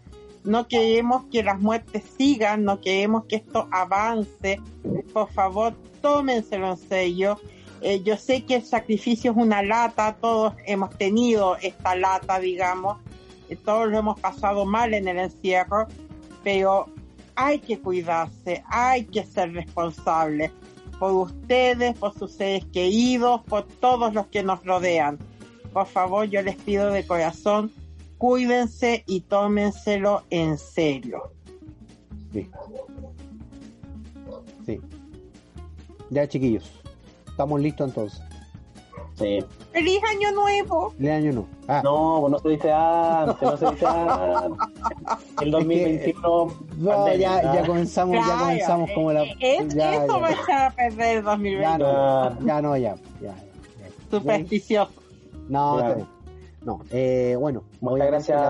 [0.46, 4.60] no queremos que las muertes sigan, no queremos que esto avance.
[5.12, 7.40] Por favor, tómenselo en serio.
[7.82, 12.98] Eh, yo sé que el sacrificio es una lata, todos hemos tenido esta lata, digamos,
[13.50, 15.86] eh, todos lo hemos pasado mal en el encierro,
[16.42, 16.86] pero
[17.34, 20.52] hay que cuidarse, hay que ser responsables
[20.98, 25.18] por ustedes, por sus seres queridos, por todos los que nos rodean.
[25.72, 27.70] Por favor, yo les pido de corazón
[28.18, 31.30] cuídense y tómenselo en serio.
[32.32, 32.50] Sí.
[34.64, 34.80] Sí.
[36.10, 36.70] Ya, chiquillos.
[37.28, 38.20] Estamos listos entonces.
[39.14, 39.38] Sí.
[39.72, 40.90] ¡Feliz año nuevo!
[40.90, 41.48] ¡Feliz año nuevo!
[41.68, 41.80] Ah.
[41.82, 44.68] No, pues no se dice antes, no se dice antes.
[45.40, 46.20] el 2021.
[46.76, 49.22] No, pandemia, ya, ya comenzamos, ya Claro, comenzamos como la.
[49.24, 50.18] eh, es- ya, eso ya.
[50.18, 51.78] va a echar a perder el Ya 2020.
[51.78, 52.94] no, ya no, ya.
[53.22, 53.34] ya, ya.
[54.10, 54.90] Supersticioso.
[55.48, 56.06] No, Ya.
[56.66, 56.80] No.
[56.90, 58.40] Eh, bueno, Muchas obviamente gracias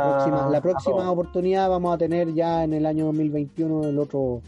[0.50, 4.40] la próxima, la oportunidad vamos a tener ya en el año 2021 el otro,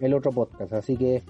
[0.00, 0.74] el otro podcast.
[0.74, 1.22] Así que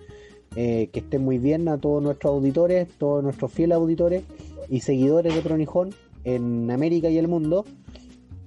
[0.57, 4.25] eh, que estén muy bien a todos nuestros auditores, todos nuestros fieles auditores
[4.69, 5.91] y seguidores de Pronijón
[6.25, 7.65] en América y el mundo.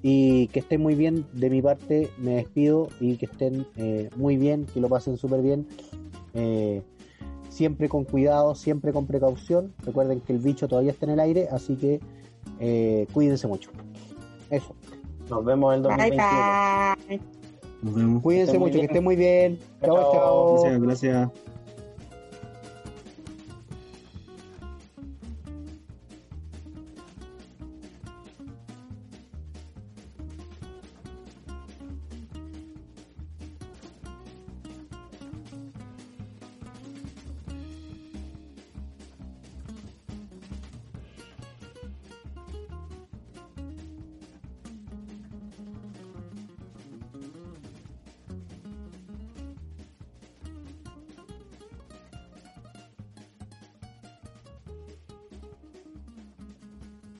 [0.02, 4.36] Y que estén muy bien, de mi parte me despido y que estén eh, muy
[4.36, 5.66] bien, que lo pasen súper bien.
[6.34, 6.82] Eh,
[7.49, 9.74] siempre con cuidado, siempre con precaución.
[9.86, 11.99] Recuerden que el bicho todavía está en el aire, así que
[12.60, 13.72] eh, cuídense mucho.
[14.49, 14.76] Eso.
[15.30, 16.95] Nos vemos el Bye 2021.
[17.07, 17.22] bye.
[17.81, 18.23] Nos vemos.
[18.23, 19.60] Cuídense mucho, que estén muy bien.
[19.84, 20.11] Chao.
[20.11, 20.53] chao.
[20.53, 21.30] Gracias, gracias.